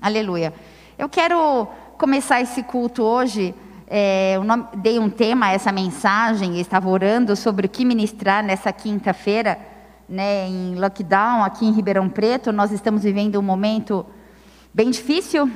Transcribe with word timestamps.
Aleluia. 0.00 0.52
Eu 0.98 1.08
quero 1.08 1.66
começar 1.96 2.42
esse 2.42 2.62
culto 2.62 3.02
hoje. 3.02 3.54
É, 3.86 4.36
eu 4.36 4.42
dei 4.76 4.98
um 4.98 5.08
tema 5.08 5.46
a 5.46 5.52
essa 5.52 5.72
mensagem, 5.72 6.60
estava 6.60 6.86
orando 6.88 7.34
sobre 7.34 7.66
o 7.66 7.68
que 7.68 7.82
ministrar 7.82 8.44
nessa 8.44 8.70
quinta-feira, 8.72 9.58
né, 10.06 10.48
em 10.48 10.74
lockdown 10.74 11.42
aqui 11.42 11.64
em 11.64 11.72
Ribeirão 11.72 12.10
Preto. 12.10 12.52
Nós 12.52 12.72
estamos 12.72 13.04
vivendo 13.04 13.38
um 13.38 13.42
momento 13.42 14.04
bem 14.72 14.90
difícil, 14.90 15.50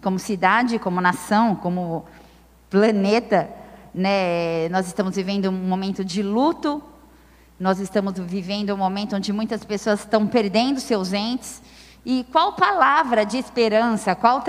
como 0.00 0.18
cidade, 0.18 0.78
como 0.78 0.98
nação, 0.98 1.54
como 1.54 2.06
planeta. 2.70 3.50
Né? 3.94 4.70
Nós 4.70 4.86
estamos 4.86 5.16
vivendo 5.16 5.50
um 5.50 5.52
momento 5.52 6.02
de 6.02 6.22
luto, 6.22 6.82
nós 7.60 7.78
estamos 7.78 8.14
vivendo 8.18 8.72
um 8.72 8.78
momento 8.78 9.16
onde 9.16 9.34
muitas 9.34 9.66
pessoas 9.66 10.00
estão 10.00 10.26
perdendo 10.26 10.80
seus 10.80 11.12
entes. 11.12 11.60
E 12.04 12.26
qual 12.32 12.54
palavra 12.54 13.24
de 13.24 13.38
esperança, 13.38 14.14
qual, 14.16 14.42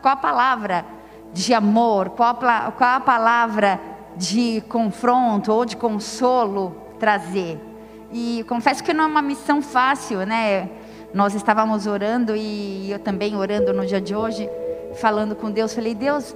qual 0.00 0.14
a 0.14 0.16
palavra 0.16 0.84
de 1.32 1.52
amor, 1.52 2.10
qual 2.10 2.38
a, 2.40 2.70
qual 2.70 2.90
a 2.90 3.00
palavra 3.00 3.80
de 4.16 4.62
confronto 4.68 5.52
ou 5.52 5.64
de 5.64 5.76
consolo 5.76 6.76
trazer? 7.00 7.58
E 8.12 8.44
confesso 8.48 8.84
que 8.84 8.92
não 8.92 9.04
é 9.04 9.06
uma 9.08 9.22
missão 9.22 9.60
fácil, 9.60 10.24
né? 10.24 10.68
Nós 11.12 11.34
estávamos 11.34 11.88
orando 11.88 12.36
e 12.36 12.92
eu 12.92 12.98
também 13.00 13.34
orando 13.34 13.72
no 13.72 13.84
dia 13.84 14.00
de 14.00 14.14
hoje, 14.14 14.48
falando 15.00 15.34
com 15.34 15.50
Deus, 15.50 15.74
falei: 15.74 15.96
Deus, 15.96 16.32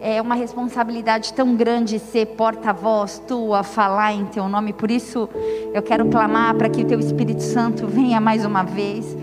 é 0.00 0.22
uma 0.22 0.36
responsabilidade 0.36 1.32
tão 1.32 1.56
grande 1.56 1.98
ser 1.98 2.26
porta-voz 2.26 3.20
tua, 3.26 3.64
falar 3.64 4.12
em 4.12 4.24
teu 4.26 4.48
nome. 4.48 4.72
Por 4.72 4.88
isso 4.88 5.28
eu 5.74 5.82
quero 5.82 6.06
clamar 6.06 6.54
para 6.54 6.68
que 6.68 6.82
o 6.82 6.86
teu 6.86 7.00
Espírito 7.00 7.42
Santo 7.42 7.88
venha 7.88 8.20
mais 8.20 8.44
uma 8.44 8.62
vez 8.62 9.16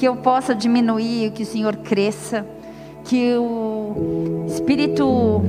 que 0.00 0.08
eu 0.08 0.16
possa 0.16 0.54
diminuir, 0.54 1.30
que 1.32 1.42
o 1.42 1.46
Senhor 1.46 1.76
cresça, 1.76 2.46
que 3.04 3.36
o 3.36 4.46
Espírito 4.46 5.42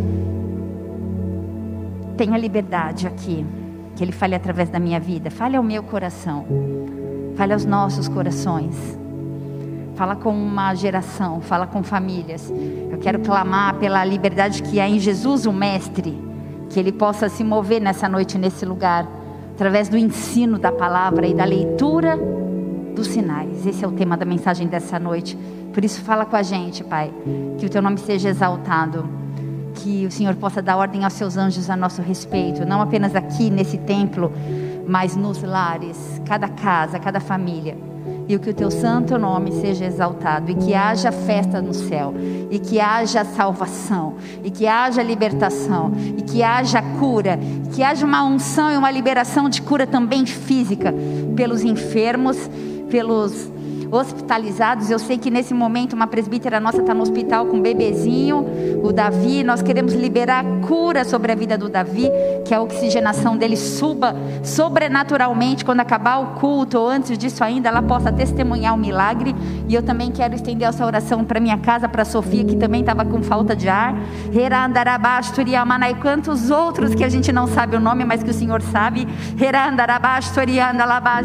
tenha 2.18 2.38
liberdade 2.38 3.08
aqui, 3.08 3.46
que 3.96 4.04
Ele 4.04 4.12
fale 4.12 4.36
através 4.36 4.70
da 4.70 4.78
minha 4.78 5.00
vida, 5.00 5.32
fale 5.32 5.56
ao 5.56 5.64
meu 5.64 5.82
coração, 5.82 6.46
fale 7.38 7.54
aos 7.54 7.64
nossos 7.64 8.10
corações, 8.10 8.76
fala 9.96 10.18
com 10.18 10.32
uma 10.32 10.76
geração, 10.76 11.40
fala 11.40 11.66
com 11.66 11.82
famílias. 11.82 12.52
Eu 12.92 12.98
quero 12.98 13.20
clamar 13.20 13.76
pela 13.76 14.04
liberdade 14.04 14.64
que 14.64 14.82
há 14.82 14.90
em 14.90 15.00
Jesus, 15.00 15.46
o 15.46 15.54
Mestre, 15.54 16.22
que 16.70 16.78
Ele 16.78 16.92
possa 16.92 17.30
se 17.30 17.42
mover 17.42 17.80
nessa 17.80 18.10
noite, 18.10 18.38
nesse 18.38 18.66
lugar, 18.66 19.08
através 19.54 19.88
do 19.88 19.98
ensino 19.98 20.60
da 20.60 20.74
palavra 20.74 21.26
e 21.26 21.34
da 21.34 21.46
leitura 21.46 22.41
dos 22.96 23.08
sinais. 23.08 23.66
Esse 23.66 23.84
é 23.84 23.88
o 23.88 23.92
tema 23.92 24.18
da 24.18 24.26
mensagem 24.26 24.68
dessa 24.68 25.00
noite. 25.00 25.38
Por 25.74 25.84
isso, 25.84 26.02
fala 26.02 26.26
com 26.26 26.36
a 26.36 26.44
gente, 26.44 26.84
Pai. 26.84 27.12
Que 27.58 27.66
o 27.66 27.70
teu 27.70 27.82
nome 27.82 27.98
seja 27.98 28.30
exaltado. 28.30 29.08
Que 29.76 30.06
o 30.06 30.12
Senhor 30.12 30.36
possa 30.36 30.62
dar 30.62 30.78
ordem 30.78 31.04
aos 31.04 31.14
seus 31.14 31.38
anjos 31.38 31.70
a 31.70 31.76
nosso 31.76 32.02
respeito. 32.02 32.66
Não 32.66 32.82
apenas 32.82 33.16
aqui 33.16 33.50
nesse 33.50 33.78
templo, 33.78 34.32
mas 34.88 35.16
nos 35.16 35.42
lares, 35.42 36.22
cada 36.26 36.48
casa, 36.48 37.00
cada 37.00 37.20
família 37.20 37.92
e 38.28 38.40
que 38.40 38.50
o 38.50 38.54
teu 38.54 38.72
santo 38.72 39.18
nome 39.18 39.52
seja 39.52 39.86
exaltado, 39.86 40.52
e 40.52 40.56
que 40.56 40.74
haja 40.74 41.12
festa 41.12 41.62
no 41.62 41.74
céu, 41.74 42.14
e 42.50 42.60
que 42.60 42.80
haja 42.80 43.26
salvação, 43.26 44.16
e 44.44 44.50
que 44.50 44.68
haja 44.68 45.04
libertação, 45.04 45.92
e 46.18 46.22
que 46.22 46.42
haja 46.42 46.82
cura, 47.00 47.40
e 47.66 47.70
que 47.70 47.84
haja 47.84 48.06
uma 48.06 48.24
unção 48.24 48.72
e 48.72 48.78
uma 48.78 48.92
liberação 48.92 49.50
de 49.50 49.62
cura 49.62 49.86
também 49.86 50.26
física 50.26 50.94
pelos 51.36 51.64
enfermos 51.64 52.50
pelos 52.92 53.48
hospitalizados. 53.92 54.90
Eu 54.90 54.98
sei 54.98 55.18
que 55.18 55.30
nesse 55.30 55.54
momento 55.54 55.94
uma 55.94 56.08
presbítera 56.08 56.60
nossa 56.60 56.80
está 56.80 56.94
no 56.94 57.02
hospital 57.02 57.46
com 57.48 57.58
um 57.58 57.62
bebezinho, 57.62 58.46
o 58.82 58.94
Davi. 58.94 59.44
Nós 59.44 59.62
queremos 59.62 59.94
liberar 59.94 60.46
cura 60.66 61.04
sobre 61.04 61.32
a 61.32 61.36
vida 61.36 61.58
do 61.58 61.68
Davi, 61.68 62.10
que 62.46 62.54
a 62.54 62.62
oxigenação 62.62 63.36
dele 63.36 63.58
suba 63.58 64.16
sobrenaturalmente 64.44 65.66
quando 65.66 65.82
acabar 65.82 66.20
o 66.20 66.40
culto 66.40 66.80
ou 66.80 66.88
antes 66.88 67.18
disso 67.18 67.44
ainda, 67.44 67.68
ela 67.68 67.82
possa 67.82 68.12
testemunhar 68.12 68.74
o 68.74 68.78
milagre. 68.78 69.36
E 69.68 69.76
eu 69.76 69.84
também 69.84 70.10
quero 70.12 70.34
estender 70.36 70.68
essa 70.68 70.86
oração 70.86 71.26
para 71.26 71.40
minha 71.40 71.58
casa, 71.58 71.90
para 71.90 72.06
Sofia, 72.06 72.46
que 72.46 72.56
também 72.56 72.80
estava 72.82 73.04
com 73.04 73.22
falta 73.22 73.54
de 73.56 73.68
ar. 73.68 73.94
E 74.32 75.96
quantos 75.96 76.50
outros 76.50 76.96
que 76.96 77.04
a 77.04 77.10
gente 77.10 77.32
não 77.32 77.48
sabe 77.48 77.76
o 77.76 77.80
nome, 77.80 78.06
mas 78.06 78.24
que 78.24 78.30
o 78.30 78.34
Senhor 78.34 78.62
sabe. 78.62 79.08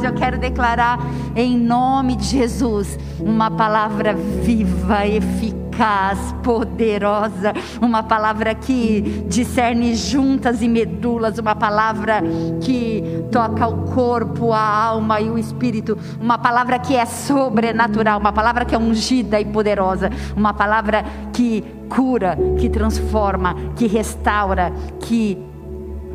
Eu 0.02 0.14
quero 0.14 0.38
declarar 0.38 0.98
em 1.34 1.56
nome 1.56 2.16
de 2.16 2.24
Jesus 2.24 2.55
Jesus, 2.56 2.98
uma 3.20 3.50
palavra 3.50 4.14
viva, 4.14 5.06
eficaz, 5.06 6.18
poderosa, 6.42 7.52
uma 7.82 8.02
palavra 8.02 8.54
que 8.54 9.02
discerne 9.28 9.94
juntas 9.94 10.62
e 10.62 10.68
medulas, 10.68 11.36
uma 11.38 11.54
palavra 11.54 12.22
que 12.62 13.26
toca 13.30 13.68
o 13.68 13.92
corpo, 13.92 14.54
a 14.54 14.84
alma 14.84 15.20
e 15.20 15.28
o 15.28 15.36
espírito, 15.36 15.98
uma 16.18 16.38
palavra 16.38 16.78
que 16.78 16.96
é 16.96 17.04
sobrenatural, 17.04 18.18
uma 18.18 18.32
palavra 18.32 18.64
que 18.64 18.74
é 18.74 18.78
ungida 18.78 19.38
e 19.38 19.44
poderosa, 19.44 20.10
uma 20.34 20.54
palavra 20.54 21.04
que 21.34 21.62
cura, 21.90 22.38
que 22.58 22.70
transforma, 22.70 23.54
que 23.76 23.86
restaura, 23.86 24.72
que 24.98 25.36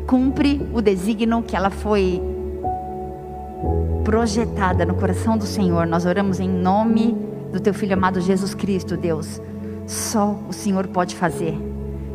cumpre 0.08 0.60
o 0.74 0.82
desígnio 0.82 1.40
que 1.40 1.54
ela 1.54 1.70
foi 1.70 2.31
projetada 4.04 4.84
no 4.84 4.94
coração 4.94 5.38
do 5.38 5.44
Senhor. 5.44 5.86
Nós 5.86 6.04
oramos 6.04 6.40
em 6.40 6.48
nome 6.48 7.16
do 7.52 7.60
teu 7.60 7.72
filho 7.72 7.94
amado 7.94 8.20
Jesus 8.20 8.54
Cristo, 8.54 8.96
Deus. 8.96 9.40
Só 9.86 10.38
o 10.48 10.52
Senhor 10.52 10.86
pode 10.88 11.14
fazer. 11.14 11.58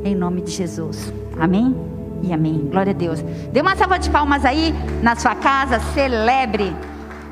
Em 0.03 0.15
nome 0.15 0.41
de 0.41 0.51
Jesus. 0.51 1.11
Amém? 1.39 1.75
E 2.21 2.33
amém. 2.33 2.67
Glória 2.71 2.91
a 2.91 2.95
Deus. 2.95 3.21
Dê 3.51 3.61
uma 3.61 3.75
salva 3.75 3.97
de 3.97 4.09
palmas 4.09 4.43
aí 4.45 4.73
na 5.01 5.15
sua 5.15 5.35
casa, 5.35 5.79
celebre 5.93 6.75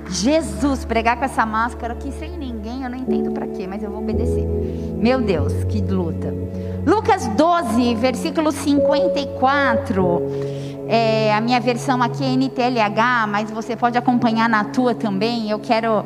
Jesus. 0.10 0.86
Pregar 0.86 1.18
com 1.18 1.26
essa 1.26 1.46
máscara 1.46 1.94
aqui 1.94 2.12
sem 2.12 2.38
ninguém, 2.38 2.84
eu 2.84 2.90
não 2.90 2.98
entendo 2.98 3.32
para 3.32 3.48
quê, 3.48 3.66
mas 3.68 3.84
eu 3.84 3.90
vou 3.90 4.02
obedecer. 4.02 4.46
Meu 4.98 5.22
Deus, 5.22 5.54
que 5.66 5.82
luta. 5.82 6.34
Lucas 6.86 7.28
12, 7.30 7.96
versículo 7.96 8.52
54. 8.52 10.22
É, 10.88 11.34
a 11.34 11.42
minha 11.42 11.60
versão 11.60 12.02
aqui 12.02 12.24
é 12.24 12.34
NTLH, 12.34 13.28
mas 13.28 13.50
você 13.50 13.76
pode 13.76 13.98
acompanhar 13.98 14.48
na 14.48 14.66
tua 14.66 14.94
também. 14.94 15.50
Eu 15.50 15.60
quero 15.60 16.04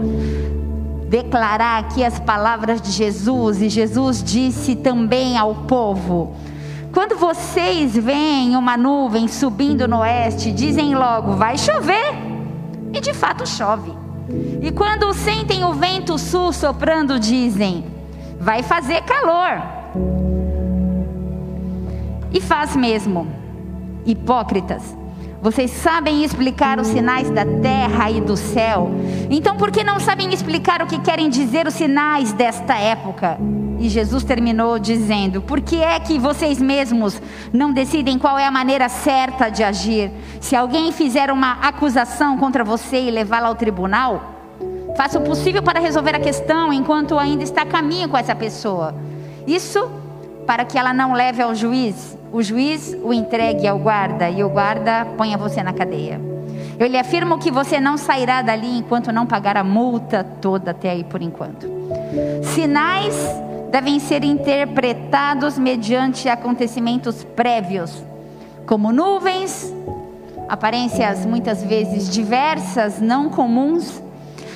declarar 1.09 1.79
aqui 1.79 2.03
as 2.03 2.19
palavras 2.19 2.81
de 2.81 2.91
Jesus, 2.91 3.61
e 3.61 3.69
Jesus 3.69 4.23
disse 4.23 4.75
também 4.75 5.37
ao 5.37 5.53
povo: 5.55 6.35
Quando 6.93 7.17
vocês 7.17 7.95
veem 7.95 8.55
uma 8.55 8.77
nuvem 8.77 9.27
subindo 9.27 9.87
no 9.87 9.99
oeste, 9.99 10.51
dizem 10.51 10.95
logo: 10.95 11.33
vai 11.33 11.57
chover. 11.57 12.13
E 12.93 12.99
de 13.01 13.13
fato 13.13 13.47
chove. 13.47 13.93
E 14.61 14.71
quando 14.71 15.13
sentem 15.13 15.63
o 15.63 15.73
vento 15.73 16.17
sul 16.17 16.53
soprando, 16.53 17.19
dizem: 17.19 17.85
vai 18.39 18.63
fazer 18.63 19.01
calor. 19.01 19.61
E 22.31 22.39
faz 22.39 22.75
mesmo. 22.75 23.38
Hipócritas, 24.09 24.97
vocês 25.39 25.69
sabem 25.69 26.23
explicar 26.23 26.79
os 26.79 26.87
sinais 26.87 27.29
da 27.29 27.45
terra 27.45 28.09
e 28.09 28.19
do 28.19 28.35
céu, 28.35 28.89
então 29.29 29.55
por 29.55 29.69
que 29.69 29.83
não 29.83 29.99
sabem 29.99 30.33
explicar 30.33 30.81
o 30.81 30.87
que 30.87 30.97
querem 30.99 31.29
dizer 31.29 31.67
os 31.67 31.75
sinais 31.75 32.33
desta 32.33 32.75
época? 32.75 33.37
E 33.79 33.87
Jesus 33.87 34.23
terminou 34.23 34.79
dizendo: 34.79 35.43
Por 35.43 35.61
que 35.61 35.75
é 35.75 35.99
que 35.99 36.17
vocês 36.17 36.59
mesmos 36.59 37.21
não 37.53 37.71
decidem 37.71 38.17
qual 38.17 38.39
é 38.39 38.47
a 38.47 38.51
maneira 38.51 38.89
certa 38.89 39.47
de 39.49 39.63
agir? 39.63 40.11
Se 40.41 40.55
alguém 40.55 40.91
fizer 40.91 41.31
uma 41.31 41.59
acusação 41.61 42.35
contra 42.35 42.63
você 42.63 42.99
e 42.99 43.11
levá-la 43.11 43.47
ao 43.47 43.55
tribunal, 43.55 44.33
faça 44.97 45.19
o 45.19 45.21
possível 45.21 45.61
para 45.61 45.79
resolver 45.79 46.15
a 46.15 46.19
questão 46.19 46.73
enquanto 46.73 47.19
ainda 47.19 47.43
está 47.43 47.61
a 47.61 47.67
caminho 47.67 48.09
com 48.09 48.17
essa 48.17 48.33
pessoa. 48.33 48.95
Isso 49.45 49.87
para 50.47 50.65
que 50.65 50.79
ela 50.79 50.95
não 50.95 51.13
leve 51.13 51.43
ao 51.43 51.53
juiz 51.53 52.17
o 52.31 52.41
juiz 52.41 52.95
o 53.03 53.13
entregue 53.13 53.67
ao 53.67 53.79
guarda 53.79 54.29
e 54.29 54.43
o 54.43 54.49
guarda 54.49 55.05
ponha 55.17 55.37
você 55.37 55.63
na 55.63 55.73
cadeia. 55.73 56.19
Eu 56.79 56.87
lhe 56.87 56.97
afirmo 56.97 57.37
que 57.37 57.51
você 57.51 57.79
não 57.79 57.97
sairá 57.97 58.41
dali 58.41 58.77
enquanto 58.77 59.11
não 59.11 59.25
pagar 59.25 59.57
a 59.57 59.63
multa 59.63 60.23
toda 60.23 60.71
até 60.71 60.91
aí 60.91 61.03
por 61.03 61.21
enquanto. 61.21 61.67
Sinais 62.41 63.15
devem 63.71 63.99
ser 63.99 64.23
interpretados 64.23 65.57
mediante 65.57 66.29
acontecimentos 66.29 67.23
prévios, 67.23 68.03
como 68.65 68.91
nuvens, 68.91 69.73
aparências 70.47 71.25
muitas 71.25 71.63
vezes 71.63 72.09
diversas, 72.09 72.99
não 72.99 73.29
comuns, 73.29 74.01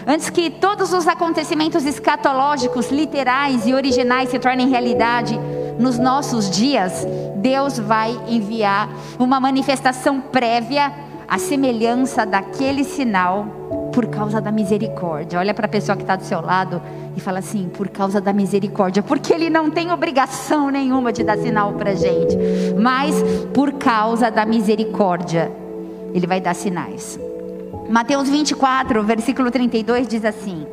antes 0.06 0.30
que 0.30 0.50
todos 0.50 0.94
os 0.94 1.08
acontecimentos 1.08 1.86
escatológicos, 1.86 2.90
literais 2.92 3.66
e 3.66 3.74
originais 3.74 4.30
se 4.30 4.40
tornem 4.40 4.70
realidade 4.70 5.40
nos 5.80 5.98
nossos 5.98 6.50
dias, 6.50 7.06
Deus 7.38 7.80
vai 7.80 8.18
enviar 8.28 8.90
uma 9.20 9.40
manifestação 9.40 10.22
prévia 10.22 10.92
à 11.28 11.38
semelhança 11.38 12.26
daquele 12.26 12.84
sinal 12.84 13.46
por 13.94 14.08
causa 14.08 14.42
da 14.42 14.52
misericórdia. 14.52 15.40
Olha 15.40 15.54
para 15.54 15.66
a 15.66 15.70
pessoa 15.70 15.96
que 15.96 16.04
está 16.04 16.16
do 16.16 16.24
seu 16.24 16.42
lado 16.42 16.82
e 17.16 17.22
fala 17.22 17.40
assim: 17.40 17.70
por 17.70 17.90
causa 17.90 18.20
da 18.20 18.34
misericórdia, 18.34 19.04
porque 19.04 19.34
Ele 19.34 19.50
não 19.50 19.70
tem 19.70 19.92
obrigação 19.92 20.70
nenhuma 20.70 21.14
de 21.14 21.24
dar 21.24 21.38
sinal 21.38 21.74
para 21.74 21.96
gente, 21.96 22.38
mas 22.80 23.16
por 23.54 23.74
causa 23.74 24.30
da 24.30 24.46
misericórdia, 24.46 25.52
Ele 26.14 26.26
vai 26.26 26.42
dar 26.42 26.56
sinais. 26.56 27.20
Mateus 27.89 28.30
24, 28.30 29.03
versículo 29.03 29.51
32 29.51 30.07
diz 30.07 30.25
assim: 30.25 30.65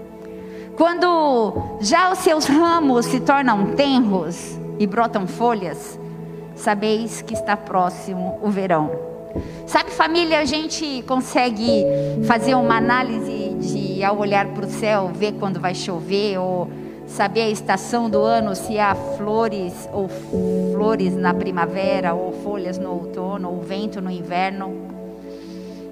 Quando 0.76 1.78
já 1.80 2.10
os 2.10 2.18
seus 2.18 2.46
ramos 2.46 3.06
se 3.06 3.20
tornam 3.20 3.74
tenros 3.74 4.58
e 4.78 4.86
brotam 4.86 5.26
folhas, 5.26 5.98
sabeis 6.54 7.22
que 7.22 7.34
está 7.34 7.56
próximo 7.56 8.38
o 8.42 8.48
verão. 8.48 8.90
Sabe, 9.66 9.90
família, 9.90 10.40
a 10.40 10.44
gente 10.44 11.04
consegue 11.06 11.84
fazer 12.26 12.54
uma 12.54 12.76
análise 12.76 13.54
de, 13.60 14.02
ao 14.02 14.18
olhar 14.18 14.46
para 14.48 14.66
o 14.66 14.70
céu, 14.70 15.10
ver 15.14 15.32
quando 15.32 15.60
vai 15.60 15.74
chover, 15.74 16.38
ou 16.38 16.68
saber 17.06 17.42
a 17.42 17.50
estação 17.50 18.10
do 18.10 18.20
ano, 18.20 18.54
se 18.56 18.78
há 18.78 18.94
flores 18.94 19.88
ou 19.92 20.08
flores 20.08 21.16
na 21.16 21.32
primavera, 21.32 22.14
ou 22.14 22.32
folhas 22.42 22.78
no 22.78 22.90
outono, 22.90 23.50
ou 23.50 23.60
vento 23.60 24.00
no 24.00 24.10
inverno. 24.10 24.89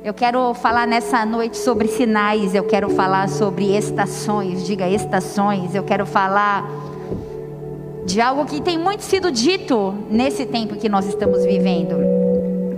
Eu 0.09 0.15
quero 0.15 0.55
falar 0.55 0.87
nessa 0.87 1.27
noite 1.27 1.59
sobre 1.59 1.87
sinais, 1.87 2.55
eu 2.55 2.65
quero 2.65 2.89
falar 2.89 3.29
sobre 3.29 3.77
estações, 3.77 4.65
diga 4.65 4.89
estações, 4.89 5.75
eu 5.75 5.83
quero 5.83 6.07
falar 6.07 6.67
de 8.07 8.19
algo 8.19 8.47
que 8.47 8.63
tem 8.63 8.79
muito 8.79 9.03
sido 9.03 9.31
dito 9.31 9.93
nesse 10.11 10.47
tempo 10.47 10.77
que 10.77 10.89
nós 10.89 11.07
estamos 11.07 11.45
vivendo. 11.45 11.95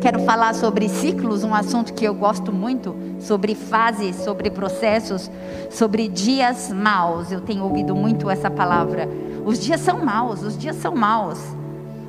Quero 0.01 0.19
falar 0.25 0.57
sobre 0.57 0.89
ciclos, 0.89 1.45
um 1.45 1.55
assunto 1.55 1.95
que 1.95 2.05
eu 2.05 2.15
gosto 2.15 2.53
muito, 2.53 2.97
sobre 3.21 3.55
fases, 3.55 4.17
sobre 4.17 4.51
processos, 4.51 5.31
sobre 5.71 6.09
dias 6.09 6.73
maus. 6.73 7.31
Eu 7.31 7.41
tenho 7.41 7.63
ouvido 7.63 7.95
muito 7.95 8.29
essa 8.29 8.51
palavra. 8.51 9.09
Os 9.47 9.61
dias 9.61 9.81
são 9.83 10.05
maus, 10.05 10.43
os 10.43 10.59
dias 10.59 10.75
são 10.75 10.97
maus. 10.97 11.39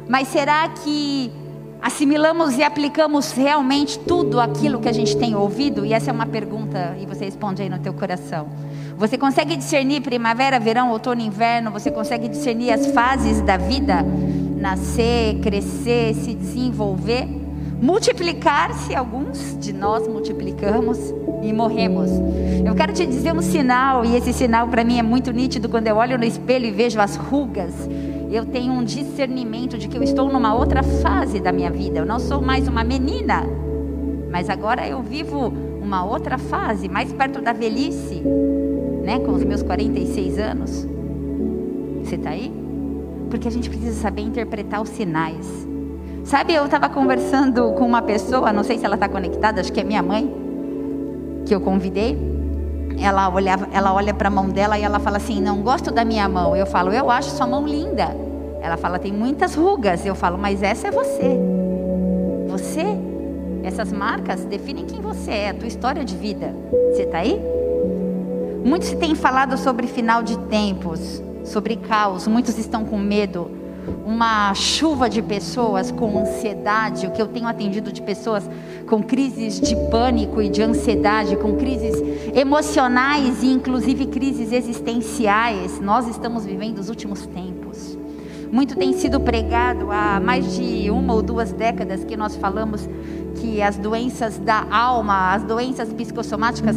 Mas 0.09 0.29
será 0.29 0.67
que 0.67 1.31
assimilamos 1.81 2.57
e 2.57 2.63
aplicamos 2.63 3.31
realmente 3.31 3.97
tudo 3.99 4.39
aquilo 4.39 4.79
que 4.79 4.87
a 4.87 4.93
gente 4.93 5.17
tem 5.17 5.35
ouvido? 5.35 5.85
E 5.85 5.93
essa 5.93 6.11
é 6.11 6.13
uma 6.13 6.25
pergunta 6.25 6.95
e 6.99 7.05
você 7.05 7.25
responde 7.25 7.61
aí 7.61 7.69
no 7.69 7.79
teu 7.79 7.93
coração. 7.93 8.49
Você 8.97 9.17
consegue 9.17 9.55
discernir 9.55 10.01
primavera, 10.01 10.59
verão, 10.59 10.91
outono, 10.91 11.21
inverno? 11.21 11.71
Você 11.71 11.89
consegue 11.89 12.27
discernir 12.27 12.71
as 12.71 12.87
fases 12.87 13.41
da 13.41 13.57
vida? 13.57 14.05
Nascer, 14.57 15.39
crescer, 15.39 16.13
se 16.13 16.35
desenvolver? 16.35 17.41
multiplicar-se, 17.81 18.93
alguns 18.93 19.57
de 19.59 19.73
nós 19.73 20.07
multiplicamos 20.07 20.99
e 21.41 21.51
morremos. 21.51 22.11
Eu 22.63 22.75
quero 22.75 22.93
te 22.93 23.05
dizer 23.07 23.33
um 23.33 23.41
sinal, 23.41 24.05
e 24.05 24.15
esse 24.15 24.31
sinal 24.31 24.67
para 24.67 24.83
mim 24.83 24.99
é 24.99 25.03
muito 25.03 25.31
nítido 25.31 25.67
quando 25.67 25.87
eu 25.87 25.95
olho 25.95 26.17
no 26.17 26.23
espelho 26.23 26.67
e 26.67 26.71
vejo 26.71 27.01
as 27.01 27.15
rugas. 27.15 27.73
Eu 28.31 28.45
tenho 28.45 28.71
um 28.71 28.81
discernimento 28.81 29.77
de 29.77 29.89
que 29.89 29.97
eu 29.97 30.01
estou 30.01 30.31
numa 30.31 30.55
outra 30.55 30.81
fase 30.81 31.41
da 31.41 31.51
minha 31.51 31.69
vida. 31.69 31.99
Eu 31.99 32.05
não 32.05 32.17
sou 32.17 32.41
mais 32.41 32.65
uma 32.65 32.81
menina, 32.81 33.43
mas 34.31 34.49
agora 34.49 34.87
eu 34.87 35.01
vivo 35.01 35.51
uma 35.81 36.05
outra 36.05 36.37
fase, 36.37 36.87
mais 36.87 37.11
perto 37.11 37.41
da 37.41 37.51
velhice, 37.51 38.23
né, 39.03 39.19
com 39.19 39.33
os 39.33 39.43
meus 39.43 39.61
46 39.61 40.39
anos. 40.39 40.87
Você 42.01 42.15
está 42.15 42.29
aí? 42.29 42.53
Porque 43.29 43.49
a 43.49 43.51
gente 43.51 43.69
precisa 43.69 43.99
saber 43.99 44.21
interpretar 44.21 44.81
os 44.81 44.87
sinais. 44.87 45.67
Sabe, 46.23 46.53
eu 46.53 46.63
estava 46.63 46.87
conversando 46.87 47.73
com 47.73 47.85
uma 47.85 48.01
pessoa, 48.01 48.53
não 48.53 48.63
sei 48.63 48.77
se 48.77 48.85
ela 48.85 48.95
está 48.95 49.09
conectada, 49.09 49.59
acho 49.59 49.73
que 49.73 49.81
é 49.81 49.83
minha 49.83 50.01
mãe, 50.01 50.33
que 51.45 51.53
eu 51.53 51.59
convidei. 51.59 52.17
Ela, 53.01 53.29
olhava, 53.29 53.67
ela 53.71 53.93
olha 53.93 54.13
para 54.13 54.27
a 54.27 54.31
mão 54.31 54.49
dela 54.49 54.77
e 54.77 54.83
ela 54.83 54.99
fala 54.99 55.17
assim: 55.17 55.41
Não 55.41 55.61
gosto 55.61 55.91
da 55.91 56.05
minha 56.05 56.27
mão. 56.29 56.55
Eu 56.55 56.65
falo: 56.65 56.91
Eu 56.91 57.09
acho 57.09 57.31
sua 57.31 57.47
mão 57.47 57.65
linda. 57.65 58.15
Ela 58.61 58.77
fala: 58.77 58.99
Tem 58.99 59.11
muitas 59.11 59.55
rugas. 59.55 60.05
Eu 60.05 60.15
falo: 60.15 60.37
Mas 60.37 60.61
essa 60.61 60.87
é 60.87 60.91
você. 60.91 61.39
Você, 62.47 62.85
essas 63.63 63.91
marcas 63.91 64.45
definem 64.45 64.85
quem 64.85 65.01
você 65.01 65.31
é, 65.31 65.49
a 65.49 65.53
tua 65.53 65.67
história 65.67 66.05
de 66.05 66.15
vida. 66.15 66.53
Você 66.91 67.03
está 67.03 67.19
aí? 67.19 67.41
Muitos 68.63 68.91
têm 68.91 69.15
falado 69.15 69.57
sobre 69.57 69.87
final 69.87 70.21
de 70.21 70.37
tempos, 70.37 71.21
sobre 71.43 71.75
caos. 71.77 72.27
Muitos 72.27 72.57
estão 72.57 72.85
com 72.85 72.97
medo 72.97 73.60
uma 74.05 74.53
chuva 74.53 75.09
de 75.09 75.21
pessoas 75.21 75.91
com 75.91 76.19
ansiedade, 76.19 77.07
o 77.07 77.11
que 77.11 77.21
eu 77.21 77.27
tenho 77.27 77.47
atendido 77.47 77.91
de 77.91 78.01
pessoas 78.01 78.49
com 78.87 79.01
crises 79.01 79.59
de 79.59 79.75
pânico 79.89 80.41
e 80.41 80.49
de 80.49 80.61
ansiedade, 80.61 81.35
com 81.37 81.55
crises 81.55 81.95
emocionais 82.35 83.41
e 83.43 83.47
inclusive 83.47 84.07
crises 84.07 84.51
existenciais. 84.51 85.79
Nós 85.79 86.07
estamos 86.07 86.45
vivendo 86.45 86.79
os 86.79 86.89
últimos 86.89 87.25
tempos. 87.25 87.97
Muito 88.51 88.75
tem 88.75 88.91
sido 88.91 89.17
pregado 89.17 89.89
há 89.91 90.19
mais 90.19 90.57
de 90.57 90.91
uma 90.91 91.13
ou 91.13 91.21
duas 91.21 91.53
décadas 91.53 92.03
que 92.03 92.17
nós 92.17 92.35
falamos 92.35 92.87
que 93.35 93.61
as 93.61 93.77
doenças 93.77 94.37
da 94.37 94.67
alma, 94.69 95.33
as 95.33 95.43
doenças 95.43 95.91
psicossomáticas 95.93 96.75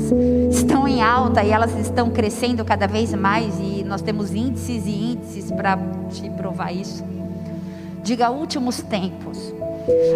estão 0.52 0.86
em 0.86 1.02
alta 1.02 1.42
e 1.42 1.50
elas 1.50 1.76
estão 1.76 2.10
crescendo 2.10 2.64
cada 2.64 2.86
vez 2.86 3.12
mais 3.12 3.58
e 3.58 3.73
nós 3.84 4.02
temos 4.02 4.34
índices 4.34 4.86
e 4.86 5.12
índices 5.12 5.50
para 5.50 5.78
te 6.10 6.28
provar 6.30 6.72
isso. 6.72 7.04
Diga 8.02 8.30
últimos 8.30 8.82
tempos. 8.82 9.54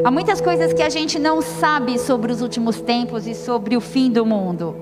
Há 0.05 0.11
muitas 0.11 0.41
coisas 0.41 0.73
que 0.73 0.83
a 0.83 0.89
gente 0.89 1.19
não 1.19 1.43
sabe 1.43 1.99
sobre 1.99 2.33
os 2.33 2.41
últimos 2.41 2.81
tempos 2.81 3.27
e 3.27 3.35
sobre 3.35 3.77
o 3.77 3.81
fim 3.81 4.11
do 4.11 4.25
mundo. 4.25 4.75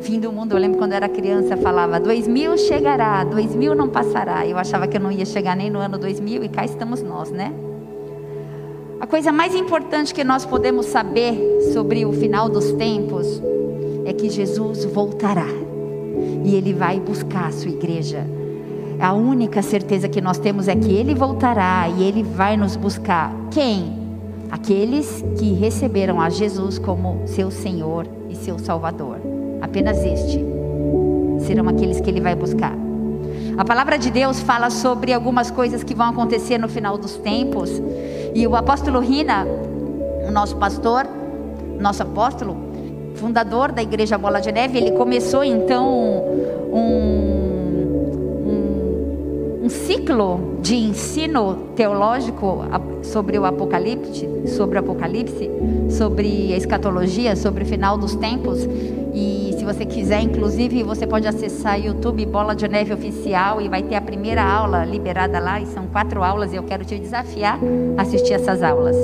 Fim 0.00 0.18
do 0.18 0.32
mundo, 0.32 0.52
eu 0.52 0.58
lembro 0.58 0.78
quando 0.78 0.92
era 0.92 1.08
criança, 1.08 1.56
falava: 1.56 2.00
2000 2.00 2.58
chegará, 2.58 3.24
2000 3.24 3.74
não 3.74 3.88
passará. 3.88 4.46
Eu 4.46 4.58
achava 4.58 4.86
que 4.86 4.96
eu 4.96 5.00
não 5.00 5.10
ia 5.10 5.24
chegar 5.24 5.56
nem 5.56 5.70
no 5.70 5.78
ano 5.78 5.98
2000 5.98 6.44
e 6.44 6.48
cá 6.48 6.64
estamos 6.64 7.02
nós, 7.02 7.30
né? 7.30 7.52
A 9.00 9.06
coisa 9.06 9.30
mais 9.30 9.54
importante 9.54 10.14
que 10.14 10.24
nós 10.24 10.46
podemos 10.46 10.86
saber 10.86 11.36
sobre 11.72 12.06
o 12.06 12.12
final 12.12 12.48
dos 12.48 12.72
tempos 12.72 13.42
é 14.04 14.12
que 14.12 14.30
Jesus 14.30 14.84
voltará 14.86 15.63
e 16.44 16.54
ele 16.54 16.72
vai 16.72 17.00
buscar 17.00 17.48
a 17.48 17.52
sua 17.52 17.70
igreja. 17.70 18.26
A 19.00 19.12
única 19.12 19.60
certeza 19.62 20.08
que 20.08 20.20
nós 20.20 20.38
temos 20.38 20.68
é 20.68 20.76
que 20.76 20.92
ele 20.92 21.14
voltará 21.14 21.88
e 21.88 22.02
ele 22.04 22.22
vai 22.22 22.56
nos 22.56 22.76
buscar. 22.76 23.32
Quem? 23.50 23.98
Aqueles 24.50 25.24
que 25.38 25.52
receberam 25.52 26.20
a 26.20 26.30
Jesus 26.30 26.78
como 26.78 27.22
seu 27.26 27.50
Senhor 27.50 28.06
e 28.30 28.36
seu 28.36 28.58
Salvador. 28.58 29.18
Apenas 29.60 29.98
este 30.04 30.44
serão 31.40 31.68
aqueles 31.68 32.00
que 32.00 32.08
ele 32.08 32.20
vai 32.20 32.34
buscar. 32.34 32.74
A 33.56 33.64
palavra 33.64 33.98
de 33.98 34.10
Deus 34.10 34.40
fala 34.40 34.70
sobre 34.70 35.12
algumas 35.12 35.50
coisas 35.50 35.84
que 35.84 35.94
vão 35.94 36.08
acontecer 36.08 36.58
no 36.58 36.68
final 36.68 36.98
dos 36.98 37.16
tempos. 37.16 37.70
E 38.34 38.46
o 38.46 38.56
apóstolo 38.56 39.00
Rina, 39.00 39.46
o 40.26 40.30
nosso 40.30 40.56
pastor, 40.56 41.06
nosso 41.78 42.02
apóstolo, 42.02 42.56
fundador 43.14 43.72
da 43.72 43.82
igreja 43.82 44.18
Bola 44.18 44.40
de 44.40 44.52
Neve, 44.52 44.78
ele 44.78 44.92
começou 44.92 45.44
então 45.44 45.88
um, 46.72 46.78
um, 48.48 49.64
um 49.64 49.68
ciclo 49.68 50.58
de 50.60 50.76
ensino 50.76 51.56
teológico 51.76 52.64
sobre 53.02 53.38
o 53.38 53.44
Apocalipse, 53.44 54.28
sobre 54.48 54.78
o 54.78 54.80
Apocalipse, 54.80 55.50
sobre 55.90 56.52
a 56.52 56.56
escatologia, 56.56 57.36
sobre 57.36 57.64
o 57.64 57.66
final 57.66 57.96
dos 57.96 58.14
tempos. 58.14 58.66
E 59.14 59.54
se 59.56 59.64
você 59.64 59.84
quiser, 59.84 60.20
inclusive, 60.20 60.82
você 60.82 61.06
pode 61.06 61.28
acessar 61.28 61.80
YouTube 61.80 62.26
Bola 62.26 62.54
de 62.54 62.66
Neve 62.66 62.92
Oficial 62.92 63.60
e 63.60 63.68
vai 63.68 63.82
ter 63.82 63.94
a 63.94 64.00
primeira 64.00 64.42
aula 64.42 64.84
liberada 64.84 65.38
lá. 65.38 65.60
E 65.60 65.66
são 65.66 65.86
quatro 65.86 66.22
aulas 66.22 66.52
e 66.52 66.56
eu 66.56 66.62
quero 66.64 66.84
te 66.84 66.98
desafiar 66.98 67.60
a 67.96 68.02
assistir 68.02 68.32
essas 68.32 68.62
aulas. 68.62 68.96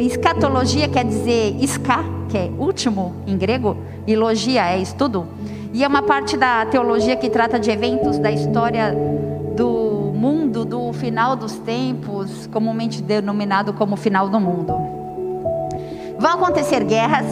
Escatologia 0.00 0.88
quer 0.88 1.04
dizer 1.04 1.56
isca, 1.60 2.04
que 2.28 2.38
é 2.38 2.50
último 2.56 3.16
em 3.26 3.36
grego, 3.36 3.76
e 4.06 4.14
logia 4.14 4.70
é 4.70 4.78
estudo. 4.78 5.26
E 5.72 5.82
é 5.82 5.88
uma 5.88 6.02
parte 6.02 6.36
da 6.36 6.64
teologia 6.66 7.16
que 7.16 7.28
trata 7.28 7.58
de 7.58 7.70
eventos 7.70 8.18
da 8.18 8.30
história 8.30 8.94
do 9.56 10.12
mundo, 10.14 10.64
do 10.64 10.92
final 10.92 11.34
dos 11.34 11.54
tempos, 11.58 12.46
comumente 12.52 13.02
denominado 13.02 13.72
como 13.72 13.96
final 13.96 14.28
do 14.28 14.38
mundo. 14.38 14.72
Vão 16.18 16.32
acontecer 16.32 16.84
guerras, 16.84 17.26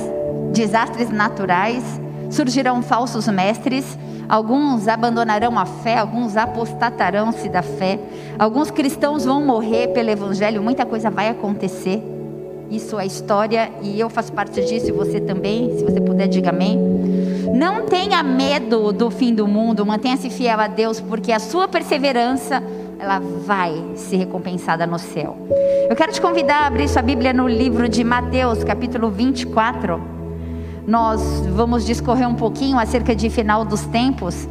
desastres 0.53 1.11
naturais, 1.11 2.01
surgirão 2.31 2.83
falsos 2.83 3.29
mestres, 3.29 3.97
alguns 4.29 4.89
abandonarão 4.89 5.57
a 5.59 5.67
fé, 5.67 5.99
alguns 5.99 6.37
apostatarão-se 6.37 7.49
da 7.49 7.63
fé, 7.63 7.99
alguns 8.39 8.71
cristãos 8.71 9.25
vão 9.25 9.45
morrer 9.45 9.89
pelo 9.89 10.11
evangelho, 10.11 10.63
muita 10.63 10.85
coisa 10.85 11.11
vai 11.11 11.29
acontecer. 11.29 12.16
Isso 12.71 12.99
é 12.99 13.07
história 13.07 13.71
e 13.81 13.99
eu 13.99 14.11
faço 14.11 14.33
parte 14.33 14.65
disso 14.65 14.89
e 14.89 14.93
você 14.93 15.21
também, 15.21 15.79
se 15.79 15.85
você 15.85 16.01
puder, 16.01 16.27
diga 16.27 16.51
amém. 16.51 16.79
Não 17.55 17.87
tenha 17.87 18.23
medo 18.23 18.93
do 18.93 19.11
fim 19.11 19.33
do 19.33 19.47
mundo, 19.47 19.87
mantenha-se 19.87 20.29
fiel 20.31 20.59
a 20.59 20.67
Deus, 20.67 21.01
porque 21.01 21.31
a 21.31 21.39
sua 21.39 21.69
perseverança 21.69 22.63
ela 22.99 23.21
vai 23.21 23.73
ser 23.95 24.17
recompensada 24.17 24.87
no 24.87 24.99
céu. 24.99 25.37
Eu 25.89 25.95
quero 25.95 26.13
te 26.13 26.21
convidar 26.21 26.65
a 26.65 26.67
abrir 26.67 26.89
sua 26.89 27.03
Bíblia 27.03 27.33
no 27.33 27.47
livro 27.47 27.89
de 27.89 28.03
Mateus, 28.03 28.65
capítulo 28.65 29.11
24. 29.11 30.01
nós 30.87 31.21
vamos 31.55 31.85
discorrer 31.85 32.29
um 32.29 32.35
pouquinho 32.35 32.79
acerca 32.79 33.15
de 33.15 33.31
final 33.31 33.65
dos 33.65 33.87
tempos, 33.87 34.49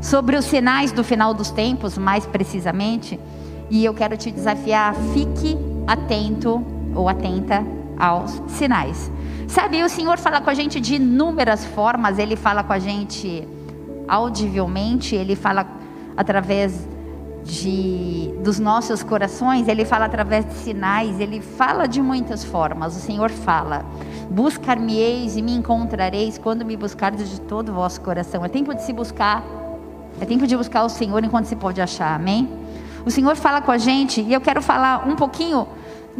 sobre 0.00 0.36
os 0.36 0.44
sinais 0.46 0.92
do 0.92 1.04
final 1.04 1.34
dos 1.34 1.50
tempos, 1.50 1.98
mais 1.98 2.24
precisamente. 2.26 3.20
E 3.70 3.84
eu 3.84 3.94
quero 3.94 4.16
te 4.16 4.30
desafiar, 4.30 4.94
fique 5.14 5.56
atento 5.86 6.79
ou 6.94 7.08
atenta 7.08 7.64
aos 7.98 8.42
sinais. 8.48 9.10
Sabe, 9.48 9.82
o 9.82 9.88
Senhor 9.88 10.18
fala 10.18 10.40
com 10.40 10.48
a 10.48 10.54
gente 10.54 10.80
de 10.80 10.94
inúmeras 10.94 11.64
formas, 11.64 12.18
Ele 12.18 12.36
fala 12.36 12.62
com 12.62 12.72
a 12.72 12.78
gente 12.78 13.46
audivelmente, 14.08 15.14
Ele 15.14 15.34
fala 15.34 15.66
através 16.16 16.88
de, 17.44 18.32
dos 18.42 18.58
nossos 18.58 19.02
corações, 19.02 19.66
Ele 19.66 19.84
fala 19.84 20.04
através 20.04 20.46
de 20.46 20.54
sinais, 20.54 21.18
Ele 21.18 21.40
fala 21.40 21.86
de 21.86 22.00
muitas 22.00 22.44
formas. 22.44 22.96
O 22.96 23.00
Senhor 23.00 23.30
fala: 23.30 23.84
Buscar-me-eis 24.30 25.36
e 25.36 25.42
me 25.42 25.52
encontrareis 25.52 26.38
quando 26.38 26.64
me 26.64 26.76
buscardes 26.76 27.30
de 27.30 27.40
todo 27.40 27.70
o 27.70 27.74
vosso 27.74 28.00
coração. 28.00 28.44
É 28.44 28.48
tempo 28.48 28.74
de 28.74 28.82
se 28.82 28.92
buscar, 28.92 29.44
é 30.20 30.24
tempo 30.24 30.46
de 30.46 30.56
buscar 30.56 30.84
o 30.84 30.88
Senhor 30.88 31.22
enquanto 31.24 31.46
se 31.46 31.56
pode 31.56 31.80
achar, 31.80 32.14
amém? 32.14 32.48
O 33.04 33.10
Senhor 33.10 33.34
fala 33.34 33.60
com 33.60 33.72
a 33.72 33.78
gente 33.78 34.20
e 34.20 34.32
eu 34.32 34.40
quero 34.40 34.60
falar 34.60 35.08
um 35.08 35.16
pouquinho, 35.16 35.66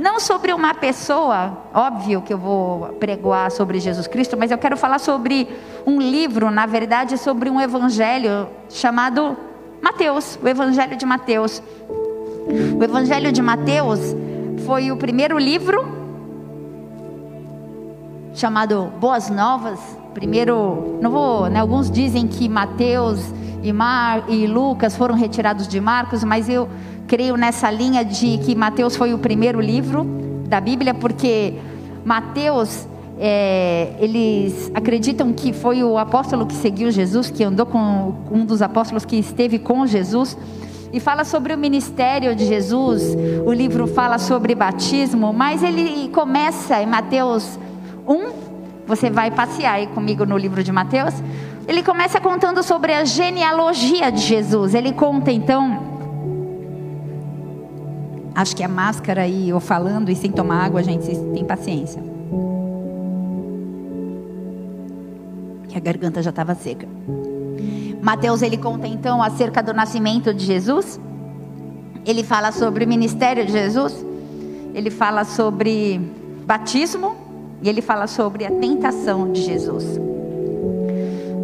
não 0.00 0.19
sobre 0.19 0.52
uma 0.52 0.75
pessoa, 0.75 1.59
óbvio 1.75 2.23
que 2.23 2.33
eu 2.33 2.38
vou 2.38 2.88
pregoar 2.99 3.50
sobre 3.50 3.78
Jesus 3.78 4.07
Cristo, 4.07 4.35
mas 4.37 4.50
eu 4.50 4.57
quero 4.57 4.76
falar 4.76 4.99
sobre 4.99 5.47
um 5.87 6.00
livro, 6.00 6.50
na 6.50 6.64
verdade, 6.64 7.19
sobre 7.19 7.50
um 7.50 7.61
evangelho 7.61 8.49
chamado 8.71 9.37
Mateus, 9.83 10.38
o 10.42 10.49
Evangelho 10.49 10.97
de 10.97 11.04
Mateus. 11.04 11.62
O 12.78 12.83
Evangelho 12.83 13.30
de 13.30 13.42
Mateus 13.42 14.00
foi 14.66 14.90
o 14.90 14.97
primeiro 14.97 15.38
livro 15.38 16.00
chamado 18.35 18.90
Boas 18.99 19.28
Novas. 19.28 19.78
Primeiro, 20.14 20.99
não 21.02 21.11
vou, 21.11 21.47
né, 21.50 21.61
alguns 21.61 21.90
dizem 21.90 22.26
que 22.26 22.49
Mateus 22.49 23.21
e, 23.62 23.73
Mar, 23.73 24.25
e 24.28 24.47
Lucas 24.47 24.97
foram 24.97 25.14
retirados 25.14 25.69
de 25.69 25.78
Marcos, 25.78 26.25
mas 26.25 26.49
eu 26.49 26.69
creio 27.11 27.37
nessa 27.37 27.69
linha 27.69 28.05
de 28.05 28.38
que 28.38 28.55
Mateus 28.55 28.95
foi 28.95 29.12
o 29.12 29.19
primeiro 29.19 29.61
livro 29.61 30.05
da 30.49 30.61
Bíblia, 30.61 30.95
porque 30.95 31.55
Mateus 32.05 32.87
é, 33.19 33.95
eles 33.99 34.71
acreditam 34.73 35.33
que 35.33 35.52
foi 35.52 35.83
o 35.83 35.99
apóstolo 35.99 36.47
que 36.47 36.55
seguiu 36.55 36.88
Jesus, 36.88 37.29
que 37.29 37.43
andou 37.43 37.67
com 37.67 38.14
um 38.31 38.45
dos 38.45 38.62
apóstolos 38.62 39.05
que 39.05 39.17
esteve 39.17 39.59
com 39.59 39.88
Jesus, 39.88 40.38
e 40.93 41.00
fala 41.00 41.25
sobre 41.25 41.52
o 41.52 41.59
ministério 41.59 42.33
de 42.33 42.47
Jesus. 42.47 43.02
O 43.45 43.52
livro 43.52 43.88
fala 43.88 44.17
sobre 44.17 44.55
batismo, 44.55 45.33
mas 45.33 45.64
ele 45.64 46.11
começa 46.11 46.81
em 46.81 46.87
Mateus 46.87 47.59
1. 48.07 48.31
Você 48.87 49.11
vai 49.11 49.33
passear 49.33 49.75
aí 49.75 49.88
comigo 49.88 50.25
no 50.25 50.38
livro 50.38 50.62
de 50.62 50.71
Mateus. 50.71 51.14
Ele 51.67 51.83
começa 51.83 52.21
contando 52.21 52.62
sobre 52.62 52.93
a 52.93 53.05
genealogia 53.05 54.12
de 54.12 54.21
Jesus. 54.21 54.76
Ele 54.76 54.93
conta 54.93 55.33
então. 55.33 55.90
Acho 58.35 58.57
que 58.57 58.63
a 58.63 58.69
máscara 58.69 59.23
aí, 59.23 59.53
ou 59.53 59.61
falando 59.61 60.11
e 60.11 60.17
sem 60.17 60.31
tomar 60.31 60.65
água, 60.65 60.83
gente, 60.83 61.07
têm 61.07 61.45
paciência. 61.45 62.11
que 65.71 65.79
a 65.79 65.81
garganta 65.81 66.21
já 66.23 66.31
estava 66.31 66.55
seca. 66.55 66.87
Mateus 68.03 68.43
ele 68.43 68.57
conta 68.57 68.87
então 68.87 69.23
acerca 69.23 69.63
do 69.63 69.73
nascimento 69.73 70.35
de 70.35 70.45
Jesus. 70.45 71.01
Ele 72.05 72.25
fala 72.25 72.51
sobre 72.51 72.85
o 72.85 72.89
ministério 72.89 73.47
de 73.47 73.53
Jesus. 73.53 74.05
Ele 74.75 74.91
fala 74.91 75.25
sobre 75.25 76.01
batismo 76.45 77.15
e 77.63 77.69
ele 77.69 77.81
fala 77.81 78.07
sobre 78.07 78.45
a 78.45 78.51
tentação 78.51 79.31
de 79.33 79.43
Jesus. 79.43 79.85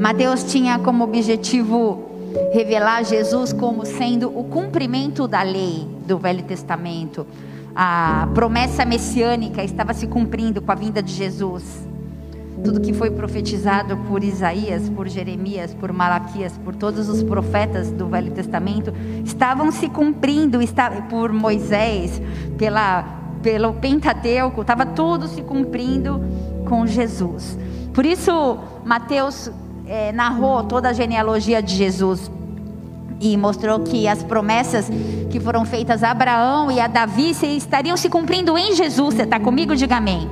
Mateus 0.00 0.42
tinha 0.44 0.78
como 0.78 1.04
objetivo 1.04 2.04
revelar 2.52 3.04
Jesus 3.04 3.52
como 3.52 3.86
sendo 3.86 4.28
o 4.28 4.44
cumprimento 4.44 5.28
da 5.28 5.42
lei 5.42 5.95
do 6.06 6.18
Velho 6.18 6.44
Testamento. 6.44 7.26
A 7.74 8.28
promessa 8.34 8.84
messiânica 8.84 9.62
estava 9.62 9.92
se 9.92 10.06
cumprindo 10.06 10.62
com 10.62 10.72
a 10.72 10.74
vinda 10.74 11.02
de 11.02 11.12
Jesus 11.12 11.86
tudo 12.66 12.80
que 12.80 12.92
foi 12.92 13.10
profetizado 13.10 13.96
por 14.08 14.24
Isaías, 14.24 14.88
por 14.88 15.08
Jeremias, 15.08 15.74
por 15.74 15.92
Malaquias, 15.92 16.58
por 16.64 16.74
todos 16.74 17.08
os 17.08 17.22
profetas 17.22 17.90
do 17.90 18.08
Velho 18.08 18.32
Testamento, 18.32 18.92
estavam 19.24 19.70
se 19.70 19.88
cumprindo, 19.88 20.58
por 21.08 21.32
Moisés, 21.32 22.20
pela, 22.56 23.04
pelo 23.42 23.74
Pentateuco, 23.74 24.62
estava 24.62 24.86
tudo 24.86 25.28
se 25.28 25.42
cumprindo 25.42 26.20
com 26.66 26.86
Jesus. 26.86 27.58
Por 27.92 28.04
isso, 28.04 28.58
Mateus 28.84 29.50
é, 29.86 30.10
narrou 30.12 30.64
toda 30.64 30.88
a 30.88 30.92
genealogia 30.92 31.62
de 31.62 31.74
Jesus 31.74 32.30
e 33.20 33.36
mostrou 33.36 33.80
que 33.80 34.06
as 34.06 34.22
promessas 34.22 34.90
que 35.30 35.40
foram 35.40 35.64
feitas 35.64 36.02
a 36.02 36.10
Abraão 36.10 36.70
e 36.70 36.80
a 36.80 36.86
Davi 36.86 37.30
estariam 37.30 37.96
se 37.96 38.08
cumprindo 38.08 38.56
em 38.56 38.74
Jesus. 38.74 39.14
Você 39.14 39.22
está 39.22 39.40
comigo? 39.40 39.74
Diga 39.74 39.96
amém. 39.96 40.28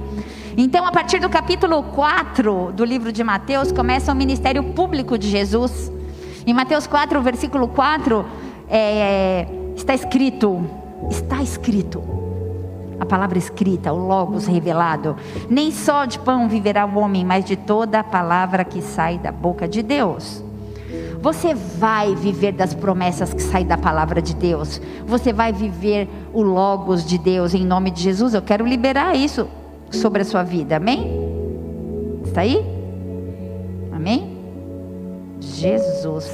Então, 0.56 0.86
a 0.86 0.92
partir 0.92 1.18
do 1.18 1.28
capítulo 1.28 1.82
4 1.82 2.72
do 2.72 2.84
livro 2.84 3.10
de 3.10 3.24
Mateus, 3.24 3.72
começa 3.72 4.12
o 4.12 4.14
ministério 4.14 4.62
público 4.62 5.18
de 5.18 5.28
Jesus. 5.28 5.90
Em 6.46 6.54
Mateus 6.54 6.86
4, 6.86 7.20
versículo 7.22 7.66
4, 7.66 8.24
é, 8.68 9.48
está 9.74 9.94
escrito: 9.94 10.64
está 11.10 11.42
escrito. 11.42 12.02
A 13.00 13.04
palavra 13.04 13.36
escrita, 13.36 13.92
o 13.92 14.06
Logos 14.06 14.46
revelado. 14.46 15.16
Nem 15.50 15.72
só 15.72 16.04
de 16.04 16.20
pão 16.20 16.48
viverá 16.48 16.86
o 16.86 16.98
homem, 16.98 17.24
mas 17.24 17.44
de 17.44 17.56
toda 17.56 17.98
a 17.98 18.04
palavra 18.04 18.64
que 18.64 18.80
sai 18.80 19.18
da 19.18 19.32
boca 19.32 19.66
de 19.66 19.82
Deus. 19.82 20.43
Você 21.24 21.54
vai 21.54 22.14
viver 22.14 22.52
das 22.52 22.74
promessas 22.74 23.32
que 23.32 23.40
saem 23.40 23.66
da 23.66 23.78
palavra 23.78 24.20
de 24.20 24.34
Deus. 24.36 24.78
Você 25.06 25.32
vai 25.32 25.54
viver 25.54 26.06
o 26.34 26.42
Logos 26.42 27.02
de 27.02 27.16
Deus 27.16 27.54
em 27.54 27.64
nome 27.64 27.90
de 27.90 28.02
Jesus. 28.02 28.34
Eu 28.34 28.42
quero 28.42 28.66
liberar 28.66 29.16
isso 29.16 29.48
sobre 29.90 30.20
a 30.20 30.24
sua 30.26 30.42
vida. 30.42 30.76
Amém? 30.76 31.10
Está 32.26 32.42
aí? 32.42 32.62
Amém? 33.90 34.36
Jesus. 35.40 36.30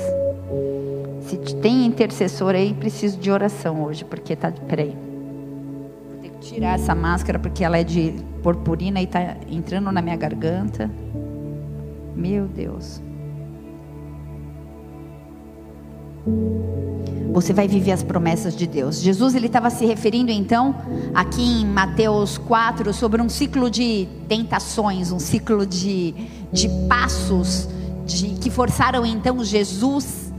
Se 1.21 1.37
tem 1.37 1.87
intercessor 1.87 2.57
aí, 2.57 2.75
preciso 2.75 3.17
de 3.17 3.31
oração 3.31 3.85
hoje, 3.85 4.05
porque 4.05 4.35
tá. 4.35 4.51
Peraí. 4.67 4.97
Vou 6.11 6.21
ter 6.21 6.31
que 6.31 6.39
tirar 6.41 6.75
essa 6.75 6.97
máscara 6.97 7.39
porque 7.39 7.63
ela 7.63 7.79
é 7.79 7.85
de 7.85 8.17
purpurina 8.43 9.01
e 9.01 9.05
está 9.05 9.37
entrando 9.49 9.93
na 9.93 10.03
minha 10.03 10.17
garganta. 10.17 10.91
Meu 12.17 12.49
Deus. 12.49 13.01
Você 17.33 17.53
vai 17.53 17.69
viver 17.69 17.93
as 17.93 18.03
promessas 18.03 18.57
de 18.57 18.67
Deus. 18.67 19.01
Jesus 19.01 19.35
ele 19.35 19.47
estava 19.47 19.71
se 19.71 19.87
referindo 19.87 20.31
então 20.31 20.75
aqui 21.15 21.43
em 21.43 21.67
Mateus 21.67 22.37
4 22.39 22.93
sobre 22.93 23.23
um 23.23 23.29
ciclo 23.29 23.71
de 23.71 24.09
tentações, 24.29 25.13
um 25.13 25.19
ciclo 25.19 25.65
de, 25.65 26.15
de 26.53 26.69
passos 26.89 27.69
de, 28.05 28.31
que 28.31 28.51
forçaram 28.51 29.07
então 29.07 29.45
Jesus 29.45 30.33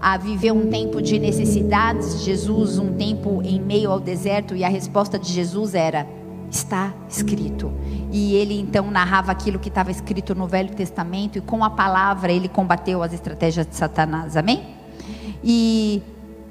a 0.00 0.16
viver 0.16 0.52
um 0.52 0.68
tempo 0.68 1.00
de 1.00 1.18
necessidades. 1.18 2.22
Jesus 2.24 2.78
um 2.78 2.94
tempo 2.94 3.40
em 3.42 3.60
meio 3.60 3.90
ao 3.90 4.00
deserto 4.00 4.56
e 4.56 4.64
a 4.64 4.68
resposta 4.68 5.18
de 5.18 5.30
Jesus 5.32 5.74
era 5.74 6.06
está 6.50 6.92
escrito. 7.08 7.72
E 8.10 8.34
ele 8.34 8.58
então 8.58 8.90
narrava 8.90 9.30
aquilo 9.30 9.58
que 9.58 9.68
estava 9.68 9.90
escrito 9.90 10.34
no 10.34 10.46
Velho 10.46 10.74
Testamento 10.74 11.38
e 11.38 11.40
com 11.40 11.64
a 11.64 11.70
palavra 11.70 12.32
ele 12.32 12.48
combateu 12.48 13.02
as 13.02 13.12
estratégias 13.12 13.66
de 13.66 13.76
Satanás. 13.76 14.36
Amém? 14.36 14.74
E 15.42 16.02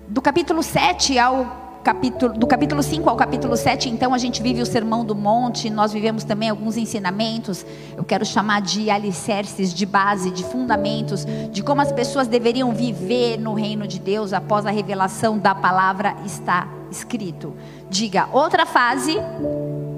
do 0.07 0.21
capítulo 0.21 0.63
7 0.63 1.19
ao 1.19 1.69
capítulo, 1.83 2.33
do 2.33 2.45
capítulo 2.45 2.83
5 2.83 3.09
ao 3.09 3.15
capítulo 3.15 3.55
7, 3.55 3.89
então 3.89 4.13
a 4.13 4.17
gente 4.17 4.41
vive 4.41 4.61
o 4.61 4.65
Sermão 4.65 5.05
do 5.05 5.15
Monte, 5.15 5.69
nós 5.69 5.93
vivemos 5.93 6.23
também 6.23 6.49
alguns 6.49 6.77
ensinamentos, 6.77 7.65
eu 7.95 8.03
quero 8.03 8.25
chamar 8.25 8.61
de 8.61 8.89
alicerces, 8.89 9.73
de 9.73 9.85
base, 9.85 10.31
de 10.31 10.43
fundamentos, 10.43 11.25
de 11.51 11.63
como 11.63 11.81
as 11.81 11.91
pessoas 11.91 12.27
deveriam 12.27 12.73
viver 12.73 13.37
no 13.37 13.53
reino 13.53 13.87
de 13.87 13.99
Deus 13.99 14.33
após 14.33 14.65
a 14.65 14.71
revelação 14.71 15.37
da 15.37 15.55
palavra 15.55 16.15
está 16.25 16.67
escrito. 16.91 17.53
Diga, 17.89 18.27
outra 18.31 18.65
fase, 18.65 19.17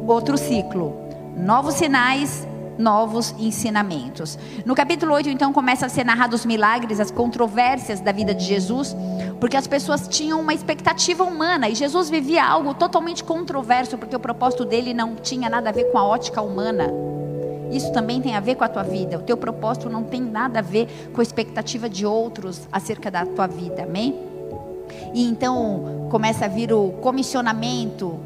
outro 0.07 0.37
ciclo. 0.37 0.95
Novos 1.37 1.75
sinais, 1.75 2.47
novos 2.77 3.33
ensinamentos. 3.37 4.37
No 4.65 4.75
capítulo 4.75 5.13
8, 5.13 5.29
então, 5.29 5.53
começa 5.53 5.85
a 5.85 5.89
ser 5.89 6.03
narrados 6.03 6.41
os 6.41 6.45
milagres, 6.45 6.99
as 6.99 7.11
controvérsias 7.11 7.99
da 7.99 8.11
vida 8.11 8.33
de 8.33 8.43
Jesus, 8.43 8.95
porque 9.39 9.55
as 9.55 9.67
pessoas 9.67 10.07
tinham 10.07 10.39
uma 10.39 10.53
expectativa 10.53 11.23
humana 11.23 11.69
e 11.69 11.75
Jesus 11.75 12.09
vivia 12.09 12.43
algo 12.45 12.73
totalmente 12.73 13.23
controverso, 13.23 13.97
porque 13.97 14.15
o 14.15 14.19
propósito 14.19 14.65
dele 14.65 14.93
não 14.93 15.15
tinha 15.15 15.49
nada 15.49 15.69
a 15.69 15.71
ver 15.71 15.85
com 15.91 15.97
a 15.97 16.05
ótica 16.05 16.41
humana. 16.41 16.91
Isso 17.71 17.91
também 17.93 18.21
tem 18.21 18.35
a 18.35 18.39
ver 18.41 18.55
com 18.55 18.65
a 18.65 18.67
tua 18.67 18.83
vida. 18.83 19.17
O 19.17 19.21
teu 19.21 19.37
propósito 19.37 19.89
não 19.89 20.03
tem 20.03 20.21
nada 20.21 20.59
a 20.59 20.61
ver 20.61 21.09
com 21.13 21.21
a 21.21 21.23
expectativa 21.23 21.87
de 21.87 22.05
outros 22.05 22.67
acerca 22.69 23.09
da 23.09 23.25
tua 23.25 23.47
vida. 23.47 23.83
Amém? 23.83 24.13
E 25.13 25.25
então 25.25 26.07
começa 26.09 26.45
a 26.45 26.47
vir 26.49 26.73
o 26.73 26.89
comissionamento 27.01 28.19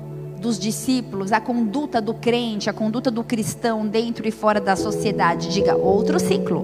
dos 0.45 0.59
discípulos, 0.59 1.31
a 1.31 1.41
conduta 1.41 1.99
do 1.99 2.13
crente, 2.13 2.69
a 2.69 2.73
conduta 2.73 3.09
do 3.09 3.23
cristão 3.23 3.87
dentro 3.87 4.27
e 4.27 4.31
fora 4.31 4.61
da 4.61 4.75
sociedade. 4.75 5.51
Diga, 5.51 5.75
outro 5.75 6.19
ciclo. 6.19 6.63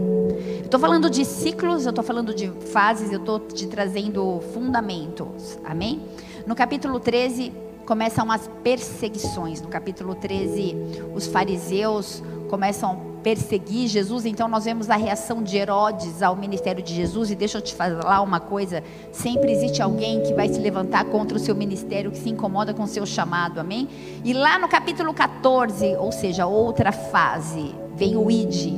Estou 0.63 0.79
falando 0.79 1.09
de 1.09 1.25
ciclos, 1.25 1.85
eu 1.85 1.89
estou 1.89 2.03
falando 2.03 2.31
de 2.31 2.47
fases, 2.71 3.11
eu 3.11 3.17
estou 3.17 3.39
te 3.39 3.65
trazendo 3.65 4.39
fundamentos. 4.53 5.57
Amém? 5.65 5.99
No 6.45 6.53
capítulo 6.53 6.99
13, 6.99 7.51
começam 7.83 8.31
as 8.31 8.47
perseguições. 8.63 9.59
No 9.61 9.67
capítulo 9.67 10.13
13, 10.13 10.75
os 11.15 11.25
fariseus 11.25 12.21
começam 12.49 13.10
perseguir 13.23 13.87
Jesus, 13.87 14.25
então 14.25 14.47
nós 14.47 14.65
vemos 14.65 14.89
a 14.89 14.95
reação 14.95 15.41
de 15.41 15.57
Herodes 15.57 16.21
ao 16.21 16.35
ministério 16.35 16.83
de 16.83 16.93
Jesus. 16.93 17.31
E 17.31 17.35
deixa 17.35 17.57
eu 17.57 17.61
te 17.61 17.73
falar 17.73 18.21
uma 18.21 18.39
coisa: 18.39 18.83
sempre 19.11 19.51
existe 19.51 19.81
alguém 19.81 20.21
que 20.21 20.33
vai 20.33 20.47
se 20.47 20.59
levantar 20.59 21.05
contra 21.05 21.37
o 21.37 21.39
seu 21.39 21.55
ministério, 21.55 22.11
que 22.11 22.17
se 22.17 22.29
incomoda 22.29 22.73
com 22.73 22.83
o 22.83 22.87
seu 22.87 23.05
chamado, 23.05 23.59
amém? 23.59 23.87
E 24.23 24.33
lá 24.33 24.59
no 24.59 24.67
capítulo 24.67 25.13
14, 25.13 25.95
ou 25.97 26.11
seja, 26.11 26.45
outra 26.45 26.91
fase, 26.91 27.73
vem 27.95 28.15
o 28.15 28.29
Ide, 28.29 28.73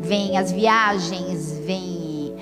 vem 0.00 0.36
as 0.36 0.52
viagens, 0.52 1.58
vem 1.60 2.34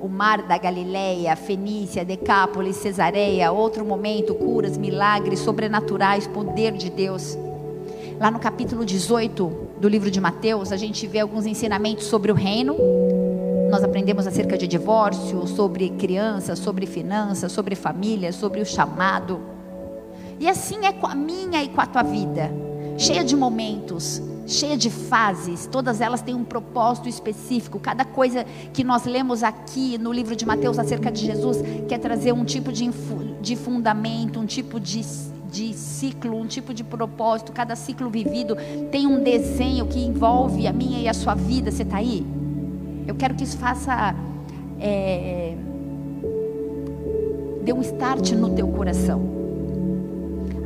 o 0.00 0.08
mar 0.08 0.42
da 0.42 0.58
Galileia, 0.58 1.34
Fenícia, 1.34 2.04
Decápolis, 2.04 2.76
Cesareia, 2.76 3.50
outro 3.52 3.86
momento, 3.86 4.34
curas, 4.34 4.76
milagres 4.76 5.38
sobrenaturais, 5.40 6.26
poder 6.26 6.72
de 6.72 6.90
Deus. 6.90 7.38
Lá 8.20 8.30
no 8.30 8.38
capítulo 8.38 8.84
18 8.84 9.63
do 9.84 9.88
livro 9.90 10.10
de 10.10 10.18
Mateus, 10.18 10.72
a 10.72 10.78
gente 10.78 11.06
vê 11.06 11.20
alguns 11.20 11.44
ensinamentos 11.44 12.06
sobre 12.06 12.32
o 12.32 12.34
reino. 12.34 12.74
Nós 13.70 13.84
aprendemos 13.84 14.26
acerca 14.26 14.56
de 14.56 14.66
divórcio, 14.66 15.46
sobre 15.46 15.90
crianças, 15.90 16.58
sobre 16.58 16.86
finanças, 16.86 17.52
sobre 17.52 17.74
família, 17.74 18.32
sobre 18.32 18.62
o 18.62 18.64
chamado. 18.64 19.42
E 20.40 20.48
assim 20.48 20.86
é 20.86 20.92
com 20.94 21.06
a 21.06 21.14
minha 21.14 21.62
e 21.62 21.68
com 21.68 21.82
a 21.82 21.86
tua 21.86 22.02
vida, 22.02 22.50
cheia 22.96 23.22
de 23.22 23.36
momentos, 23.36 24.22
cheia 24.46 24.74
de 24.74 24.88
fases, 24.88 25.68
todas 25.70 26.00
elas 26.00 26.22
têm 26.22 26.34
um 26.34 26.44
propósito 26.44 27.06
específico. 27.06 27.78
Cada 27.78 28.06
coisa 28.06 28.46
que 28.72 28.82
nós 28.82 29.04
lemos 29.04 29.42
aqui 29.42 29.98
no 29.98 30.14
livro 30.14 30.34
de 30.34 30.46
Mateus 30.46 30.78
acerca 30.78 31.12
de 31.12 31.26
Jesus 31.26 31.58
quer 31.86 31.98
trazer 31.98 32.32
um 32.32 32.46
tipo 32.46 32.72
de, 32.72 32.88
de 33.42 33.54
fundamento, 33.54 34.40
um 34.40 34.46
tipo 34.46 34.80
de, 34.80 35.02
de 35.54 35.72
ciclo, 35.72 36.36
um 36.36 36.46
tipo 36.46 36.74
de 36.74 36.82
propósito. 36.82 37.52
Cada 37.52 37.76
ciclo 37.76 38.10
vivido 38.10 38.56
tem 38.90 39.06
um 39.06 39.22
desenho 39.22 39.86
que 39.86 40.00
envolve 40.00 40.66
a 40.66 40.72
minha 40.72 40.98
e 40.98 41.08
a 41.08 41.14
sua 41.14 41.36
vida. 41.36 41.70
Você 41.70 41.84
está 41.84 41.98
aí? 41.98 42.26
Eu 43.06 43.14
quero 43.14 43.34
que 43.36 43.44
isso 43.44 43.56
faça. 43.56 44.16
É, 44.80 45.54
dê 47.62 47.72
um 47.72 47.80
start 47.82 48.32
no 48.32 48.50
teu 48.50 48.66
coração. 48.66 49.32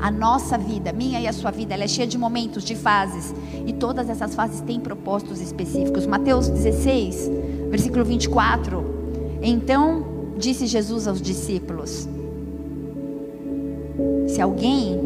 A 0.00 0.10
nossa 0.10 0.56
vida, 0.56 0.92
minha 0.92 1.20
e 1.20 1.26
a 1.26 1.32
sua 1.32 1.50
vida, 1.50 1.74
ela 1.74 1.84
é 1.84 1.88
cheia 1.88 2.06
de 2.06 2.16
momentos, 2.16 2.64
de 2.64 2.74
fases. 2.74 3.34
E 3.66 3.74
todas 3.74 4.08
essas 4.08 4.34
fases 4.34 4.62
têm 4.62 4.80
propósitos 4.80 5.38
específicos. 5.40 6.06
Mateus 6.06 6.48
16, 6.48 7.30
versículo 7.68 8.06
24. 8.06 8.82
Então 9.42 10.06
disse 10.38 10.66
Jesus 10.66 11.06
aos 11.06 11.20
discípulos: 11.20 12.08
Se 14.26 14.40
alguém 14.40 15.00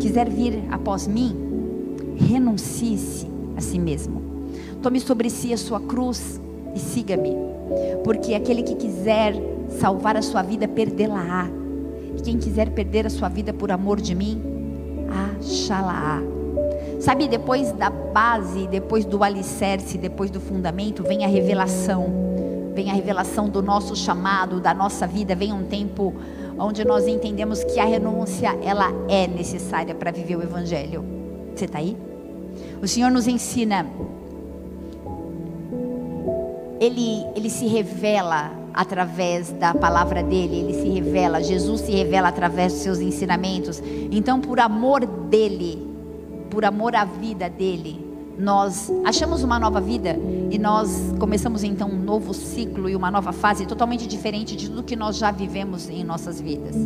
quiser 0.00 0.28
vir 0.28 0.64
após 0.70 1.06
mim, 1.06 1.36
renuncie-se 2.16 3.26
a 3.56 3.60
si 3.60 3.78
mesmo. 3.78 4.22
Tome 4.82 5.00
sobre 5.00 5.30
si 5.30 5.52
a 5.52 5.56
sua 5.56 5.80
cruz 5.80 6.40
e 6.74 6.78
siga-me. 6.78 7.34
Porque 8.04 8.34
aquele 8.34 8.62
que 8.62 8.74
quiser 8.74 9.34
salvar 9.68 10.16
a 10.16 10.22
sua 10.22 10.42
vida, 10.42 10.68
perdê-la-á 10.68 11.50
quem 12.26 12.38
quiser 12.38 12.70
perder 12.70 13.06
a 13.06 13.10
sua 13.10 13.28
vida 13.28 13.52
por 13.52 13.70
amor 13.70 14.00
de 14.00 14.12
mim, 14.12 14.42
achará. 15.38 16.20
Sabe, 16.98 17.28
depois 17.28 17.70
da 17.70 17.88
base, 17.88 18.66
depois 18.66 19.04
do 19.04 19.22
alicerce, 19.22 19.96
depois 19.96 20.28
do 20.28 20.40
fundamento, 20.40 21.04
vem 21.04 21.24
a 21.24 21.28
revelação. 21.28 22.08
Vem 22.74 22.90
a 22.90 22.94
revelação 22.94 23.48
do 23.48 23.62
nosso 23.62 23.94
chamado, 23.94 24.60
da 24.60 24.74
nossa 24.74 25.06
vida. 25.06 25.36
Vem 25.36 25.52
um 25.52 25.62
tempo 25.62 26.14
onde 26.58 26.84
nós 26.84 27.06
entendemos 27.06 27.62
que 27.64 27.78
a 27.78 27.84
renúncia, 27.84 28.56
ela 28.62 28.90
é 29.08 29.26
necessária 29.26 29.94
para 29.94 30.10
viver 30.10 30.36
o 30.36 30.42
Evangelho. 30.42 31.04
Você 31.54 31.64
está 31.66 31.78
aí? 31.78 31.96
O 32.82 32.88
Senhor 32.88 33.10
nos 33.10 33.26
ensina. 33.26 33.86
Ele, 36.78 37.24
ele 37.34 37.48
se 37.48 37.66
revela 37.66 38.52
através 38.74 39.50
da 39.52 39.72
palavra 39.72 40.22
dele, 40.22 40.60
ele 40.60 40.74
se 40.74 40.88
revela, 40.88 41.42
Jesus 41.42 41.80
se 41.80 41.92
revela 41.92 42.28
através 42.28 42.74
dos 42.74 42.82
seus 42.82 43.00
ensinamentos. 43.00 43.82
Então, 44.10 44.38
por 44.38 44.60
amor 44.60 45.06
dele, 45.06 45.86
por 46.50 46.64
amor 46.64 46.94
à 46.94 47.04
vida 47.04 47.48
dele, 47.48 48.05
nós 48.38 48.92
achamos 49.04 49.42
uma 49.42 49.58
nova 49.58 49.80
vida 49.80 50.18
e 50.50 50.58
nós 50.58 51.14
começamos 51.18 51.64
então 51.64 51.88
um 51.88 51.98
novo 51.98 52.34
ciclo 52.34 52.88
e 52.88 52.96
uma 52.96 53.10
nova 53.10 53.32
fase 53.32 53.66
totalmente 53.66 54.06
diferente 54.06 54.54
de 54.56 54.68
tudo 54.68 54.82
que 54.82 54.96
nós 54.96 55.16
já 55.16 55.30
vivemos 55.30 55.88
em 55.88 56.04
nossas 56.04 56.40
vidas. 56.40 56.76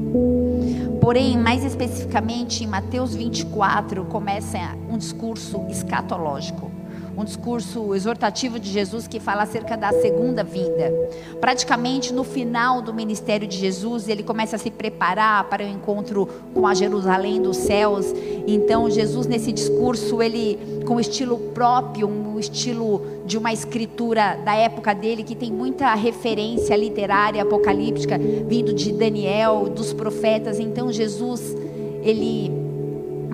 Porém, 1.01 1.37
mais 1.37 1.65
especificamente 1.65 2.63
em 2.63 2.67
Mateus 2.67 3.15
24, 3.15 4.05
começa 4.05 4.59
um 4.89 4.97
discurso 4.97 5.65
escatológico 5.69 6.80
um 7.21 7.25
discurso 7.25 7.95
exortativo 7.95 8.59
de 8.59 8.71
Jesus 8.71 9.07
que 9.07 9.21
fala 9.21 9.43
acerca 9.43 9.77
da 9.77 9.93
segunda 9.93 10.43
vinda. 10.43 10.93
Praticamente 11.41 12.13
no 12.13 12.25
final 12.25 12.81
do 12.81 12.95
ministério 12.95 13.47
de 13.47 13.57
Jesus, 13.57 14.09
ele 14.09 14.23
começa 14.23 14.57
a 14.57 14.59
se 14.59 14.71
preparar 14.71 15.45
para 15.45 15.65
o 15.65 15.69
encontro 15.69 16.27
com 16.55 16.67
a 16.67 16.75
Jerusalém 16.75 17.41
dos 17.41 17.59
céus. 17.59 18.07
Então, 18.47 18.89
Jesus 18.91 19.27
nesse 19.27 19.53
discurso, 19.53 20.23
ele 20.23 20.59
com 20.87 20.99
estilo 20.99 21.39
próprio, 21.39 22.09
um 22.09 22.39
estilo 22.39 23.03
de 23.27 23.37
uma 23.37 23.53
escritura 23.53 24.37
da 24.45 24.55
época 24.55 24.95
dele 24.95 25.23
que 25.23 25.35
tem 25.35 25.53
muita 25.53 25.95
referência 25.95 26.75
literária 26.75 27.43
apocalíptica 27.43 28.19
vindo 28.19 28.73
de 28.73 28.93
Daniel, 28.93 29.69
dos 29.69 29.93
profetas. 29.93 30.59
Então, 30.59 30.91
Jesus 30.91 31.55
ele 32.03 32.51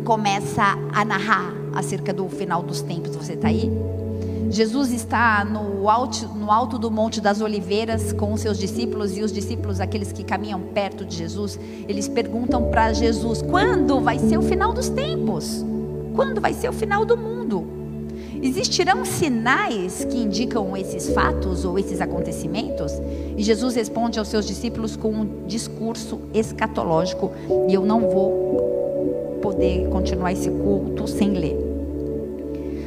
começa 0.05 0.77
a 0.93 1.05
narrar 1.05 1.66
acerca 1.77 2.13
do 2.13 2.29
final 2.29 2.63
dos 2.63 2.83
tempos. 2.83 3.15
Você 3.15 3.35
está 3.35 3.49
aí? 3.49 3.71
Jesus 4.51 4.93
está 4.93 5.45
no 5.45 5.89
alto, 5.89 6.29
no 6.29 6.51
alto 6.51 6.79
do 6.79 6.91
Monte 6.91 7.21
das 7.21 7.41
Oliveiras 7.41 8.13
com 8.13 8.33
os 8.33 8.41
seus 8.41 8.59
discípulos 8.59 9.17
e 9.17 9.23
os 9.23 9.33
discípulos, 9.33 9.81
aqueles 9.81 10.13
que 10.13 10.23
caminham 10.25 10.61
perto 10.61 11.05
de 11.05 11.17
Jesus, 11.17 11.59
eles 11.89 12.09
perguntam 12.09 12.71
para 12.71 12.93
Jesus: 12.93 13.43
quando 13.43 14.01
vai 14.01 14.19
ser 14.19 14.39
o 14.39 14.43
final 14.43 14.73
dos 14.73 14.89
tempos? 14.89 15.65
Quando 16.15 16.41
vai 16.41 16.55
ser 16.55 16.69
o 16.69 16.73
final 16.73 17.05
do 17.05 17.17
mundo? 17.17 17.67
Existirão 18.41 19.05
sinais 19.05 20.05
que 20.05 20.19
indicam 20.19 20.77
esses 20.77 21.09
fatos 21.11 21.65
ou 21.65 21.79
esses 21.79 22.01
acontecimentos? 22.01 22.93
E 23.37 23.43
Jesus 23.43 23.75
responde 23.75 24.19
aos 24.19 24.29
seus 24.29 24.47
discípulos 24.47 24.97
com 24.97 25.11
um 25.11 25.47
discurso 25.47 26.21
escatológico, 26.33 27.33
e 27.69 27.75
eu 27.75 27.85
não 27.85 28.09
vou 28.09 29.39
poder 29.43 29.89
continuar 29.89 30.33
esse 30.33 30.51
culto 30.51 31.07
sem 31.07 31.31
ler. 31.31 31.66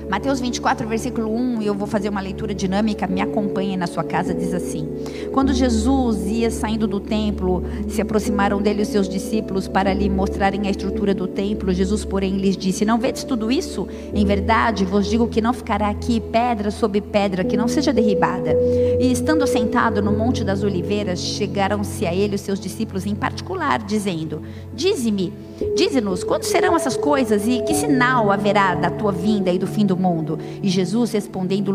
Mateus 0.10 0.40
24, 0.40 0.88
versículo 0.88 1.32
1, 1.32 1.62
e 1.62 1.68
eu 1.68 1.76
vou 1.76 1.86
fazer 1.86 2.10
uma 2.10 2.20
leitura 2.20 2.52
dinâmica, 2.52 3.06
me 3.06 3.22
acompanhe 3.22 3.78
na 3.78 3.86
sua 3.86 4.04
casa, 4.04 4.34
diz 4.34 4.56
assim: 4.56 4.90
Quando 5.32 5.54
Jesus 5.54 6.26
ia 6.26 6.50
saindo 6.50 6.88
do 6.88 7.00
templo, 7.00 7.64
se 7.88 8.02
aproximaram 8.02 8.60
dele 8.60 8.82
os 8.82 8.88
seus 8.88 9.08
discípulos 9.08 9.68
para 9.68 9.94
lhe 9.94 10.10
mostrarem 10.10 10.66
a 10.66 10.72
estrutura 10.72 11.14
do 11.14 11.28
templo. 11.28 11.72
Jesus, 11.72 12.04
porém, 12.04 12.38
lhes 12.38 12.58
disse: 12.58 12.84
Não 12.86 12.98
vedes 12.98 13.24
tudo 13.24 13.52
isso? 13.52 13.88
Em 14.12 14.26
verdade, 14.26 14.84
vos 14.84 15.08
digo 15.08 15.28
que 15.28 15.42
não 15.42 15.54
ficará 15.54 15.90
aqui 15.90 16.20
pedra 16.20 16.72
sobre 16.72 17.02
pedra 17.02 17.44
que 17.44 17.56
não 17.56 17.68
seja 17.68 17.94
derribada. 17.94 18.56
E 19.00 19.12
estando 19.12 19.46
sentado 19.46 20.02
no 20.02 20.12
Monte 20.12 20.44
das 20.44 20.64
Oliveiras, 20.64 21.20
chegaram-se 21.20 22.08
a 22.08 22.16
ele 22.16 22.34
os 22.34 22.42
seus 22.42 22.60
discípulos 22.60 23.06
em 23.06 23.14
particular, 23.14 23.84
dizendo: 23.84 24.42
Dize-me, 24.74 25.32
dize-nos, 25.76 26.24
quando 26.24 26.46
serão 26.46 26.76
essas 26.76 26.98
coisas 26.98 27.48
e 27.48 27.62
que 27.62 27.76
sinal 27.76 28.32
haverá 28.32 28.74
da 28.74 28.90
tua 28.90 29.12
vinda 29.12 29.52
e 29.52 29.60
do 29.60 29.68
fim 29.68 29.86
do 29.86 29.99
mundo. 30.00 30.40
E 30.64 30.70
Jesus 30.70 31.12
respondendo 31.12 31.72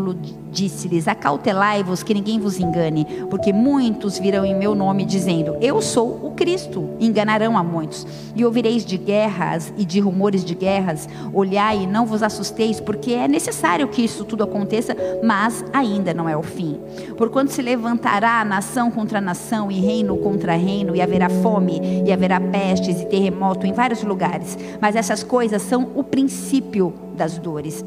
disse-lhes: 0.51 1.07
Acautelai-vos 1.07 2.03
que 2.03 2.13
ninguém 2.13 2.39
vos 2.39 2.59
engane, 2.59 3.05
porque 3.29 3.53
muitos 3.53 4.17
virão 4.17 4.45
em 4.45 4.55
meu 4.55 4.73
nome 4.73 5.05
dizendo: 5.05 5.57
Eu 5.61 5.81
sou 5.81 6.25
o 6.25 6.31
Cristo. 6.31 6.89
Enganarão 6.99 7.57
a 7.57 7.63
muitos. 7.63 8.07
E 8.35 8.43
ouvireis 8.43 8.85
de 8.85 8.97
guerras 8.97 9.73
e 9.77 9.85
de 9.85 9.99
rumores 9.99 10.43
de 10.43 10.55
guerras. 10.55 11.07
Olhai 11.33 11.83
e 11.83 11.87
não 11.87 12.05
vos 12.05 12.23
assusteis, 12.23 12.79
porque 12.79 13.11
é 13.11 13.27
necessário 13.27 13.87
que 13.87 14.03
isso 14.03 14.23
tudo 14.23 14.43
aconteça, 14.43 14.95
mas 15.23 15.63
ainda 15.73 16.13
não 16.13 16.27
é 16.27 16.35
o 16.35 16.43
fim. 16.43 16.79
Porquanto 17.17 17.51
se 17.51 17.61
levantará 17.61 18.43
nação 18.43 18.89
contra 18.89 19.21
nação 19.21 19.71
e 19.71 19.79
reino 19.79 20.17
contra 20.17 20.55
reino, 20.55 20.95
e 20.95 21.01
haverá 21.01 21.29
fome, 21.29 22.03
e 22.05 22.11
haverá 22.11 22.39
pestes 22.39 23.01
e 23.01 23.05
terremoto 23.05 23.65
em 23.65 23.73
vários 23.73 24.03
lugares. 24.03 24.57
Mas 24.81 24.95
essas 24.95 25.23
coisas 25.23 25.61
são 25.61 25.91
o 25.95 26.03
princípio 26.03 26.93
das 27.15 27.37
dores. 27.37 27.83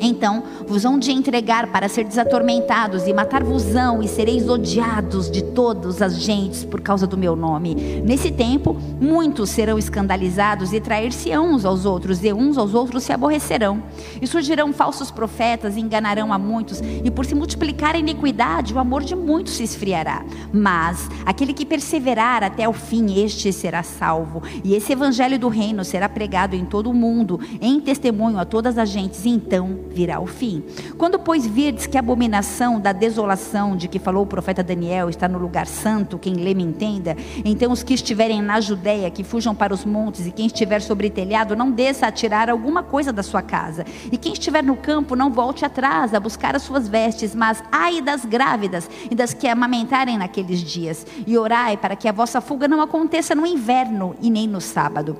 Então 0.00 0.42
vos 0.66 0.84
hão 0.84 0.98
de 0.98 1.12
entregar 1.12 1.70
para 1.70 1.88
ser 1.88 2.04
desatormentados, 2.04 3.06
e 3.06 3.12
matar-vos-ão, 3.12 4.02
e 4.02 4.08
sereis 4.08 4.48
odiados 4.48 5.30
de 5.30 5.42
todas 5.42 6.02
as 6.02 6.20
gentes 6.20 6.64
por 6.64 6.80
causa 6.80 7.06
do 7.06 7.16
meu 7.16 7.36
nome. 7.36 7.74
Nesse 8.04 8.30
tempo, 8.30 8.76
muitos 9.00 9.50
serão 9.50 9.78
escandalizados 9.78 10.72
e 10.72 10.80
trair-se-ão 10.80 11.52
uns 11.52 11.64
aos 11.64 11.84
outros, 11.84 12.22
e 12.24 12.32
uns 12.32 12.58
aos 12.58 12.74
outros 12.74 13.04
se 13.04 13.12
aborrecerão. 13.12 13.82
E 14.20 14.26
surgirão 14.26 14.72
falsos 14.72 15.10
profetas 15.10 15.76
e 15.76 15.80
enganarão 15.80 16.32
a 16.32 16.38
muitos, 16.38 16.80
e 16.80 17.10
por 17.10 17.24
se 17.24 17.34
multiplicar 17.34 17.94
a 17.94 17.98
iniquidade, 17.98 18.74
o 18.74 18.78
amor 18.78 19.02
de 19.02 19.14
muitos 19.14 19.54
se 19.54 19.62
esfriará. 19.62 20.24
Mas 20.52 21.08
aquele 21.24 21.52
que 21.52 21.66
perseverar 21.66 22.42
até 22.42 22.68
o 22.68 22.72
fim, 22.72 23.22
este 23.22 23.52
será 23.52 23.82
salvo. 23.82 24.42
E 24.62 24.74
esse 24.74 24.92
evangelho 24.92 25.38
do 25.38 25.48
reino 25.48 25.84
será 25.84 26.08
pregado 26.08 26.56
em 26.56 26.64
todo 26.64 26.90
o 26.90 26.94
mundo, 26.94 27.40
em 27.60 27.80
testemunho 27.80 28.38
a 28.38 28.44
todas 28.44 28.78
as 28.78 28.88
gentes, 28.88 29.24
então 29.26 29.83
virá 29.90 30.20
o 30.20 30.26
fim. 30.26 30.62
Quando, 30.98 31.18
pois, 31.18 31.46
virdes 31.46 31.86
que 31.86 31.96
a 31.96 32.00
abominação 32.00 32.80
da 32.80 32.92
desolação 32.92 33.76
de 33.76 33.88
que 33.88 33.98
falou 33.98 34.24
o 34.24 34.26
profeta 34.26 34.62
Daniel 34.62 35.08
está 35.08 35.28
no 35.28 35.38
lugar 35.38 35.66
santo, 35.66 36.18
quem 36.18 36.34
lê 36.34 36.54
me 36.54 36.62
entenda, 36.62 37.16
então 37.44 37.72
os 37.72 37.82
que 37.82 37.94
estiverem 37.94 38.42
na 38.42 38.60
Judéia, 38.60 39.10
que 39.10 39.24
fujam 39.24 39.54
para 39.54 39.72
os 39.72 39.84
montes, 39.84 40.26
e 40.26 40.32
quem 40.32 40.46
estiver 40.46 40.80
sobre 40.80 41.10
telhado, 41.10 41.56
não 41.56 41.70
desça 41.70 42.06
a 42.06 42.12
tirar 42.12 42.50
alguma 42.50 42.82
coisa 42.82 43.12
da 43.12 43.22
sua 43.22 43.42
casa. 43.42 43.84
E 44.10 44.16
quem 44.16 44.32
estiver 44.32 44.62
no 44.62 44.76
campo, 44.76 45.16
não 45.16 45.30
volte 45.30 45.64
atrás 45.64 46.14
a 46.14 46.20
buscar 46.20 46.56
as 46.56 46.62
suas 46.62 46.88
vestes, 46.88 47.34
mas 47.34 47.62
ai 47.70 48.00
das 48.00 48.24
grávidas 48.24 48.88
e 49.10 49.14
das 49.14 49.32
que 49.32 49.46
amamentarem 49.46 50.18
naqueles 50.18 50.60
dias. 50.60 51.06
E 51.26 51.38
orai 51.38 51.76
para 51.76 51.96
que 51.96 52.08
a 52.08 52.12
vossa 52.12 52.40
fuga 52.40 52.66
não 52.66 52.80
aconteça 52.80 53.34
no 53.34 53.46
inverno 53.46 54.14
e 54.20 54.30
nem 54.30 54.48
no 54.48 54.60
sábado 54.60 55.16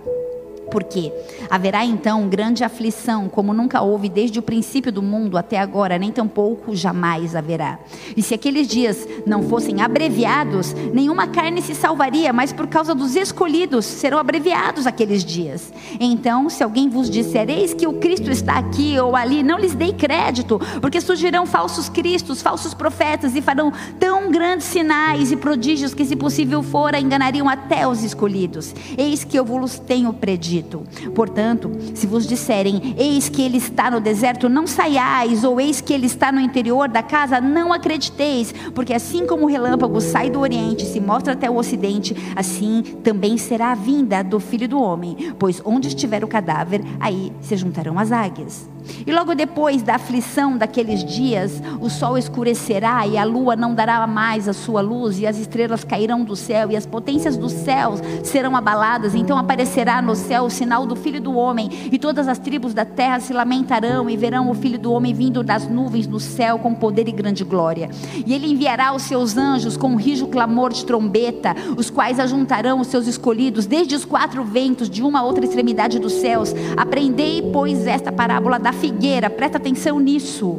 porque 0.70 1.12
haverá 1.50 1.84
então 1.84 2.28
grande 2.28 2.64
aflição, 2.64 3.28
como 3.28 3.52
nunca 3.52 3.82
houve 3.82 4.08
desde 4.08 4.38
o 4.38 4.42
princípio 4.42 4.92
do 4.92 5.02
mundo 5.02 5.36
até 5.36 5.58
agora, 5.58 5.98
nem 5.98 6.10
tampouco 6.10 6.74
jamais 6.74 7.36
haverá. 7.36 7.78
E 8.16 8.22
se 8.22 8.34
aqueles 8.34 8.66
dias 8.66 9.06
não 9.26 9.42
fossem 9.42 9.82
abreviados, 9.82 10.72
nenhuma 10.92 11.26
carne 11.26 11.62
se 11.62 11.74
salvaria, 11.74 12.32
mas 12.32 12.52
por 12.52 12.66
causa 12.66 12.94
dos 12.94 13.16
escolhidos 13.16 13.84
serão 13.84 14.18
abreviados 14.18 14.86
aqueles 14.86 15.24
dias. 15.24 15.72
Então, 16.00 16.48
se 16.48 16.62
alguém 16.62 16.88
vos 16.88 17.10
disser, 17.10 17.48
eis 17.50 17.74
que 17.74 17.86
o 17.86 17.94
Cristo 17.94 18.30
está 18.30 18.58
aqui 18.58 18.98
ou 18.98 19.14
ali, 19.14 19.42
não 19.42 19.58
lhes 19.58 19.74
dei 19.74 19.92
crédito, 19.92 20.60
porque 20.80 21.00
surgirão 21.00 21.46
falsos 21.46 21.88
cristos, 21.88 22.42
falsos 22.42 22.74
profetas 22.74 23.36
e 23.36 23.42
farão 23.42 23.72
tão 23.98 24.30
grandes 24.30 24.66
sinais 24.66 25.30
e 25.30 25.36
prodígios 25.36 25.94
que, 25.94 26.04
se 26.04 26.16
possível 26.16 26.62
fora, 26.62 26.98
enganariam 26.98 27.48
até 27.48 27.86
os 27.86 28.02
escolhidos. 28.02 28.74
Eis 28.96 29.24
que 29.24 29.38
eu 29.38 29.44
vos 29.44 29.78
tenho 29.78 30.12
predito 30.12 30.53
Egito. 30.54 30.84
Portanto, 31.14 31.70
se 31.94 32.06
vos 32.06 32.26
disserem, 32.26 32.94
eis 32.96 33.28
que 33.28 33.42
ele 33.42 33.56
está 33.56 33.90
no 33.90 34.00
deserto, 34.00 34.48
não 34.48 34.66
saiais, 34.66 35.42
ou 35.42 35.60
eis 35.60 35.80
que 35.80 35.92
ele 35.92 36.06
está 36.06 36.30
no 36.30 36.40
interior 36.40 36.88
da 36.88 37.02
casa, 37.02 37.40
não 37.40 37.72
acrediteis, 37.72 38.54
porque 38.74 38.94
assim 38.94 39.26
como 39.26 39.44
o 39.44 39.48
relâmpago 39.48 40.00
sai 40.00 40.30
do 40.30 40.40
oriente 40.40 40.84
e 40.84 40.88
se 40.88 41.00
mostra 41.00 41.32
até 41.32 41.50
o 41.50 41.56
ocidente, 41.56 42.14
assim 42.36 42.82
também 43.02 43.36
será 43.36 43.72
a 43.72 43.74
vinda 43.74 44.22
do 44.22 44.38
filho 44.38 44.68
do 44.68 44.80
homem. 44.80 45.34
Pois 45.38 45.60
onde 45.64 45.88
estiver 45.88 46.22
o 46.22 46.28
cadáver, 46.28 46.82
aí 47.00 47.32
se 47.40 47.56
juntarão 47.56 47.98
as 47.98 48.12
águias. 48.12 48.73
E 49.06 49.12
logo 49.12 49.34
depois 49.34 49.82
da 49.82 49.96
aflição 49.96 50.56
daqueles 50.56 51.04
dias, 51.04 51.62
o 51.80 51.88
sol 51.90 52.16
escurecerá 52.16 53.06
e 53.06 53.16
a 53.16 53.24
lua 53.24 53.56
não 53.56 53.74
dará 53.74 54.06
mais 54.06 54.48
a 54.48 54.52
sua 54.52 54.80
luz, 54.80 55.18
e 55.18 55.26
as 55.26 55.38
estrelas 55.38 55.84
cairão 55.84 56.24
do 56.24 56.36
céu, 56.36 56.70
e 56.70 56.76
as 56.76 56.86
potências 56.86 57.36
dos 57.36 57.52
céus 57.52 58.00
serão 58.22 58.56
abaladas. 58.56 59.14
Então 59.14 59.38
aparecerá 59.38 60.00
no 60.02 60.14
céu 60.14 60.44
o 60.44 60.50
sinal 60.50 60.86
do 60.86 60.96
Filho 60.96 61.20
do 61.20 61.34
Homem, 61.34 61.70
e 61.90 61.98
todas 61.98 62.28
as 62.28 62.38
tribos 62.38 62.74
da 62.74 62.84
terra 62.84 63.20
se 63.20 63.32
lamentarão 63.32 64.08
e 64.08 64.16
verão 64.16 64.50
o 64.50 64.54
Filho 64.54 64.78
do 64.78 64.92
Homem 64.92 65.14
vindo 65.14 65.42
das 65.42 65.68
nuvens 65.68 66.06
no 66.06 66.20
céu 66.20 66.58
com 66.58 66.74
poder 66.74 67.08
e 67.08 67.12
grande 67.12 67.44
glória. 67.44 67.90
E 68.26 68.34
ele 68.34 68.50
enviará 68.50 68.94
os 68.94 69.02
seus 69.02 69.36
anjos 69.36 69.76
com 69.76 69.88
um 69.88 69.96
rijo 69.96 70.26
clamor 70.26 70.72
de 70.72 70.84
trombeta, 70.84 71.54
os 71.76 71.90
quais 71.90 72.20
ajuntarão 72.20 72.80
os 72.80 72.88
seus 72.88 73.06
escolhidos 73.06 73.66
desde 73.66 73.94
os 73.94 74.04
quatro 74.04 74.44
ventos 74.44 74.90
de 74.90 75.02
uma 75.02 75.22
outra 75.22 75.44
extremidade 75.44 75.98
dos 75.98 76.12
céus. 76.12 76.54
Aprendei, 76.76 77.42
pois, 77.52 77.86
esta 77.86 78.12
parábola 78.12 78.58
da 78.58 78.73
figueira, 78.74 79.30
presta 79.30 79.58
atenção 79.58 79.98
nisso. 79.98 80.58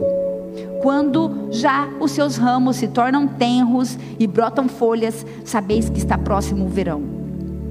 Quando 0.81 1.49
já 1.51 1.87
os 1.99 2.11
seus 2.11 2.37
ramos 2.37 2.77
se 2.77 2.87
tornam 2.87 3.27
tenros 3.27 3.97
e 4.19 4.27
brotam 4.27 4.67
folhas, 4.67 5.25
sabeis 5.43 5.89
que 5.89 5.97
está 5.97 6.17
próximo 6.17 6.65
o 6.65 6.69
verão. 6.69 7.01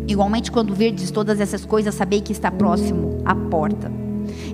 Igualmente, 0.06 0.50
quando 0.50 0.74
verdes 0.74 1.10
todas 1.10 1.40
essas 1.40 1.64
coisas, 1.64 1.94
sabei 1.94 2.20
que 2.20 2.32
está 2.32 2.50
próximo 2.50 3.22
a 3.24 3.34
porta. 3.34 4.03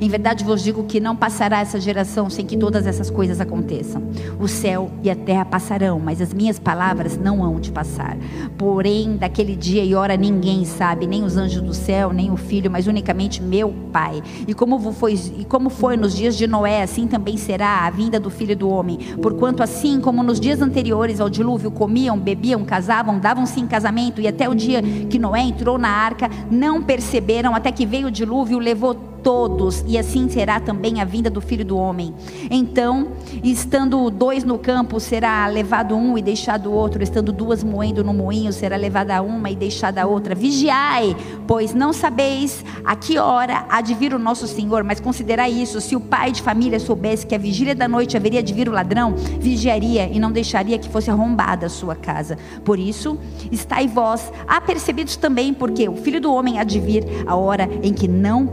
Em 0.01 0.09
verdade 0.09 0.45
vos 0.45 0.63
digo 0.63 0.85
que 0.85 1.01
não 1.01 1.15
passará 1.17 1.61
essa 1.61 1.81
geração 1.81 2.31
sem 2.31 2.47
que 2.47 2.57
todas 2.57 2.87
essas 2.87 3.11
coisas 3.11 3.41
aconteçam. 3.41 4.03
O 4.39 4.49
céu 4.49 4.91
e 5.03 5.11
a 5.11 5.17
terra 5.17 5.45
passarão, 5.45 6.01
mas 6.01 6.21
as 6.21 6.33
minhas 6.33 6.59
palavras 6.59 7.19
não 7.19 7.45
hão 7.45 7.61
de 7.61 7.71
passar. 7.71 8.17
Porém, 8.57 9.17
daquele 9.17 9.57
dia 9.57 9.85
e 9.85 9.95
hora 9.95 10.17
ninguém 10.17 10.65
sabe, 10.65 11.07
nem 11.07 11.23
os 11.23 11.37
anjos 11.37 11.63
do 11.63 11.75
céu, 11.75 12.13
nem 12.13 12.31
o 12.31 12.37
filho, 12.37 12.71
mas 12.71 12.87
unicamente 12.87 13.43
meu 13.43 13.75
Pai. 13.91 14.23
E 14.47 14.55
como 14.55 14.93
foi, 14.93 15.19
e 15.37 15.45
como 15.45 15.69
foi 15.69 15.97
nos 15.97 16.15
dias 16.15 16.37
de 16.37 16.47
Noé, 16.47 16.83
assim 16.83 17.07
também 17.07 17.37
será 17.37 17.87
a 17.87 17.91
vinda 17.91 18.21
do 18.21 18.31
filho 18.31 18.57
do 18.57 18.69
homem. 18.69 18.99
Porquanto, 19.21 19.63
assim 19.63 20.01
como 20.01 20.23
nos 20.23 20.39
dias 20.39 20.63
anteriores 20.63 21.21
ao 21.21 21.29
dilúvio, 21.29 21.71
comiam, 21.71 22.19
bebiam, 22.19 22.65
casavam, 22.65 23.19
davam-se 23.19 23.61
em 23.61 23.67
casamento, 23.67 24.21
e 24.21 24.29
até 24.29 24.49
o 24.49 24.55
dia 24.55 24.81
que 24.83 25.19
Noé 25.19 25.43
entrou 25.43 25.77
na 25.77 25.89
arca, 25.89 26.31
não 26.51 26.83
perceberam, 26.83 27.55
até 27.55 27.73
que 27.73 27.85
veio 27.85 28.09
o 28.09 28.11
dilúvio, 28.11 28.59
levou 28.59 29.10
todos, 29.23 29.85
e 29.87 29.99
assim 29.99 30.29
será 30.29 30.61
também 30.61 31.01
a 31.01 31.05
vinda 31.05 31.31
do 31.31 31.41
filho 31.41 31.65
do 31.65 31.77
homem. 31.77 32.15
Então, 32.51 33.09
estando 33.43 34.11
dois 34.11 34.45
no 34.45 34.59
campo, 34.59 34.99
será 35.01 35.47
levado 35.47 35.95
um 35.95 36.17
e 36.17 36.23
deixado 36.23 36.73
outro, 36.73 37.03
estando 37.03 37.33
duas 37.33 37.63
moendo 37.63 38.03
no 38.03 38.13
moinho, 38.13 38.53
será 38.53 38.77
levada 38.77 39.21
uma 39.23 39.51
e 39.51 39.57
deixada 39.57 40.03
a 40.03 40.07
outra. 40.07 40.35
Vigiai, 40.35 41.17
pois 41.47 41.75
não 41.75 41.93
sabeis 41.93 42.65
a 42.85 42.97
que 42.97 43.19
hora 43.19 43.67
há 43.69 43.81
de 43.81 43.95
vir 43.95 44.15
o 44.15 44.19
nosso 44.19 44.47
Senhor, 44.47 44.85
mas 44.85 45.01
considerai 45.01 45.51
isso: 45.51 45.81
se 45.81 45.95
o 45.95 46.01
pai 46.01 46.33
de 46.33 46.43
família 46.43 46.81
soubesse 46.81 47.27
que 47.27 47.35
a 47.35 47.39
vigília 47.39 47.75
da 47.75 47.89
noite 47.89 48.17
haveria 48.17 48.43
de 48.43 48.53
vir 48.53 48.69
o 48.69 48.73
ladrão, 48.73 49.15
vigiaria 49.39 50.09
e 50.09 50.19
não 50.19 50.33
deixaria 50.33 50.79
que 50.79 50.89
fosse 50.89 51.11
arrombada 51.11 51.67
a 51.67 51.71
sua 51.71 51.95
casa. 51.95 52.39
Por 52.65 52.79
isso, 52.79 53.19
estai 53.51 53.87
vós 53.87 54.33
apercebidos 54.47 55.17
também, 55.17 55.53
porque 55.53 55.89
o 55.89 55.97
filho 55.97 56.21
do 56.21 56.33
homem 56.33 56.59
há 56.59 56.65
de 56.65 56.81
vir 56.81 57.05
a 57.27 57.37
hora 57.37 57.69
em 57.83 57.93
que 57.93 58.09
não 58.09 58.47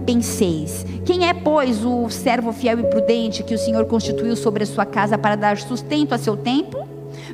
quem 1.05 1.27
é, 1.27 1.33
pois, 1.33 1.85
o 1.85 2.09
servo 2.09 2.51
fiel 2.51 2.79
e 2.79 2.83
prudente 2.83 3.43
que 3.43 3.53
o 3.53 3.57
Senhor 3.57 3.85
constituiu 3.85 4.35
sobre 4.35 4.63
a 4.63 4.67
sua 4.67 4.85
casa 4.85 5.17
para 5.17 5.35
dar 5.35 5.57
sustento 5.57 6.13
a 6.13 6.17
seu 6.17 6.35
tempo? 6.35 6.87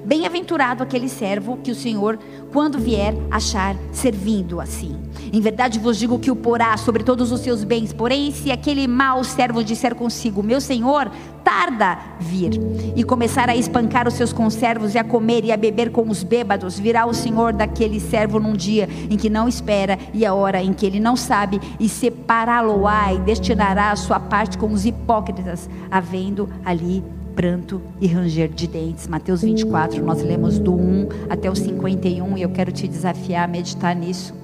Bem-aventurado 0.05 0.83
aquele 0.83 1.07
servo 1.07 1.57
que 1.57 1.71
o 1.71 1.75
Senhor, 1.75 2.19
quando 2.51 2.77
vier, 2.77 3.13
achar 3.31 3.75
servindo 3.91 4.59
assim. 4.59 4.99
Em 5.33 5.41
verdade 5.41 5.79
vos 5.79 5.97
digo 5.97 6.19
que 6.19 6.29
o 6.29 6.35
porá 6.35 6.77
sobre 6.77 7.03
todos 7.03 7.31
os 7.31 7.41
seus 7.41 7.63
bens. 7.63 7.91
Porém, 7.91 8.31
se 8.31 8.51
aquele 8.51 8.87
mau 8.87 9.23
servo 9.23 9.63
disser 9.63 9.95
consigo: 9.95 10.43
Meu 10.43 10.61
senhor, 10.61 11.11
tarda 11.43 11.97
vir, 12.19 12.51
e 12.95 13.03
começar 13.03 13.49
a 13.49 13.55
espancar 13.55 14.07
os 14.07 14.13
seus 14.13 14.31
conservos 14.31 14.93
e 14.93 14.99
a 14.99 15.03
comer 15.03 15.43
e 15.43 15.51
a 15.51 15.57
beber 15.57 15.91
com 15.91 16.07
os 16.07 16.21
bêbados, 16.21 16.77
virá 16.77 17.07
o 17.07 17.15
senhor 17.15 17.51
daquele 17.51 17.99
servo 17.99 18.39
num 18.39 18.53
dia 18.53 18.87
em 19.09 19.17
que 19.17 19.27
não 19.27 19.47
espera 19.47 19.97
e 20.13 20.23
a 20.23 20.35
hora 20.35 20.61
em 20.61 20.71
que 20.71 20.85
ele 20.85 20.99
não 20.99 21.15
sabe, 21.15 21.59
e 21.79 21.89
separá-lo-á 21.89 23.15
e 23.15 23.17
destinará 23.21 23.89
a 23.89 23.95
sua 23.95 24.19
parte 24.19 24.55
com 24.55 24.71
os 24.71 24.85
hipócritas, 24.85 25.67
havendo 25.89 26.47
ali 26.63 27.03
pranto 27.35 27.81
e 27.99 28.05
ranger 28.05 28.49
de 28.49 28.67
dentes. 28.67 29.07
Mateus 29.07 29.41
24, 29.41 30.05
nós 30.05 30.21
lemos 30.21 30.59
do 30.59 30.75
1 30.75 31.09
até 31.27 31.49
o 31.49 31.55
51 31.55 32.37
e 32.37 32.43
eu 32.43 32.49
quero 32.51 32.71
te 32.71 32.87
desafiar 32.87 33.45
a 33.45 33.47
meditar 33.47 33.95
nisso 33.95 34.42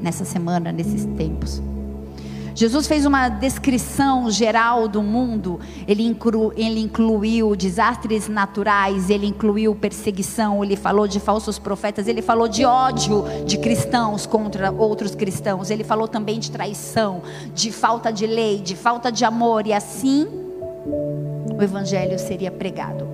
nessa 0.00 0.24
semana, 0.24 0.72
nesses 0.72 1.04
tempos. 1.16 1.62
Jesus 2.54 2.86
fez 2.86 3.06
uma 3.06 3.28
descrição 3.28 4.30
geral 4.30 4.88
do 4.88 5.02
mundo, 5.02 5.60
ele, 5.86 6.02
inclu, 6.02 6.52
ele, 6.56 6.80
incluiu 6.80 7.54
desastres 7.54 8.28
naturais, 8.28 9.08
ele 9.08 9.26
incluiu 9.26 9.74
perseguição, 9.74 10.62
ele 10.62 10.76
falou 10.76 11.06
de 11.06 11.20
falsos 11.20 11.58
profetas, 11.58 12.08
ele 12.08 12.20
falou 12.20 12.48
de 12.48 12.64
ódio 12.64 13.24
de 13.46 13.56
cristãos 13.56 14.26
contra 14.26 14.70
outros 14.70 15.14
cristãos, 15.14 15.70
ele 15.70 15.84
falou 15.84 16.08
também 16.08 16.38
de 16.38 16.50
traição, 16.50 17.22
de 17.54 17.70
falta 17.70 18.12
de 18.12 18.26
lei, 18.26 18.58
de 18.58 18.76
falta 18.76 19.10
de 19.10 19.24
amor, 19.24 19.66
e 19.66 19.72
assim 19.72 20.26
o 20.84 21.62
evangelho 21.62 22.18
seria 22.18 22.50
pregado. 22.50 23.06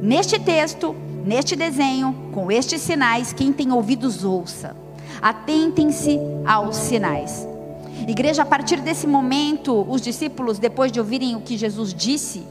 Neste 0.00 0.38
texto, 0.38 0.94
neste 1.26 1.56
desenho, 1.56 2.14
com 2.32 2.50
estes 2.50 2.80
sinais, 2.80 3.32
quem 3.32 3.52
tem 3.52 3.72
ouvidos 3.72 4.24
ouça. 4.24 4.83
Atentem-se 5.20 6.18
aos 6.46 6.76
sinais. 6.76 7.46
Igreja, 8.06 8.42
a 8.42 8.46
partir 8.46 8.80
desse 8.80 9.06
momento, 9.06 9.86
os 9.88 10.00
discípulos, 10.00 10.58
depois 10.58 10.92
de 10.92 11.00
ouvirem 11.00 11.36
o 11.36 11.40
que 11.40 11.56
Jesus 11.56 11.94
disse, 11.94 12.46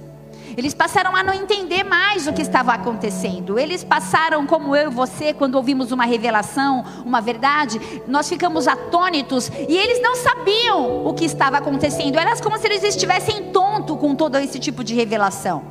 eles 0.56 0.74
passaram 0.74 1.16
a 1.16 1.24
não 1.24 1.34
entender 1.34 1.84
mais 1.84 2.28
o 2.28 2.34
que 2.34 2.42
estava 2.42 2.74
acontecendo. 2.74 3.58
Eles 3.58 3.84
passaram, 3.84 4.46
como 4.46 4.76
eu 4.76 4.92
e 4.92 4.94
você, 4.94 5.34
quando 5.34 5.56
ouvimos 5.56 5.92
uma 5.92 6.06
revelação, 6.06 6.84
uma 7.06 7.22
verdade, 7.22 7.80
nós 8.08 8.30
ficamos 8.30 8.68
atônitos 8.68 9.52
e 9.68 9.76
eles 9.76 10.02
não 10.02 10.16
sabiam 10.16 11.08
o 11.08 11.14
que 11.14 11.26
estava 11.26 11.58
acontecendo. 11.58 12.18
Era 12.18 12.36
como 12.42 12.58
se 12.58 12.68
eles 12.68 12.84
estivessem 12.84 13.52
conto 13.52 13.98
com 13.98 14.16
todo 14.16 14.38
esse 14.38 14.60
tipo 14.60 14.84
de 14.84 14.94
revelação. 14.94 15.64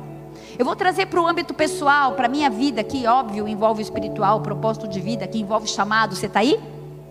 Eu 0.57 0.65
vou 0.65 0.75
trazer 0.75 1.07
para 1.07 1.19
o 1.19 1.27
âmbito 1.27 1.53
pessoal, 1.53 2.13
para 2.13 2.25
a 2.25 2.29
minha 2.29 2.49
vida, 2.49 2.83
que 2.83 3.07
óbvio 3.07 3.47
envolve 3.47 3.81
o 3.81 3.83
espiritual, 3.83 4.37
o 4.37 4.41
propósito 4.41 4.87
de 4.87 4.99
vida, 4.99 5.25
que 5.25 5.39
envolve 5.39 5.67
chamado. 5.67 6.15
Você 6.15 6.27
está 6.27 6.41
aí? 6.41 6.59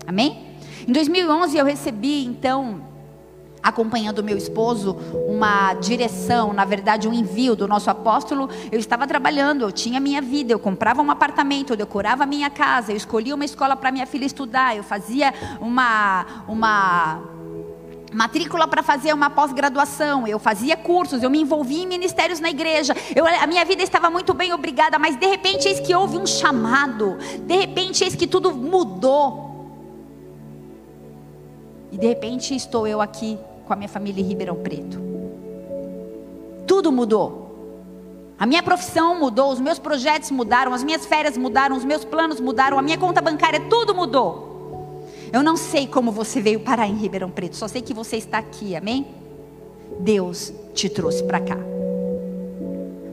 Amém? 0.06 0.52
Em 0.86 0.92
2011 0.92 1.56
eu 1.56 1.64
recebi, 1.64 2.24
então, 2.24 2.82
acompanhando 3.62 4.22
meu 4.22 4.36
esposo, 4.36 4.96
uma 5.28 5.74
direção, 5.74 6.52
na 6.52 6.64
verdade, 6.64 7.06
um 7.06 7.12
envio 7.12 7.54
do 7.54 7.68
nosso 7.68 7.88
apóstolo. 7.88 8.48
Eu 8.70 8.78
estava 8.78 9.06
trabalhando, 9.06 9.62
eu 9.62 9.72
tinha 9.72 10.00
minha 10.00 10.20
vida, 10.20 10.52
eu 10.52 10.58
comprava 10.58 11.00
um 11.00 11.10
apartamento, 11.10 11.72
eu 11.72 11.76
decorava 11.76 12.24
a 12.24 12.26
minha 12.26 12.50
casa, 12.50 12.92
eu 12.92 12.96
escolhia 12.96 13.34
uma 13.34 13.44
escola 13.44 13.76
para 13.76 13.92
minha 13.92 14.06
filha 14.06 14.24
estudar, 14.24 14.76
eu 14.76 14.82
fazia 14.82 15.32
uma 15.60 16.26
uma 16.48 17.22
matrícula 18.12 18.68
para 18.68 18.82
fazer 18.82 19.14
uma 19.14 19.30
pós-graduação, 19.30 20.26
eu 20.26 20.38
fazia 20.38 20.76
cursos, 20.76 21.22
eu 21.22 21.30
me 21.30 21.40
envolvia 21.40 21.82
em 21.82 21.86
ministérios 21.86 22.40
na 22.40 22.50
igreja, 22.50 22.94
eu, 23.14 23.26
a 23.26 23.46
minha 23.46 23.64
vida 23.64 23.82
estava 23.82 24.10
muito 24.10 24.34
bem, 24.34 24.52
obrigada, 24.52 24.98
mas 24.98 25.16
de 25.16 25.26
repente 25.26 25.66
eis 25.66 25.80
que 25.80 25.94
houve 25.94 26.18
um 26.18 26.26
chamado, 26.26 27.16
de 27.46 27.56
repente 27.56 28.04
eis 28.04 28.14
que 28.14 28.26
tudo 28.26 28.52
mudou. 28.52 29.51
E 31.92 31.98
de 31.98 32.06
repente 32.06 32.56
estou 32.56 32.86
eu 32.86 33.00
aqui 33.00 33.38
com 33.66 33.72
a 33.72 33.76
minha 33.76 33.88
família 33.88 34.20
em 34.20 34.24
Ribeirão 34.24 34.56
Preto. 34.56 34.98
Tudo 36.66 36.90
mudou. 36.90 38.34
A 38.38 38.46
minha 38.46 38.62
profissão 38.62 39.20
mudou, 39.20 39.52
os 39.52 39.60
meus 39.60 39.78
projetos 39.78 40.30
mudaram, 40.30 40.72
as 40.72 40.82
minhas 40.82 41.06
férias 41.06 41.36
mudaram, 41.36 41.76
os 41.76 41.84
meus 41.84 42.04
planos 42.04 42.40
mudaram, 42.40 42.78
a 42.78 42.82
minha 42.82 42.98
conta 42.98 43.20
bancária, 43.20 43.60
tudo 43.68 43.94
mudou. 43.94 45.04
Eu 45.32 45.42
não 45.42 45.56
sei 45.56 45.86
como 45.86 46.10
você 46.10 46.40
veio 46.40 46.60
parar 46.60 46.88
em 46.88 46.96
Ribeirão 46.96 47.30
Preto, 47.30 47.56
só 47.56 47.68
sei 47.68 47.82
que 47.82 47.94
você 47.94 48.16
está 48.16 48.38
aqui, 48.38 48.74
amém? 48.74 49.06
Deus 50.00 50.52
te 50.74 50.88
trouxe 50.88 51.22
para 51.22 51.40
cá. 51.40 51.58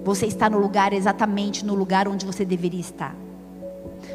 Você 0.04 0.26
está 0.26 0.50
no 0.50 0.58
lugar 0.58 0.94
exatamente 0.94 1.66
no 1.66 1.76
lugar 1.76 2.08
onde 2.08 2.26
você 2.26 2.44
deveria 2.44 2.80
estar. 2.80 3.16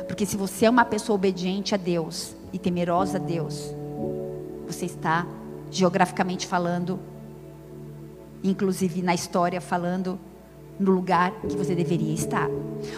Porque 0.08 0.26
se 0.26 0.36
você 0.36 0.66
é 0.66 0.70
uma 0.70 0.84
pessoa 0.84 1.14
obediente 1.14 1.74
a 1.74 1.78
Deus 1.78 2.34
e 2.52 2.58
temerosa 2.58 3.18
a 3.18 3.20
Deus, 3.20 3.72
você 4.66 4.86
está 4.86 5.26
geograficamente 5.70 6.46
falando, 6.46 7.00
inclusive 8.42 9.02
na 9.02 9.14
história 9.14 9.60
falando, 9.60 10.18
no 10.78 10.90
lugar 10.90 11.32
que 11.48 11.56
você 11.56 11.74
deveria 11.74 12.12
estar. 12.12 12.48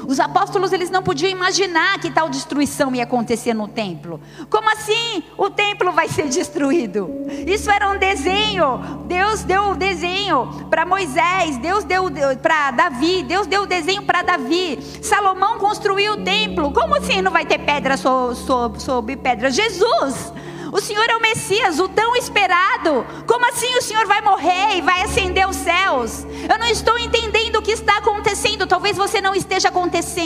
Os 0.06 0.18
apóstolos 0.18 0.72
eles 0.72 0.90
não 0.90 1.02
podiam 1.02 1.30
imaginar 1.30 1.98
que 2.00 2.10
tal 2.10 2.28
destruição 2.28 2.94
ia 2.94 3.04
acontecer 3.04 3.54
no 3.54 3.68
templo. 3.68 4.20
Como 4.48 4.68
assim 4.70 5.22
o 5.36 5.50
templo 5.50 5.92
vai 5.92 6.08
ser 6.08 6.28
destruído? 6.28 7.08
Isso 7.46 7.70
era 7.70 7.90
um 7.90 7.98
desenho. 7.98 9.04
Deus 9.06 9.42
deu 9.42 9.70
o 9.70 9.76
desenho 9.76 10.66
para 10.70 10.86
Moisés, 10.86 11.58
Deus 11.58 11.84
deu 11.84 12.04
para 12.40 12.70
Davi, 12.70 13.22
Deus 13.22 13.46
deu 13.46 13.62
o 13.62 13.66
desenho 13.66 14.02
para 14.02 14.22
Davi. 14.22 14.78
Salomão 15.02 15.58
construiu 15.58 16.14
o 16.14 16.24
templo. 16.24 16.72
Como 16.72 16.96
assim 16.96 17.20
não 17.20 17.30
vai 17.30 17.44
ter 17.44 17.58
pedra 17.58 17.96
sobre, 17.96 18.80
sobre 18.80 19.16
pedra? 19.16 19.50
Jesus 19.50 20.32
o 20.72 20.80
Senhor 20.80 21.04
é 21.08 21.16
o 21.16 21.20
Messias, 21.20 21.78
o 21.78 21.88
tão 21.88 22.16
esperado. 22.16 23.06
Como 23.26 23.48
assim 23.48 23.74
o 23.76 23.82
Senhor 23.82 24.06
vai 24.06 24.20
morrer 24.20 24.76
e 24.76 24.80
vai 24.80 25.02
acender 25.02 25.48
os 25.48 25.56
céus? 25.56 26.26
Eu 26.48 26.58
não 26.58 26.66
estou 26.66 26.98
entendendo 26.98 27.56
o 27.56 27.62
que 27.62 27.72
está 27.72 27.98
acontecendo. 27.98 28.66
Talvez 28.66 28.96
você 28.96 29.20
não 29.20 29.34
esteja 29.34 29.70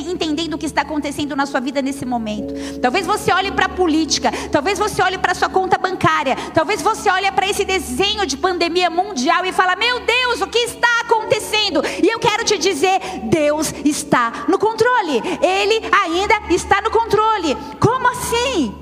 entendendo 0.06 0.54
o 0.54 0.58
que 0.58 0.66
está 0.66 0.82
acontecendo 0.82 1.36
na 1.36 1.46
sua 1.46 1.60
vida 1.60 1.82
nesse 1.82 2.04
momento. 2.04 2.54
Talvez 2.80 3.06
você 3.06 3.32
olhe 3.32 3.50
para 3.50 3.66
a 3.66 3.68
política, 3.68 4.30
talvez 4.50 4.78
você 4.78 5.02
olhe 5.02 5.18
para 5.18 5.32
a 5.32 5.34
sua 5.34 5.48
conta 5.48 5.78
bancária, 5.78 6.36
talvez 6.54 6.82
você 6.82 7.10
olhe 7.10 7.30
para 7.32 7.48
esse 7.48 7.64
desenho 7.64 8.26
de 8.26 8.36
pandemia 8.36 8.90
mundial 8.90 9.44
e 9.44 9.52
fala: 9.52 9.76
"Meu 9.76 10.00
Deus, 10.00 10.40
o 10.40 10.46
que 10.46 10.58
está 10.58 11.00
acontecendo?" 11.02 11.82
E 12.02 12.08
eu 12.08 12.18
quero 12.18 12.44
te 12.44 12.58
dizer, 12.58 13.00
Deus 13.24 13.72
está 13.84 14.44
no 14.48 14.58
controle. 14.58 15.22
Ele 15.42 15.90
ainda 16.04 16.34
está 16.50 16.80
no 16.80 16.90
controle. 16.90 17.56
Como 17.78 18.08
assim? 18.08 18.79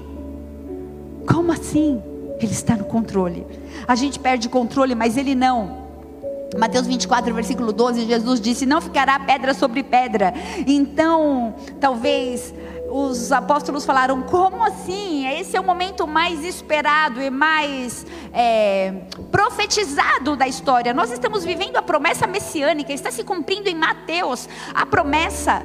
Como 1.29 1.53
assim? 1.53 2.03
Ele 2.41 2.53
está 2.53 2.75
no 2.75 2.85
controle. 2.85 3.47
A 3.87 3.95
gente 3.95 4.19
perde 4.19 4.49
controle, 4.49 4.95
mas 4.95 5.17
ele 5.17 5.35
não. 5.35 5.87
Mateus 6.57 6.87
24, 6.87 7.35
versículo 7.35 7.73
12, 7.73 8.07
Jesus 8.07 8.41
disse: 8.41 8.65
Não 8.65 8.81
ficará 8.81 9.21
pedra 9.21 9.53
sobre 9.53 9.83
pedra. 9.83 10.33
Então, 10.67 11.55
talvez 11.79 12.55
os 12.91 13.31
apóstolos 13.31 13.85
falaram: 13.85 14.23
Como 14.23 14.65
assim? 14.65 15.27
Esse 15.29 15.57
é 15.57 15.61
o 15.61 15.65
momento 15.65 16.07
mais 16.07 16.43
esperado 16.43 17.21
e 17.21 17.29
mais 17.29 18.07
é, 18.33 18.95
profetizado 19.31 20.35
da 20.37 20.49
história. 20.49 20.95
Nós 20.95 21.11
estamos 21.13 21.45
vivendo 21.45 21.77
a 21.77 21.83
promessa 21.83 22.27
messiânica, 22.27 22.93
está 22.93 23.11
se 23.11 23.23
cumprindo 23.23 23.69
em 23.69 23.75
Mateus 23.75 24.49
a 24.75 24.87
promessa 24.87 25.63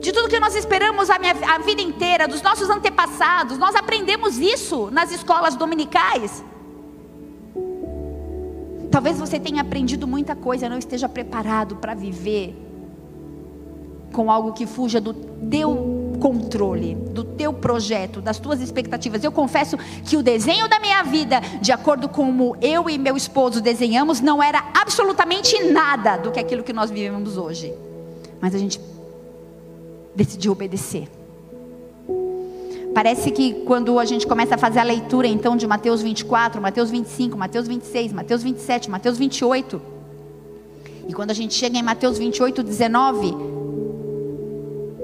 de 0.00 0.12
tudo 0.12 0.28
que 0.28 0.38
nós 0.38 0.54
esperamos 0.54 1.10
a, 1.10 1.18
minha, 1.18 1.34
a 1.54 1.58
vida 1.58 1.82
inteira, 1.82 2.28
dos 2.28 2.42
nossos 2.42 2.68
antepassados. 2.68 3.58
Nós 3.58 3.74
aprendemos 3.74 4.38
isso 4.38 4.90
nas 4.90 5.10
escolas 5.10 5.56
dominicais. 5.56 6.44
Talvez 8.90 9.18
você 9.18 9.38
tenha 9.38 9.62
aprendido 9.62 10.06
muita 10.06 10.34
coisa, 10.34 10.68
não 10.68 10.78
esteja 10.78 11.08
preparado 11.08 11.76
para 11.76 11.94
viver 11.94 12.54
com 14.12 14.30
algo 14.30 14.52
que 14.52 14.66
fuja 14.66 15.00
do 15.00 15.12
teu 15.12 16.16
controle, 16.18 16.94
do 16.94 17.22
teu 17.22 17.52
projeto, 17.52 18.22
das 18.22 18.38
tuas 18.38 18.60
expectativas. 18.60 19.22
Eu 19.22 19.30
confesso 19.30 19.76
que 20.04 20.16
o 20.16 20.22
desenho 20.22 20.68
da 20.68 20.80
minha 20.80 21.02
vida, 21.02 21.40
de 21.60 21.72
acordo 21.72 22.08
com 22.08 22.26
como 22.26 22.56
eu 22.60 22.88
e 22.88 22.98
meu 22.98 23.16
esposo 23.16 23.60
desenhamos, 23.60 24.20
não 24.20 24.42
era 24.42 24.64
absolutamente 24.74 25.62
nada 25.70 26.16
do 26.16 26.32
que 26.32 26.40
aquilo 26.40 26.64
que 26.64 26.72
nós 26.72 26.90
vivemos 26.90 27.36
hoje. 27.36 27.72
Mas 28.40 28.54
a 28.54 28.58
gente 28.58 28.80
decidiu 30.16 30.52
obedecer. 30.52 31.08
Parece 32.94 33.30
que 33.30 33.52
quando 33.66 33.98
a 33.98 34.06
gente 34.06 34.26
começa 34.26 34.54
a 34.54 34.58
fazer 34.58 34.78
a 34.78 34.82
leitura 34.82 35.26
então 35.26 35.54
de 35.54 35.66
Mateus 35.66 36.00
24, 36.00 36.62
Mateus 36.62 36.90
25, 36.90 37.36
Mateus 37.36 37.68
26, 37.68 38.12
Mateus 38.12 38.42
27, 38.42 38.90
Mateus 38.90 39.18
28, 39.18 39.82
e 41.06 41.12
quando 41.12 41.30
a 41.30 41.34
gente 41.34 41.52
chega 41.54 41.78
em 41.78 41.82
Mateus 41.82 42.16
28, 42.18 42.62
19, 42.62 43.36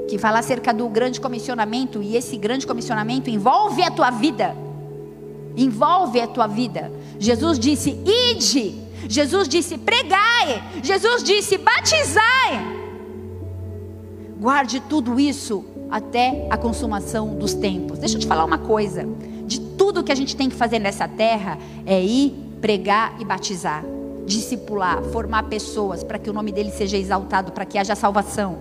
que 0.08 0.18
fala 0.18 0.38
acerca 0.38 0.72
do 0.72 0.88
grande 0.88 1.20
comissionamento, 1.20 2.02
e 2.02 2.16
esse 2.16 2.36
grande 2.36 2.66
comissionamento 2.66 3.28
envolve 3.28 3.82
a 3.82 3.90
tua 3.90 4.10
vida. 4.10 4.56
Envolve 5.54 6.18
a 6.18 6.26
tua 6.26 6.46
vida. 6.46 6.90
Jesus 7.18 7.58
disse: 7.58 7.90
ide. 8.30 8.74
Jesus 9.06 9.46
disse: 9.46 9.76
pregai. 9.76 10.62
Jesus 10.82 11.22
disse: 11.22 11.58
batizai. 11.58 12.81
Guarde 14.42 14.80
tudo 14.80 15.20
isso 15.20 15.64
até 15.88 16.48
a 16.50 16.56
consumação 16.56 17.36
dos 17.36 17.54
tempos. 17.54 18.00
Deixa 18.00 18.16
eu 18.16 18.20
te 18.20 18.26
falar 18.26 18.44
uma 18.44 18.58
coisa: 18.58 19.06
de 19.46 19.60
tudo 19.60 20.02
que 20.02 20.10
a 20.10 20.16
gente 20.16 20.34
tem 20.34 20.48
que 20.48 20.56
fazer 20.56 20.80
nessa 20.80 21.06
terra 21.06 21.56
é 21.86 22.02
ir, 22.02 22.34
pregar 22.60 23.14
e 23.20 23.24
batizar, 23.24 23.84
discipular, 24.26 25.00
formar 25.12 25.44
pessoas 25.44 26.02
para 26.02 26.18
que 26.18 26.28
o 26.28 26.32
nome 26.32 26.50
dele 26.50 26.72
seja 26.72 26.96
exaltado, 26.96 27.52
para 27.52 27.64
que 27.64 27.78
haja 27.78 27.94
salvação. 27.94 28.58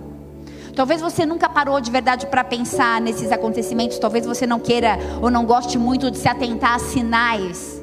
Talvez 0.76 1.00
você 1.00 1.26
nunca 1.26 1.48
parou 1.48 1.80
de 1.80 1.90
verdade 1.90 2.28
para 2.28 2.44
pensar 2.44 3.00
nesses 3.00 3.32
acontecimentos, 3.32 3.98
talvez 3.98 4.24
você 4.24 4.46
não 4.46 4.60
queira 4.60 4.96
ou 5.20 5.32
não 5.32 5.44
goste 5.44 5.76
muito 5.78 6.12
de 6.12 6.18
se 6.18 6.28
atentar 6.28 6.76
a 6.76 6.78
sinais. 6.78 7.82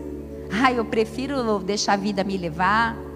Ah, 0.50 0.72
eu 0.72 0.86
prefiro 0.86 1.60
deixar 1.60 1.94
a 1.94 1.98
vida 1.98 2.24
me 2.24 2.38
levar. 2.38 3.09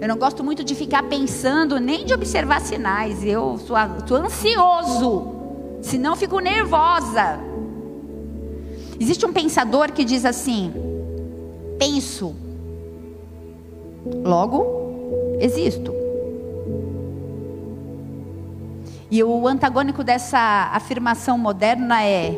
Eu 0.00 0.08
não 0.08 0.16
gosto 0.16 0.44
muito 0.44 0.62
de 0.62 0.74
ficar 0.74 1.04
pensando, 1.04 1.78
nem 1.78 2.04
de 2.04 2.12
observar 2.12 2.60
sinais. 2.60 3.24
Eu 3.24 3.58
sou, 3.58 3.76
sou 4.06 4.16
ansioso, 4.18 5.34
senão 5.82 6.16
fico 6.16 6.38
nervosa. 6.40 7.38
Existe 8.98 9.24
um 9.26 9.32
pensador 9.32 9.92
que 9.92 10.04
diz 10.04 10.24
assim: 10.24 10.72
penso, 11.78 12.34
logo 14.24 15.36
existo. 15.40 15.92
E 19.10 19.22
o 19.22 19.46
antagônico 19.46 20.02
dessa 20.02 20.70
afirmação 20.72 21.38
moderna 21.38 22.04
é: 22.04 22.36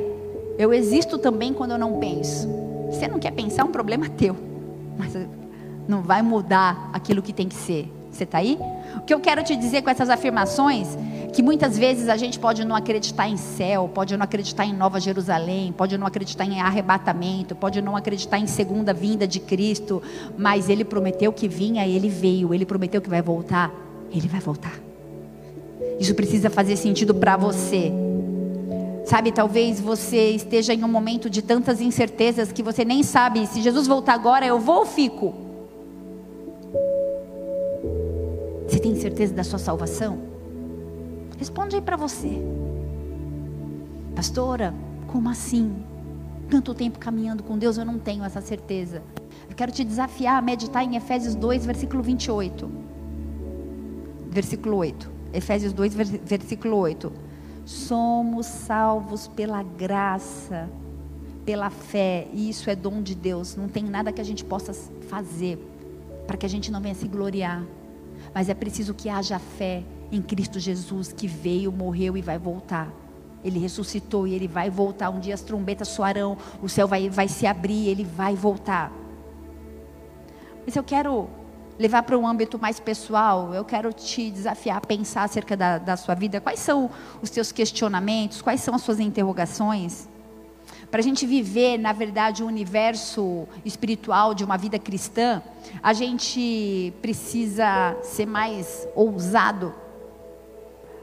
eu 0.58 0.72
existo 0.72 1.18
também 1.18 1.52
quando 1.52 1.72
eu 1.72 1.78
não 1.78 1.98
penso. 1.98 2.48
Você 2.90 3.08
não 3.08 3.18
quer 3.18 3.32
pensar, 3.32 3.62
é 3.62 3.64
um 3.64 3.72
problema 3.72 4.08
teu. 4.08 4.36
Mas 4.98 5.14
não 5.88 6.02
vai 6.02 6.22
mudar 6.22 6.90
aquilo 6.92 7.22
que 7.22 7.32
tem 7.32 7.48
que 7.48 7.54
ser. 7.54 7.92
Você 8.10 8.24
está 8.24 8.38
aí? 8.38 8.58
O 8.96 9.02
que 9.02 9.12
eu 9.12 9.20
quero 9.20 9.44
te 9.44 9.54
dizer 9.54 9.82
com 9.82 9.90
essas 9.90 10.08
afirmações, 10.08 10.88
que 11.32 11.42
muitas 11.42 11.76
vezes 11.76 12.08
a 12.08 12.16
gente 12.16 12.38
pode 12.38 12.64
não 12.64 12.74
acreditar 12.74 13.28
em 13.28 13.36
céu, 13.36 13.90
pode 13.92 14.16
não 14.16 14.24
acreditar 14.24 14.64
em 14.64 14.72
Nova 14.72 14.98
Jerusalém, 14.98 15.72
pode 15.76 15.98
não 15.98 16.06
acreditar 16.06 16.46
em 16.46 16.60
arrebatamento, 16.60 17.54
pode 17.54 17.82
não 17.82 17.94
acreditar 17.94 18.38
em 18.38 18.46
segunda 18.46 18.94
vinda 18.94 19.26
de 19.28 19.38
Cristo, 19.38 20.02
mas 20.36 20.70
Ele 20.70 20.82
prometeu 20.82 21.30
que 21.30 21.46
vinha, 21.46 21.86
Ele 21.86 22.08
veio, 22.08 22.54
Ele 22.54 22.64
prometeu 22.64 23.02
que 23.02 23.10
vai 23.10 23.20
voltar, 23.20 23.70
Ele 24.10 24.26
vai 24.26 24.40
voltar. 24.40 24.72
Isso 26.00 26.14
precisa 26.14 26.48
fazer 26.48 26.76
sentido 26.76 27.14
para 27.14 27.36
você. 27.36 27.92
Sabe, 29.04 29.30
talvez 29.30 29.78
você 29.78 30.30
esteja 30.30 30.74
em 30.74 30.82
um 30.82 30.88
momento 30.88 31.28
de 31.30 31.42
tantas 31.42 31.80
incertezas 31.80 32.50
que 32.50 32.62
você 32.62 32.84
nem 32.84 33.02
sabe 33.02 33.46
se 33.46 33.60
Jesus 33.60 33.86
voltar 33.86 34.14
agora 34.14 34.44
eu 34.44 34.58
vou 34.58 34.78
ou 34.78 34.86
fico. 34.86 35.45
Certeza 38.94 39.34
da 39.34 39.42
sua 39.42 39.58
salvação? 39.58 40.18
Responde 41.38 41.76
aí 41.76 41.82
para 41.82 41.96
você. 41.96 42.40
Pastora, 44.14 44.72
como 45.08 45.28
assim? 45.28 45.74
Tanto 46.48 46.74
tempo 46.74 46.98
caminhando 46.98 47.42
com 47.42 47.58
Deus, 47.58 47.76
eu 47.76 47.84
não 47.84 47.98
tenho 47.98 48.24
essa 48.24 48.40
certeza. 48.40 49.02
Eu 49.48 49.56
quero 49.56 49.72
te 49.72 49.84
desafiar 49.84 50.38
a 50.38 50.42
meditar 50.42 50.84
em 50.84 50.96
Efésios 50.96 51.34
2, 51.34 51.66
versículo 51.66 52.02
28. 52.02 52.70
Versículo 54.30 54.76
8. 54.76 55.10
Efésios 55.32 55.72
2, 55.72 55.94
versículo 56.24 56.76
8. 56.76 57.12
Somos 57.64 58.46
salvos 58.46 59.26
pela 59.28 59.62
graça, 59.62 60.68
pela 61.44 61.68
fé, 61.68 62.28
e 62.32 62.48
isso 62.48 62.70
é 62.70 62.76
dom 62.76 63.02
de 63.02 63.14
Deus. 63.14 63.56
Não 63.56 63.68
tem 63.68 63.84
nada 63.84 64.12
que 64.12 64.20
a 64.20 64.24
gente 64.24 64.44
possa 64.44 64.72
fazer 65.08 65.58
para 66.26 66.36
que 66.36 66.46
a 66.46 66.48
gente 66.48 66.70
não 66.70 66.80
venha 66.80 66.94
se 66.94 67.06
gloriar. 67.06 67.64
Mas 68.36 68.50
é 68.50 68.54
preciso 68.54 68.92
que 68.92 69.08
haja 69.08 69.38
fé 69.38 69.82
em 70.12 70.20
Cristo 70.20 70.60
Jesus, 70.60 71.10
que 71.10 71.26
veio, 71.26 71.72
morreu 71.72 72.18
e 72.18 72.20
vai 72.20 72.38
voltar. 72.38 72.92
Ele 73.42 73.58
ressuscitou 73.58 74.28
e 74.28 74.34
ele 74.34 74.46
vai 74.46 74.68
voltar. 74.68 75.08
Um 75.08 75.18
dia 75.18 75.32
as 75.32 75.40
trombetas 75.40 75.88
soarão, 75.88 76.36
o 76.62 76.68
céu 76.68 76.86
vai, 76.86 77.08
vai 77.08 77.28
se 77.28 77.46
abrir, 77.46 77.88
ele 77.88 78.04
vai 78.04 78.36
voltar. 78.36 78.92
Mas 80.66 80.76
eu 80.76 80.84
quero 80.84 81.30
levar 81.78 82.02
para 82.02 82.18
um 82.18 82.26
âmbito 82.26 82.58
mais 82.58 82.78
pessoal, 82.78 83.54
eu 83.54 83.64
quero 83.64 83.90
te 83.90 84.30
desafiar 84.30 84.76
a 84.76 84.80
pensar 84.82 85.22
acerca 85.22 85.56
da, 85.56 85.78
da 85.78 85.96
sua 85.96 86.14
vida. 86.14 86.38
Quais 86.38 86.58
são 86.60 86.90
os 87.22 87.30
teus 87.30 87.50
questionamentos? 87.50 88.42
Quais 88.42 88.60
são 88.60 88.74
as 88.74 88.82
suas 88.82 89.00
interrogações? 89.00 90.10
Para 90.90 91.00
a 91.00 91.02
gente 91.02 91.26
viver, 91.26 91.78
na 91.78 91.92
verdade, 91.92 92.42
o 92.42 92.46
universo 92.46 93.46
espiritual 93.64 94.34
de 94.34 94.44
uma 94.44 94.56
vida 94.56 94.78
cristã, 94.78 95.42
a 95.82 95.92
gente 95.92 96.92
precisa 97.02 97.96
ser 98.02 98.26
mais 98.26 98.86
ousado. 98.94 99.74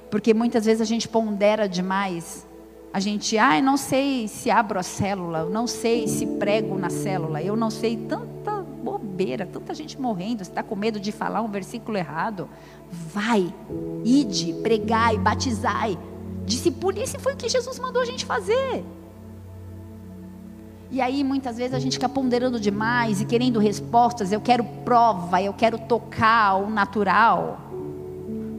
Porque 0.09 0.33
muitas 0.33 0.65
vezes 0.65 0.81
a 0.81 0.85
gente 0.85 1.07
pondera 1.07 1.67
demais. 1.67 2.47
A 2.93 2.99
gente, 2.99 3.37
ah, 3.37 3.57
eu 3.57 3.63
não 3.63 3.75
sei 3.75 4.27
se 4.27 4.51
abro 4.51 4.79
a 4.79 4.83
célula, 4.83 5.39
eu 5.39 5.49
não 5.49 5.65
sei 5.65 6.07
se 6.07 6.25
prego 6.25 6.77
na 6.77 6.89
célula, 6.89 7.41
eu 7.41 7.55
não 7.55 7.71
sei 7.71 7.97
tanta 7.97 8.61
bobeira, 8.61 9.45
tanta 9.45 9.73
gente 9.73 9.99
morrendo, 9.99 10.43
você 10.43 10.51
está 10.51 10.61
com 10.61 10.75
medo 10.75 10.99
de 10.99 11.11
falar 11.11 11.41
um 11.41 11.47
versículo 11.47 11.97
errado. 11.97 12.47
Vai, 12.91 13.51
ide, 14.05 14.53
pregai, 14.61 15.17
batizai, 15.17 15.97
discipule, 16.45 17.01
esse 17.01 17.17
foi 17.17 17.33
o 17.33 17.37
que 17.37 17.49
Jesus 17.49 17.79
mandou 17.79 18.01
a 18.01 18.05
gente 18.05 18.25
fazer. 18.25 18.83
E 20.93 21.01
aí 21.01 21.23
muitas 21.23 21.57
vezes 21.57 21.73
a 21.73 21.79
gente 21.79 21.93
fica 21.93 22.07
ponderando 22.07 22.59
demais 22.59 23.19
e 23.19 23.25
querendo 23.25 23.57
respostas. 23.57 24.31
Eu 24.31 24.39
quero 24.39 24.63
prova, 24.63 25.41
eu 25.41 25.51
quero 25.51 25.79
tocar 25.79 26.53
o 26.57 26.69
natural. 26.69 27.61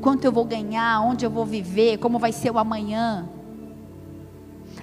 Quanto 0.00 0.24
eu 0.24 0.32
vou 0.32 0.44
ganhar, 0.44 1.00
onde 1.02 1.24
eu 1.24 1.30
vou 1.30 1.46
viver, 1.46 1.98
como 1.98 2.18
vai 2.18 2.32
ser 2.32 2.50
o 2.50 2.58
amanhã. 2.58 3.28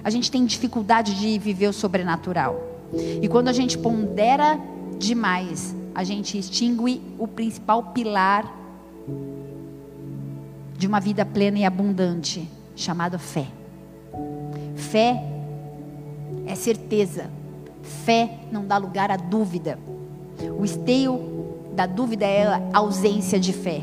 A 0.02 0.08
gente 0.08 0.30
tem 0.30 0.46
dificuldade 0.46 1.14
de 1.20 1.38
viver 1.38 1.68
o 1.68 1.74
sobrenatural. 1.74 2.58
E 3.20 3.28
quando 3.28 3.48
a 3.48 3.52
gente 3.52 3.76
pondera 3.76 4.58
demais, 4.98 5.76
a 5.94 6.02
gente 6.04 6.38
extingue 6.38 7.02
o 7.18 7.28
principal 7.28 7.82
pilar 7.82 8.50
de 10.78 10.86
uma 10.86 11.00
vida 11.00 11.22
plena 11.26 11.58
e 11.58 11.66
abundante, 11.66 12.48
chamado 12.74 13.18
fé. 13.18 13.46
Fé 14.74 15.22
é 16.46 16.54
certeza. 16.54 17.41
Fé 17.82 18.38
não 18.50 18.64
dá 18.64 18.78
lugar 18.78 19.10
à 19.10 19.16
dúvida. 19.16 19.78
O 20.58 20.64
esteio 20.64 21.20
da 21.74 21.86
dúvida 21.86 22.24
é 22.26 22.46
a 22.46 22.78
ausência 22.78 23.38
de 23.38 23.52
fé. 23.52 23.82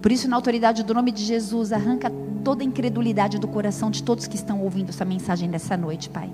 Por 0.00 0.12
isso, 0.12 0.28
na 0.28 0.36
autoridade 0.36 0.82
do 0.82 0.92
nome 0.92 1.10
de 1.10 1.24
Jesus, 1.24 1.72
arranca 1.72 2.12
toda 2.44 2.62
a 2.62 2.66
incredulidade 2.66 3.38
do 3.38 3.48
coração 3.48 3.90
de 3.90 4.02
todos 4.02 4.26
que 4.26 4.36
estão 4.36 4.60
ouvindo 4.62 4.90
essa 4.90 5.04
mensagem 5.04 5.48
dessa 5.48 5.76
noite, 5.78 6.10
Pai. 6.10 6.30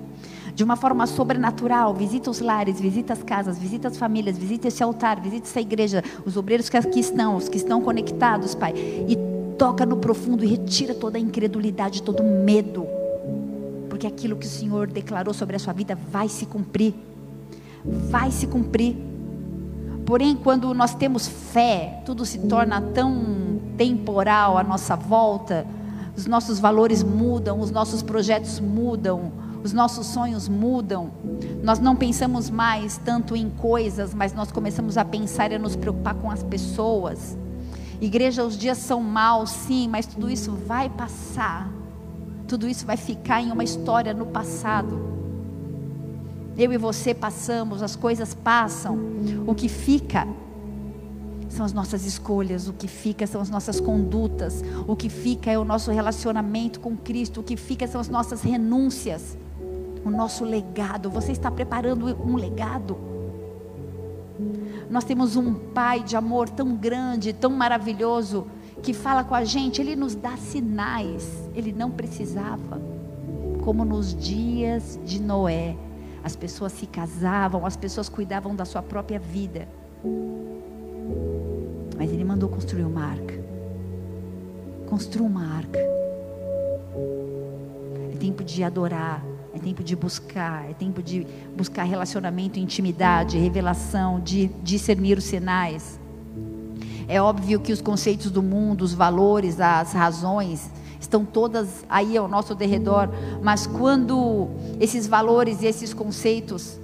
De 0.53 0.61
uma 0.61 0.75
forma 0.75 1.07
sobrenatural, 1.07 1.93
visita 1.93 2.29
os 2.29 2.41
lares, 2.41 2.81
visita 2.81 3.13
as 3.13 3.23
casas, 3.23 3.57
visita 3.57 3.87
as 3.87 3.95
famílias, 3.95 4.37
visita 4.37 4.67
esse 4.67 4.83
altar, 4.83 5.21
visita 5.21 5.47
essa 5.47 5.61
igreja, 5.61 6.03
os 6.25 6.35
obreiros 6.35 6.67
que 6.67 6.75
aqui 6.75 6.99
estão, 6.99 7.37
os 7.37 7.47
que 7.47 7.55
estão 7.55 7.81
conectados, 7.81 8.53
Pai. 8.53 8.73
E 8.75 9.17
toca 9.57 9.85
no 9.85 9.95
profundo 9.95 10.43
e 10.43 10.47
retira 10.47 10.93
toda 10.93 11.17
a 11.17 11.21
incredulidade, 11.21 12.03
todo 12.03 12.21
o 12.21 12.43
medo 12.43 12.85
porque 14.01 14.07
aquilo 14.07 14.35
que 14.35 14.47
o 14.47 14.49
Senhor 14.49 14.87
declarou 14.87 15.31
sobre 15.31 15.55
a 15.55 15.59
sua 15.59 15.73
vida 15.73 15.95
vai 16.11 16.27
se 16.27 16.47
cumprir. 16.47 16.95
Vai 17.85 18.31
se 18.31 18.47
cumprir. 18.47 18.97
Porém, 20.07 20.35
quando 20.35 20.73
nós 20.73 20.95
temos 20.95 21.27
fé, 21.27 22.01
tudo 22.03 22.25
se 22.25 22.39
torna 22.39 22.81
tão 22.81 23.61
temporal 23.77 24.57
à 24.57 24.63
nossa 24.63 24.95
volta, 24.95 25.67
os 26.17 26.25
nossos 26.25 26.59
valores 26.59 27.03
mudam, 27.03 27.59
os 27.59 27.69
nossos 27.69 28.01
projetos 28.01 28.59
mudam, 28.59 29.31
os 29.63 29.71
nossos 29.71 30.07
sonhos 30.07 30.49
mudam. 30.49 31.11
Nós 31.61 31.77
não 31.77 31.95
pensamos 31.95 32.49
mais 32.49 32.97
tanto 32.97 33.35
em 33.35 33.51
coisas, 33.51 34.15
mas 34.15 34.33
nós 34.33 34.51
começamos 34.51 34.97
a 34.97 35.05
pensar 35.05 35.51
e 35.51 35.55
a 35.55 35.59
nos 35.59 35.75
preocupar 35.75 36.15
com 36.15 36.31
as 36.31 36.41
pessoas. 36.41 37.37
Igreja, 38.01 38.43
os 38.43 38.57
dias 38.57 38.79
são 38.79 38.99
maus, 38.99 39.51
sim, 39.51 39.87
mas 39.87 40.07
tudo 40.07 40.27
isso 40.27 40.53
vai 40.65 40.89
passar 40.89 41.69
tudo 42.51 42.67
isso 42.67 42.85
vai 42.85 42.97
ficar 42.97 43.41
em 43.41 43.49
uma 43.49 43.63
história 43.63 44.13
no 44.13 44.25
passado. 44.25 44.99
Eu 46.57 46.73
e 46.73 46.77
você 46.77 47.13
passamos, 47.13 47.81
as 47.81 47.95
coisas 47.95 48.33
passam. 48.33 48.99
O 49.47 49.55
que 49.55 49.69
fica 49.69 50.27
são 51.47 51.65
as 51.65 51.71
nossas 51.71 52.05
escolhas, 52.05 52.67
o 52.67 52.73
que 52.73 52.89
fica 52.89 53.25
são 53.25 53.39
as 53.39 53.49
nossas 53.49 53.79
condutas, 53.79 54.61
o 54.85 54.97
que 54.97 55.07
fica 55.07 55.49
é 55.49 55.57
o 55.57 55.63
nosso 55.63 55.91
relacionamento 55.91 56.81
com 56.81 56.97
Cristo, 56.97 57.39
o 57.39 57.43
que 57.43 57.55
fica 57.55 57.87
são 57.87 58.01
as 58.01 58.09
nossas 58.09 58.41
renúncias, 58.41 59.37
o 60.03 60.09
nosso 60.09 60.43
legado. 60.43 61.09
Você 61.09 61.31
está 61.31 61.49
preparando 61.49 62.05
um 62.21 62.35
legado? 62.35 62.97
Nós 64.89 65.05
temos 65.05 65.37
um 65.37 65.53
Pai 65.53 66.03
de 66.03 66.17
amor 66.17 66.49
tão 66.49 66.75
grande, 66.75 67.31
tão 67.31 67.51
maravilhoso 67.51 68.45
que 68.81 68.93
fala 68.93 69.23
com 69.23 69.35
a 69.35 69.43
gente, 69.43 69.79
ele 69.81 69.95
nos 69.95 70.15
dá 70.15 70.35
sinais. 70.37 71.49
Ele 71.55 71.71
não 71.71 71.91
precisava. 71.91 72.81
Como 73.61 73.85
nos 73.85 74.15
dias 74.15 74.99
de 75.05 75.21
Noé, 75.21 75.75
as 76.23 76.35
pessoas 76.35 76.71
se 76.71 76.87
casavam, 76.87 77.65
as 77.65 77.77
pessoas 77.77 78.09
cuidavam 78.09 78.55
da 78.55 78.65
sua 78.65 78.81
própria 78.81 79.19
vida. 79.19 79.67
Mas 81.97 82.11
ele 82.11 82.23
mandou 82.23 82.49
construir 82.49 82.83
uma 82.83 83.05
arca. 83.05 83.39
Construa 84.87 85.27
uma 85.27 85.45
arca. 85.45 85.79
É 88.11 88.17
tempo 88.19 88.43
de 88.43 88.63
adorar, 88.63 89.23
é 89.53 89.59
tempo 89.59 89.83
de 89.83 89.95
buscar, 89.95 90.69
é 90.69 90.73
tempo 90.73 91.01
de 91.03 91.25
buscar 91.55 91.83
relacionamento, 91.83 92.57
intimidade, 92.59 93.37
revelação, 93.37 94.19
de 94.19 94.47
discernir 94.63 95.19
os 95.19 95.23
sinais. 95.23 96.00
É 97.11 97.21
óbvio 97.21 97.59
que 97.59 97.73
os 97.73 97.81
conceitos 97.81 98.31
do 98.31 98.41
mundo, 98.41 98.83
os 98.83 98.93
valores, 98.93 99.59
as 99.59 99.91
razões, 99.91 100.71
estão 100.97 101.25
todas 101.25 101.83
aí 101.89 102.15
ao 102.15 102.25
nosso 102.25 102.55
derredor, 102.55 103.09
mas 103.43 103.67
quando 103.67 104.47
esses 104.79 105.07
valores 105.07 105.61
e 105.61 105.65
esses 105.65 105.93
conceitos 105.93 106.79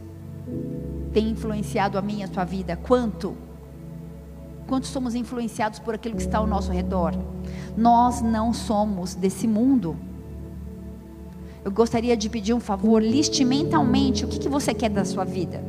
têm 1.13 1.29
influenciado 1.29 1.97
a 1.97 2.01
minha 2.01 2.25
a 2.25 2.29
tua 2.29 2.43
vida, 2.43 2.75
quanto? 2.75 3.37
Quanto 4.67 4.85
somos 4.85 5.15
influenciados 5.15 5.79
por 5.79 5.95
aquilo 5.95 6.17
que 6.17 6.21
está 6.23 6.39
ao 6.39 6.45
nosso 6.45 6.73
redor? 6.73 7.13
Nós 7.77 8.21
não 8.21 8.51
somos 8.51 9.15
desse 9.15 9.47
mundo. 9.47 9.95
Eu 11.63 11.71
gostaria 11.71 12.17
de 12.17 12.29
pedir 12.29 12.53
um 12.53 12.59
favor, 12.59 13.01
liste 13.01 13.45
mentalmente 13.45 14.25
o 14.25 14.27
que, 14.27 14.39
que 14.39 14.49
você 14.49 14.73
quer 14.73 14.89
da 14.89 15.05
sua 15.05 15.23
vida. 15.23 15.63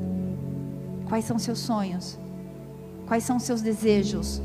Quais 1.09 1.25
são 1.25 1.39
seus 1.39 1.61
sonhos? 1.61 2.19
Quais 3.07 3.23
são 3.23 3.39
seus 3.39 3.63
desejos? 3.63 4.43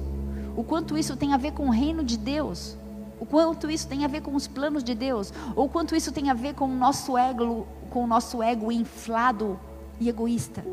O 0.56 0.64
quanto 0.64 0.98
isso 0.98 1.16
tem 1.16 1.34
a 1.34 1.38
ver 1.38 1.52
com 1.52 1.68
o 1.68 1.72
reino 1.72 2.04
de 2.04 2.18
Deus, 2.18 2.78
o 3.20 3.26
quanto 3.26 3.70
isso 3.70 3.88
tem 3.88 4.04
a 4.06 4.08
ver 4.08 4.22
com 4.22 4.36
os 4.36 4.48
planos 4.48 4.84
de 4.84 4.94
Deus, 4.94 5.34
ou 5.56 5.70
quanto 5.70 5.96
isso 5.96 6.12
tem 6.12 6.30
a 6.30 6.34
ver 6.34 6.54
com 6.54 6.66
o 6.66 6.76
nosso 6.76 7.18
ego, 7.18 7.68
com 7.90 8.04
o 8.04 8.08
nosso 8.08 8.42
ego 8.44 8.72
inflado 8.72 9.60
e 10.00 10.10
egoísta. 10.10 10.64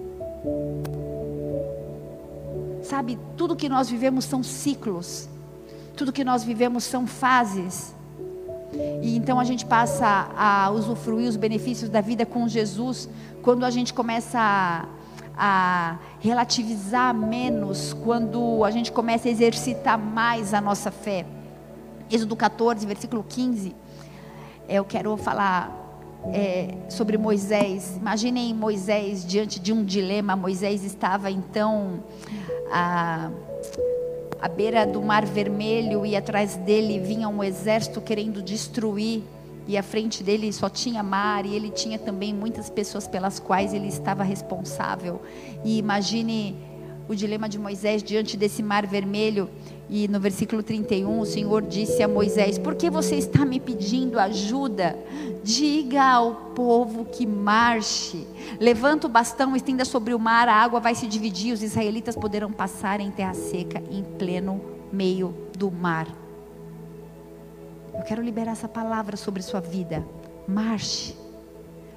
Sabe, 2.82 3.18
tudo 3.36 3.54
que 3.54 3.68
nós 3.68 3.88
vivemos 3.88 4.24
são 4.24 4.42
ciclos. 4.42 5.28
Tudo 5.96 6.12
que 6.12 6.24
nós 6.24 6.42
vivemos 6.42 6.84
são 6.84 7.06
fases. 7.06 7.94
E 9.02 9.16
então 9.16 9.38
a 9.38 9.44
gente 9.44 9.66
passa 9.66 10.30
a 10.36 10.70
usufruir 10.70 11.28
os 11.28 11.36
benefícios 11.36 11.90
da 11.90 12.00
vida 12.00 12.24
com 12.24 12.48
Jesus 12.48 13.08
quando 13.42 13.64
a 13.64 13.70
gente 13.70 13.92
começa 13.92 14.38
a 14.38 14.86
a 15.42 15.98
relativizar 16.20 17.14
menos 17.14 17.94
quando 18.04 18.62
a 18.62 18.70
gente 18.70 18.92
começa 18.92 19.26
a 19.26 19.30
exercitar 19.30 19.98
mais 19.98 20.52
a 20.52 20.60
nossa 20.60 20.90
fé. 20.90 21.24
Êxodo 22.10 22.36
14, 22.36 22.86
versículo 22.86 23.24
15. 23.26 23.74
Eu 24.68 24.84
quero 24.84 25.16
falar 25.16 25.74
é, 26.26 26.74
sobre 26.90 27.16
Moisés. 27.16 27.96
Imaginem 27.96 28.52
Moisés 28.52 29.24
diante 29.24 29.58
de 29.58 29.72
um 29.72 29.82
dilema. 29.82 30.36
Moisés 30.36 30.84
estava 30.84 31.30
então 31.30 32.04
à 32.70 33.30
beira 34.54 34.86
do 34.86 35.00
Mar 35.00 35.24
Vermelho 35.24 36.04
e 36.04 36.14
atrás 36.14 36.56
dele 36.56 36.98
vinha 36.98 37.30
um 37.30 37.42
exército 37.42 38.02
querendo 38.02 38.42
destruir. 38.42 39.22
E 39.70 39.78
à 39.78 39.84
frente 39.84 40.24
dele 40.24 40.52
só 40.52 40.68
tinha 40.68 41.00
mar 41.00 41.46
e 41.46 41.54
ele 41.54 41.70
tinha 41.70 41.96
também 41.96 42.34
muitas 42.34 42.68
pessoas 42.68 43.06
pelas 43.06 43.38
quais 43.38 43.72
ele 43.72 43.86
estava 43.86 44.24
responsável. 44.24 45.22
E 45.64 45.78
imagine 45.78 46.56
o 47.08 47.14
dilema 47.14 47.48
de 47.48 47.56
Moisés 47.56 48.02
diante 48.02 48.36
desse 48.36 48.64
mar 48.64 48.84
vermelho. 48.84 49.48
E 49.88 50.08
no 50.08 50.18
versículo 50.18 50.60
31, 50.60 51.20
o 51.20 51.24
Senhor 51.24 51.62
disse 51.62 52.02
a 52.02 52.08
Moisés: 52.08 52.58
Por 52.58 52.74
que 52.74 52.90
você 52.90 53.14
está 53.14 53.44
me 53.44 53.60
pedindo 53.60 54.18
ajuda? 54.18 54.98
Diga 55.44 56.02
ao 56.02 56.34
povo 56.52 57.04
que 57.04 57.24
marche. 57.24 58.26
Levanta 58.58 59.06
o 59.06 59.10
bastão, 59.10 59.54
estenda 59.54 59.84
sobre 59.84 60.14
o 60.14 60.18
mar, 60.18 60.48
a 60.48 60.54
água 60.56 60.80
vai 60.80 60.96
se 60.96 61.06
dividir, 61.06 61.52
os 61.52 61.62
israelitas 61.62 62.16
poderão 62.16 62.50
passar 62.50 62.98
em 62.98 63.12
terra 63.12 63.34
seca, 63.34 63.80
em 63.88 64.02
pleno 64.18 64.60
meio 64.92 65.32
do 65.56 65.70
mar. 65.70 66.19
Eu 68.00 68.04
quero 68.04 68.22
liberar 68.22 68.52
essa 68.52 68.66
palavra 68.66 69.14
sobre 69.14 69.42
sua 69.42 69.60
vida. 69.60 70.02
Marche. 70.48 71.14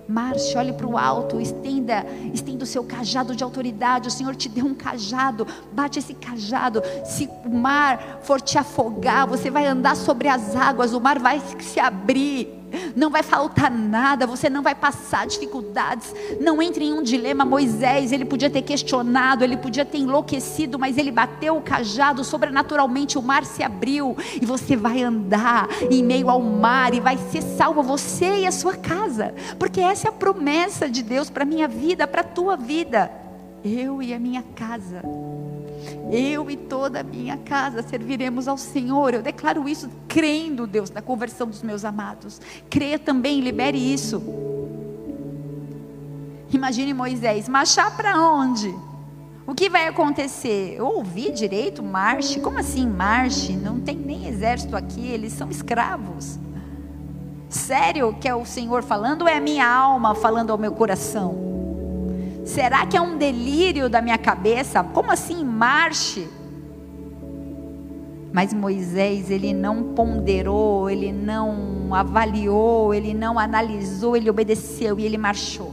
Marche, 0.06 0.58
olhe 0.58 0.74
para 0.74 0.86
o 0.86 0.98
alto, 0.98 1.40
estenda, 1.40 2.06
estenda 2.34 2.66
o 2.66 2.68
seu 2.68 2.84
cajado 2.84 3.34
de 3.34 3.42
autoridade. 3.42 4.10
O 4.10 4.12
Senhor 4.12 4.36
te 4.36 4.50
deu 4.50 4.66
um 4.66 4.76
cajado, 4.76 5.48
bate 5.72 6.00
esse 6.00 6.14
cajado. 6.14 6.82
Se 7.06 7.30
o 7.46 7.50
mar 7.50 8.20
for 8.22 8.42
te 8.42 8.58
afogar, 8.58 9.26
você 9.26 9.50
vai 9.50 9.66
andar 9.66 9.96
sobre 9.96 10.28
as 10.28 10.58
águas, 10.58 10.94
o 10.94 11.00
mar 11.00 11.20
vai 11.20 11.42
se 11.62 11.80
abrir 11.80 12.50
não 12.96 13.10
vai 13.10 13.24
faltar 13.24 13.72
nada, 13.72 14.28
você 14.28 14.50
não 14.50 14.62
vai 14.62 14.76
passar 14.76 15.26
dificuldades. 15.26 16.14
Não 16.40 16.62
entre 16.62 16.86
em 16.86 16.94
um 16.94 17.04
dilema. 17.04 17.46
Moisés, 17.46 18.12
ele 18.12 18.26
podia 18.26 18.50
ter 18.50 18.62
questionado, 18.62 19.44
ele 19.44 19.58
podia 19.58 19.86
ter 19.86 20.00
enlouquecido, 20.00 20.80
mas 20.80 20.98
ele 20.98 21.12
bateu 21.12 21.58
o 21.58 21.62
cajado, 21.62 22.24
sobrenaturalmente 22.24 23.18
o 23.18 23.22
mar 23.22 23.46
se 23.46 23.64
abriu 23.64 24.16
e 24.42 24.46
você 24.46 24.76
vai 24.76 25.02
andar 25.02 25.68
em 25.90 26.04
meio 26.04 26.30
ao 26.30 26.42
mar 26.42 26.94
e 26.94 27.00
vai 27.00 27.18
ser 27.18 27.42
salvo 27.42 27.84
você 27.84 28.40
e 28.40 28.48
a 28.48 28.52
sua 28.52 28.76
casa, 28.76 29.34
porque 29.58 29.80
essa 29.80 30.08
é 30.08 30.10
a 30.10 30.14
promessa 30.14 30.90
de 30.90 31.04
Deus 31.04 31.30
para 31.30 31.46
minha 31.46 31.68
vida, 31.68 32.08
para 32.08 32.22
a 32.22 32.26
tua 32.26 32.56
vida. 32.56 33.12
Eu 33.64 34.02
e 34.02 34.14
a 34.14 34.20
minha 34.20 34.44
casa 34.56 35.02
eu 36.12 36.50
e 36.50 36.58
toda 36.58 37.00
a 37.00 37.04
minha 37.04 37.38
casa 37.38 37.82
serviremos 37.82 38.48
ao 38.48 38.58
Senhor. 38.58 39.14
Eu 39.14 39.22
declaro 39.22 39.68
isso 39.68 39.90
crendo, 40.08 40.68
Deus, 40.68 40.90
na 40.90 41.02
conversão 41.02 41.48
dos 41.48 41.64
meus 41.64 41.86
amados. 41.86 42.42
Creia 42.70 43.00
também, 43.00 43.42
libere 43.42 43.78
isso. 43.78 44.22
Imagine 46.52 46.94
Moisés, 46.94 47.50
marchar 47.50 47.96
para 47.98 48.22
onde? 48.22 48.74
O 49.46 49.54
que 49.54 49.70
vai 49.70 49.88
acontecer? 49.88 50.76
Eu 50.78 50.86
ouvi 50.86 51.32
direito, 51.32 51.84
marche. 51.84 52.40
Como 52.40 52.60
assim 52.60 52.88
marche? 52.88 53.54
Não 53.54 53.80
tem 53.80 53.96
nem 53.96 54.28
exército 54.28 54.76
aqui, 54.76 55.08
eles 55.08 55.34
são 55.34 55.50
escravos. 55.50 56.40
Sério 57.50 58.16
que 58.20 58.28
é 58.28 58.34
o 58.34 58.46
Senhor 58.46 58.84
falando 58.84 59.24
ou 59.24 59.28
é 59.28 59.38
a 59.38 59.42
minha 59.42 59.68
alma 59.68 60.16
falando 60.16 60.52
ao 60.52 60.58
meu 60.58 60.72
coração? 60.72 61.53
Será 62.46 62.86
que 62.86 62.98
é 62.98 63.02
um 63.02 63.18
delírio 63.18 63.90
da 63.90 64.02
minha 64.02 64.18
cabeça? 64.18 64.84
Como 64.84 65.12
assim 65.12 65.44
marche? 65.44 66.28
Mas 68.34 68.54
Moisés, 68.54 69.30
ele 69.30 69.54
não 69.54 69.94
ponderou, 69.94 70.90
ele 70.90 71.12
não 71.12 71.94
avaliou, 71.94 72.94
ele 72.94 73.14
não 73.14 73.38
analisou, 73.38 74.18
ele 74.18 74.30
obedeceu 74.30 75.00
e 75.00 75.06
ele 75.06 75.18
marchou. 75.18 75.72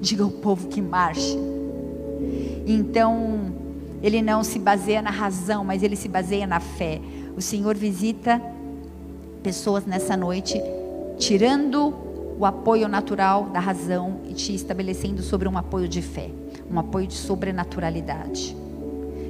Diga 0.00 0.22
ao 0.22 0.30
povo 0.30 0.68
que 0.68 0.80
marche. 0.80 1.36
Então, 2.66 3.52
ele 4.02 4.22
não 4.22 4.44
se 4.44 4.58
baseia 4.58 5.02
na 5.02 5.10
razão, 5.10 5.64
mas 5.64 5.82
ele 5.82 5.96
se 5.96 6.08
baseia 6.08 6.46
na 6.46 6.60
fé. 6.60 7.00
O 7.36 7.40
Senhor 7.40 7.76
visita 7.76 8.40
pessoas 9.42 9.84
nessa 9.84 10.16
noite, 10.16 10.62
tirando 11.18 11.94
o 12.38 12.44
apoio 12.44 12.88
natural 12.88 13.44
da 13.44 13.60
razão 13.60 14.20
e 14.28 14.34
te 14.34 14.54
estabelecendo 14.54 15.22
sobre 15.22 15.48
um 15.48 15.56
apoio 15.56 15.88
de 15.88 16.02
fé, 16.02 16.30
um 16.70 16.78
apoio 16.78 17.06
de 17.06 17.14
sobrenaturalidade. 17.14 18.56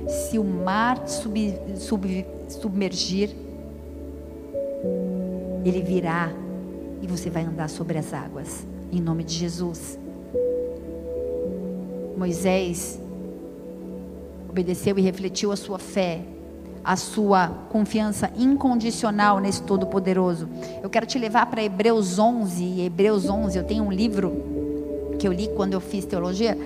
Se 0.08 0.38
o 0.38 0.44
mar 0.44 1.06
sub, 1.08 1.54
sub, 1.76 2.26
submergir, 2.48 3.30
ele 5.64 5.80
virá 5.82 6.32
e 7.00 7.06
você 7.06 7.30
vai 7.30 7.44
andar 7.44 7.68
sobre 7.68 7.98
as 7.98 8.12
águas, 8.12 8.66
em 8.90 9.00
nome 9.00 9.24
de 9.24 9.34
Jesus. 9.34 9.98
Moisés 12.16 13.00
obedeceu 14.48 14.98
e 14.98 15.02
refletiu 15.02 15.50
a 15.50 15.56
sua 15.56 15.78
fé 15.78 16.22
a 16.84 16.96
sua 16.96 17.48
confiança 17.70 18.30
incondicional 18.36 19.38
nesse 19.38 19.62
Todo-Poderoso. 19.62 20.48
Eu 20.82 20.90
quero 20.90 21.06
te 21.06 21.18
levar 21.18 21.46
para 21.46 21.62
Hebreus 21.62 22.18
11. 22.18 22.62
E 22.62 22.84
Hebreus 22.84 23.28
11, 23.28 23.56
eu 23.56 23.64
tenho 23.64 23.84
um 23.84 23.92
livro 23.92 24.42
que 25.18 25.26
eu 25.26 25.32
li 25.32 25.48
quando 25.56 25.74
eu 25.74 25.80
fiz 25.80 26.04
teologia. 26.04 26.58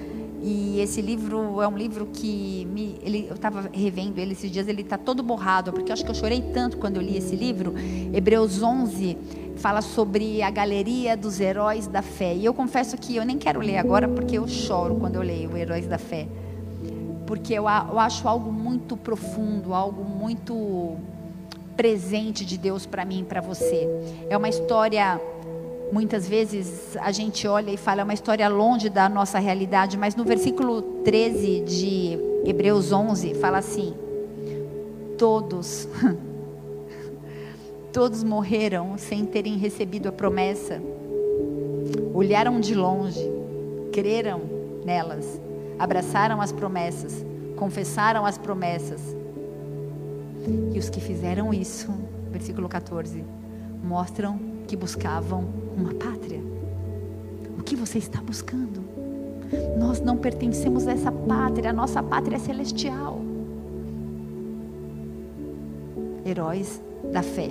E 0.43 0.81
esse 0.81 1.01
livro 1.03 1.61
é 1.61 1.67
um 1.67 1.77
livro 1.77 2.07
que 2.13 2.67
me, 2.73 2.99
ele, 3.03 3.27
eu 3.29 3.35
estava 3.35 3.69
revendo 3.73 4.21
ele 4.21 4.33
esses 4.33 4.51
dias, 4.51 4.69
ele 4.69 4.83
está 4.83 4.97
todo 4.97 5.23
borrado, 5.23 5.73
porque 5.73 5.91
eu 5.91 5.93
acho 5.93 6.05
que 6.05 6.11
eu 6.11 6.15
chorei 6.15 6.41
tanto 6.55 6.77
quando 6.77 6.97
eu 6.97 7.03
li 7.03 7.17
esse 7.17 7.35
livro. 7.35 7.75
Hebreus 8.13 8.63
11 8.63 9.19
fala 9.57 9.83
sobre 9.83 10.43
a 10.43 10.51
galeria 10.51 11.17
dos 11.17 11.41
heróis 11.41 11.87
da 11.87 12.03
fé. 12.03 12.35
E 12.35 12.45
eu 12.45 12.55
confesso 12.55 12.97
que 12.97 13.17
eu 13.17 13.25
nem 13.25 13.39
quero 13.39 13.61
ler 13.61 13.79
agora, 13.79 14.07
porque 14.07 14.39
eu 14.39 14.47
choro 14.47 14.97
quando 14.97 15.17
eu 15.17 15.23
leio 15.23 15.57
Heróis 15.57 15.87
da 15.87 15.99
Fé 15.99 16.29
porque 17.27 17.53
eu, 17.53 17.65
eu 17.65 17.99
acho 17.99 18.27
algo 18.29 18.53
muito 18.53 18.97
profundo, 18.97 19.75
algo 19.75 20.05
muito 20.05 20.97
presente 21.77 22.45
de 22.45 22.57
Deus 22.57 22.87
para 22.87 23.05
mim 23.05 23.21
e 23.21 23.25
para 23.25 23.41
você. 23.41 23.87
É 24.31 24.37
uma 24.37 24.49
história, 24.49 25.21
muitas 25.93 26.29
vezes 26.29 26.97
a 26.99 27.11
gente 27.11 27.47
olha 27.47 27.71
e 27.71 27.77
fala, 27.77 28.01
é 28.01 28.05
uma 28.05 28.15
história 28.15 28.49
longe 28.49 28.89
da 28.89 29.09
nossa 29.09 29.39
realidade, 29.39 29.99
mas 29.99 30.15
no 30.15 30.25
versículo 30.25 30.81
13 31.05 31.61
de 31.61 32.19
Hebreus 32.45 32.93
11 32.93 33.35
fala 33.35 33.59
assim: 33.59 33.93
todos, 35.19 35.89
todos 37.93 38.23
morreram 38.23 38.97
sem 38.97 39.27
terem 39.27 39.59
recebido 39.59 40.09
a 40.09 40.13
promessa, 40.13 40.81
olharam 42.15 42.61
de 42.61 42.75
longe, 42.75 43.21
creram 43.93 44.43
nelas 44.85 45.46
abraçaram 45.79 46.41
as 46.41 46.53
promessas, 46.53 47.25
confessaram 47.57 48.25
as 48.25 48.39
promessas. 48.39 49.01
E 50.73 50.79
os 50.79 50.89
que 50.89 51.01
fizeram 51.01 51.53
isso, 51.53 51.93
versículo 52.31 52.69
14, 52.69 53.25
mostram 53.83 54.39
que 54.67 54.77
buscavam 54.77 55.45
uma 55.77 55.95
pátria. 55.95 56.41
O 57.59 57.63
que 57.63 57.75
você 57.75 57.99
está 57.99 58.21
buscando? 58.21 58.85
Nós 59.79 60.01
não 60.01 60.17
pertencemos 60.17 60.87
a 60.87 60.93
essa 60.93 61.13
pátria, 61.13 61.71
a 61.71 61.73
nossa 61.73 62.03
pátria 62.03 62.37
é 62.37 62.39
celestial. 62.39 63.21
Heróis 66.25 66.81
da 67.13 67.23
fé. 67.23 67.51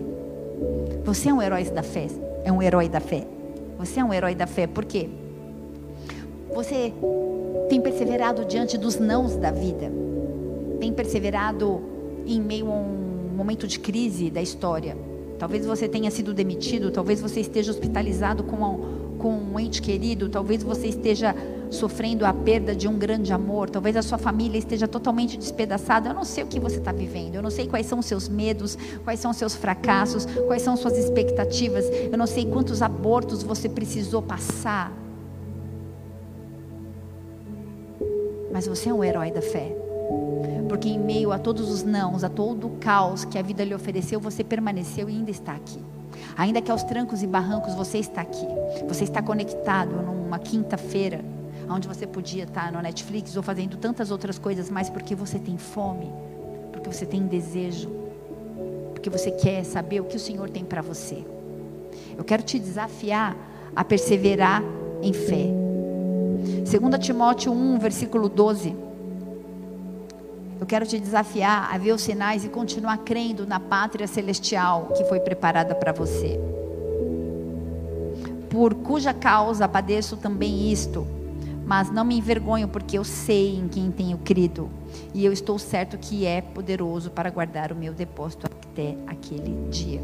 Você 1.06 1.30
é 1.30 1.34
um 1.34 1.42
herói 1.42 1.64
da 1.66 1.84
fé. 1.84 2.08
É 2.44 2.52
um 2.52 2.62
herói 2.62 2.90
da 2.90 3.00
fé. 3.00 3.26
Você 3.78 4.00
é 4.00 4.04
um 4.04 4.14
herói 4.14 4.36
da 4.36 4.46
fé. 4.46 4.68
Por 4.68 4.86
quê? 4.86 5.10
Você 6.56 6.94
tem 7.68 7.82
perseverado 7.82 8.46
diante 8.46 8.78
dos 8.78 8.98
nãos 8.98 9.36
da 9.36 9.52
vida, 9.52 9.92
tem 10.80 10.94
perseverado 10.94 11.82
em 12.26 12.40
meio 12.40 12.68
a 12.68 12.76
um 12.76 13.36
momento 13.36 13.68
de 13.68 13.78
crise 13.78 14.32
da 14.32 14.42
história. 14.42 14.98
Talvez 15.38 15.66
você 15.66 15.86
tenha 15.86 16.10
sido 16.10 16.34
demitido, 16.34 16.92
talvez 16.92 17.20
você 17.20 17.42
esteja 17.42 17.72
hospitalizado 17.72 18.42
com 18.42 18.56
um, 18.56 19.18
com 19.18 19.34
um 19.34 19.60
ente 19.60 19.82
querido, 19.82 20.30
talvez 20.30 20.64
você 20.64 20.88
esteja 20.88 21.36
sofrendo 21.70 22.26
a 22.26 22.32
perda 22.32 22.74
de 22.74 22.88
um 22.88 22.98
grande 22.98 23.34
amor, 23.34 23.70
talvez 23.70 23.98
a 23.98 24.02
sua 24.02 24.18
família 24.18 24.58
esteja 24.58 24.88
totalmente 24.88 25.38
despedaçada. 25.38 26.12
Eu 26.12 26.14
não 26.14 26.24
sei 26.24 26.46
o 26.46 26.48
que 26.48 26.58
você 26.58 26.78
está 26.78 26.94
vivendo, 26.94 27.36
eu 27.36 27.42
não 27.42 27.50
sei 27.50 27.68
quais 27.68 27.86
são 27.86 28.00
os 28.00 28.06
seus 28.06 28.30
medos, 28.30 28.78
quais 29.04 29.20
são 29.20 29.32
os 29.32 29.36
seus 29.36 29.56
fracassos, 29.56 30.26
quais 30.48 30.62
são 30.62 30.78
suas 30.78 30.98
expectativas, 30.98 31.84
eu 32.10 32.18
não 32.18 32.26
sei 32.26 32.46
quantos 32.46 32.82
abortos 32.82 33.44
você 33.44 33.68
precisou 33.68 34.22
passar 34.22 35.05
mas 38.56 38.68
você 38.68 38.88
é 38.88 38.94
um 38.94 39.04
herói 39.04 39.32
da 39.32 39.42
fé. 39.42 39.76
Porque 40.70 40.88
em 40.88 40.98
meio 40.98 41.34
a 41.34 41.38
todos 41.38 41.70
os 41.70 41.84
nãos, 41.84 42.24
a 42.24 42.30
todo 42.30 42.68
o 42.68 42.78
caos 42.78 43.26
que 43.26 43.38
a 43.38 43.42
vida 43.42 43.66
lhe 43.66 43.76
ofereceu, 43.76 44.18
você 44.18 44.46
permaneceu 44.46 45.10
e 45.10 45.12
ainda 45.12 45.30
está 45.30 45.52
aqui. 45.52 45.84
Ainda 46.38 46.62
que 46.62 46.72
aos 46.72 46.82
trancos 46.82 47.22
e 47.22 47.28
barrancos 47.28 47.74
você 47.74 47.98
está 47.98 48.22
aqui. 48.22 48.48
Você 48.88 49.04
está 49.04 49.22
conectado 49.22 49.92
numa 50.02 50.40
quinta-feira, 50.40 51.20
onde 51.70 51.86
você 51.86 52.08
podia 52.08 52.46
estar 52.46 52.72
no 52.72 52.82
Netflix 52.82 53.36
ou 53.36 53.44
fazendo 53.44 53.76
tantas 53.76 54.10
outras 54.10 54.40
coisas, 54.40 54.70
mas 54.70 54.90
porque 54.90 55.16
você 55.16 55.38
tem 55.38 55.58
fome, 55.58 56.10
porque 56.72 56.90
você 56.90 57.06
tem 57.06 57.28
desejo, 57.28 57.90
porque 58.94 59.10
você 59.10 59.32
quer 59.32 59.66
saber 59.66 60.00
o 60.00 60.06
que 60.06 60.16
o 60.16 60.20
Senhor 60.20 60.50
tem 60.50 60.64
para 60.64 60.82
você. 60.82 61.26
Eu 62.18 62.24
quero 62.24 62.42
te 62.42 62.58
desafiar 62.58 63.36
a 63.76 63.84
perseverar 63.84 64.64
em 65.02 65.12
fé. 65.12 65.65
2 66.66 66.98
Timóteo 67.00 67.54
1, 67.54 67.78
versículo 67.78 68.28
12. 68.28 68.76
Eu 70.60 70.66
quero 70.66 70.84
te 70.84 70.98
desafiar 71.00 71.70
a 71.72 71.78
ver 71.78 71.92
os 71.92 72.02
sinais 72.02 72.44
e 72.44 72.50
continuar 72.50 72.98
crendo 72.98 73.46
na 73.46 73.60
pátria 73.60 74.08
celestial 74.08 74.88
que 74.98 75.06
foi 75.06 75.20
preparada 75.20 75.76
para 75.76 75.92
você. 75.92 76.40
Por 78.50 78.74
cuja 78.74 79.14
causa 79.14 79.68
padeço 79.68 80.18
também 80.18 80.72
isto, 80.72 81.06
mas 81.64 81.92
não 81.92 82.04
me 82.04 82.18
envergonho, 82.18 82.68
porque 82.68 82.98
eu 82.98 83.04
sei 83.04 83.56
em 83.56 83.68
quem 83.68 83.92
tenho 83.92 84.18
crido, 84.18 84.68
e 85.14 85.24
eu 85.24 85.32
estou 85.32 85.60
certo 85.60 86.00
que 86.00 86.26
é 86.26 86.42
poderoso 86.42 87.12
para 87.12 87.30
guardar 87.30 87.72
o 87.72 87.76
meu 87.76 87.94
depósito 87.94 88.48
até 88.48 88.96
aquele 89.06 89.70
dia. 89.70 90.02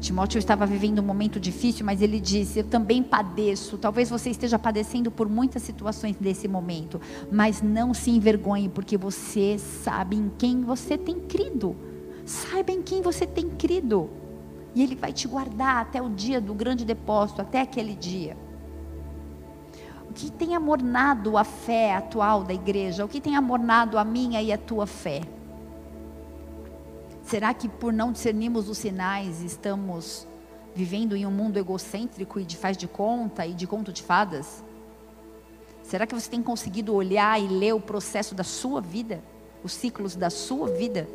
Timóteo 0.00 0.38
estava 0.38 0.64
vivendo 0.64 1.00
um 1.00 1.04
momento 1.04 1.38
difícil, 1.38 1.84
mas 1.84 2.00
ele 2.00 2.18
disse: 2.18 2.60
Eu 2.60 2.64
também 2.64 3.02
padeço. 3.02 3.76
Talvez 3.76 4.08
você 4.08 4.30
esteja 4.30 4.58
padecendo 4.58 5.10
por 5.10 5.28
muitas 5.28 5.62
situações 5.62 6.16
desse 6.16 6.48
momento, 6.48 6.98
mas 7.30 7.60
não 7.60 7.92
se 7.92 8.10
envergonhe, 8.10 8.68
porque 8.68 8.96
você 8.96 9.58
sabe 9.58 10.16
em 10.16 10.30
quem 10.38 10.62
você 10.62 10.96
tem 10.96 11.20
crido. 11.20 11.76
Saiba 12.24 12.72
em 12.72 12.82
quem 12.82 13.02
você 13.02 13.26
tem 13.26 13.50
crido. 13.50 14.08
E 14.74 14.82
Ele 14.82 14.94
vai 14.94 15.12
te 15.12 15.28
guardar 15.28 15.82
até 15.82 16.00
o 16.00 16.08
dia 16.08 16.40
do 16.40 16.54
grande 16.54 16.84
depósito, 16.84 17.42
até 17.42 17.60
aquele 17.60 17.94
dia. 17.94 18.36
O 20.08 20.12
que 20.12 20.30
tem 20.30 20.56
amornado 20.56 21.36
a 21.36 21.44
fé 21.44 21.94
atual 21.94 22.42
da 22.42 22.54
igreja? 22.54 23.04
O 23.04 23.08
que 23.08 23.20
tem 23.20 23.36
amornado 23.36 23.98
a 23.98 24.04
minha 24.04 24.40
e 24.40 24.52
a 24.52 24.58
tua 24.58 24.86
fé? 24.86 25.20
Será 27.30 27.54
que 27.54 27.68
por 27.68 27.92
não 27.92 28.10
discernirmos 28.10 28.68
os 28.68 28.76
sinais 28.76 29.40
estamos 29.40 30.26
vivendo 30.74 31.14
em 31.14 31.24
um 31.24 31.30
mundo 31.30 31.60
egocêntrico 31.60 32.40
e 32.40 32.44
de 32.44 32.56
faz 32.56 32.76
de 32.76 32.88
conta 32.88 33.46
e 33.46 33.54
de 33.54 33.68
conto 33.68 33.92
de 33.92 34.02
fadas? 34.02 34.64
Será 35.80 36.08
que 36.08 36.14
você 36.14 36.28
tem 36.28 36.42
conseguido 36.42 36.92
olhar 36.92 37.40
e 37.40 37.46
ler 37.46 37.72
o 37.72 37.80
processo 37.80 38.34
da 38.34 38.42
sua 38.42 38.80
vida, 38.80 39.22
os 39.62 39.70
ciclos 39.70 40.16
da 40.16 40.28
sua 40.28 40.70
vida, 40.70 41.06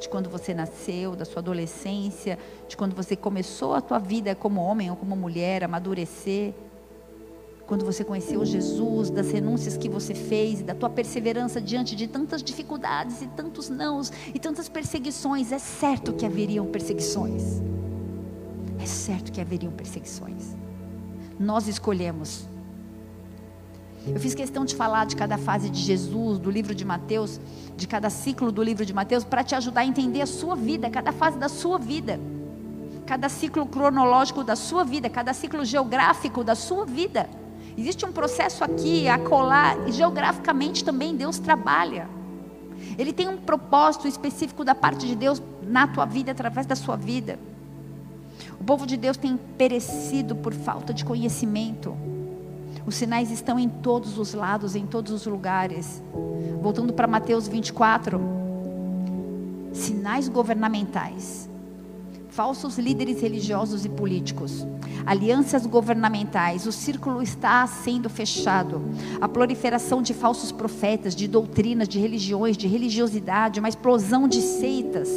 de 0.00 0.08
quando 0.08 0.28
você 0.28 0.52
nasceu, 0.52 1.14
da 1.14 1.24
sua 1.24 1.38
adolescência, 1.38 2.36
de 2.68 2.76
quando 2.76 2.96
você 2.96 3.14
começou 3.14 3.72
a 3.72 3.80
tua 3.80 4.00
vida 4.00 4.34
como 4.34 4.60
homem 4.60 4.90
ou 4.90 4.96
como 4.96 5.14
mulher, 5.14 5.62
amadurecer? 5.62 6.52
Quando 7.70 7.84
você 7.84 8.02
conheceu 8.02 8.44
Jesus, 8.44 9.10
das 9.10 9.30
renúncias 9.30 9.76
que 9.76 9.88
você 9.88 10.12
fez, 10.12 10.60
da 10.60 10.74
tua 10.74 10.90
perseverança 10.90 11.60
diante 11.60 11.94
de 11.94 12.08
tantas 12.08 12.42
dificuldades 12.42 13.22
e 13.22 13.28
tantos 13.28 13.68
nãos 13.68 14.12
e 14.34 14.40
tantas 14.40 14.68
perseguições, 14.68 15.52
é 15.52 15.58
certo 15.60 16.12
que 16.12 16.26
haveriam 16.26 16.66
perseguições. 16.66 17.62
É 18.76 18.86
certo 18.86 19.30
que 19.30 19.40
haveriam 19.40 19.70
perseguições. 19.70 20.56
Nós 21.38 21.68
escolhemos. 21.68 22.44
Eu 24.04 24.18
fiz 24.18 24.34
questão 24.34 24.64
de 24.64 24.74
falar 24.74 25.06
de 25.06 25.14
cada 25.14 25.38
fase 25.38 25.70
de 25.70 25.80
Jesus, 25.80 26.40
do 26.40 26.50
livro 26.50 26.74
de 26.74 26.84
Mateus, 26.84 27.38
de 27.76 27.86
cada 27.86 28.10
ciclo 28.10 28.50
do 28.50 28.64
livro 28.64 28.84
de 28.84 28.92
Mateus, 28.92 29.22
para 29.22 29.44
te 29.44 29.54
ajudar 29.54 29.82
a 29.82 29.86
entender 29.86 30.22
a 30.22 30.26
sua 30.26 30.56
vida, 30.56 30.90
cada 30.90 31.12
fase 31.12 31.38
da 31.38 31.48
sua 31.48 31.78
vida, 31.78 32.18
cada 33.06 33.28
ciclo 33.28 33.64
cronológico 33.64 34.42
da 34.42 34.56
sua 34.56 34.82
vida, 34.82 35.08
cada 35.08 35.32
ciclo 35.32 35.64
geográfico 35.64 36.42
da 36.42 36.56
sua 36.56 36.84
vida. 36.84 37.30
Existe 37.80 38.04
um 38.04 38.12
processo 38.12 38.62
aqui, 38.62 39.08
a 39.08 39.18
colar, 39.18 39.88
e 39.88 39.92
geograficamente 39.92 40.84
também 40.84 41.16
Deus 41.16 41.38
trabalha. 41.38 42.06
Ele 42.98 43.10
tem 43.10 43.26
um 43.26 43.38
propósito 43.38 44.06
específico 44.06 44.62
da 44.62 44.74
parte 44.74 45.06
de 45.06 45.14
Deus 45.14 45.42
na 45.62 45.86
tua 45.86 46.04
vida, 46.04 46.30
através 46.30 46.66
da 46.66 46.76
sua 46.76 46.94
vida. 46.94 47.38
O 48.60 48.64
povo 48.64 48.86
de 48.86 48.98
Deus 48.98 49.16
tem 49.16 49.34
perecido 49.56 50.36
por 50.36 50.52
falta 50.52 50.92
de 50.92 51.06
conhecimento. 51.06 51.96
Os 52.84 52.96
sinais 52.96 53.30
estão 53.30 53.58
em 53.58 53.70
todos 53.70 54.18
os 54.18 54.34
lados, 54.34 54.76
em 54.76 54.86
todos 54.86 55.10
os 55.10 55.24
lugares. 55.24 56.02
Voltando 56.60 56.92
para 56.92 57.06
Mateus 57.06 57.48
24. 57.48 58.20
Sinais 59.72 60.28
governamentais 60.28 61.49
falsos 62.40 62.78
líderes 62.78 63.20
religiosos 63.20 63.84
e 63.84 63.88
políticos, 63.90 64.66
alianças 65.04 65.66
governamentais, 65.66 66.66
o 66.66 66.72
círculo 66.72 67.20
está 67.20 67.66
sendo 67.66 68.08
fechado, 68.08 68.80
a 69.20 69.28
proliferação 69.28 70.00
de 70.00 70.14
falsos 70.14 70.50
profetas, 70.50 71.14
de 71.14 71.28
doutrinas, 71.28 71.86
de 71.86 71.98
religiões, 71.98 72.56
de 72.56 72.66
religiosidade, 72.66 73.60
uma 73.60 73.68
explosão 73.68 74.26
de 74.26 74.40
seitas. 74.40 75.10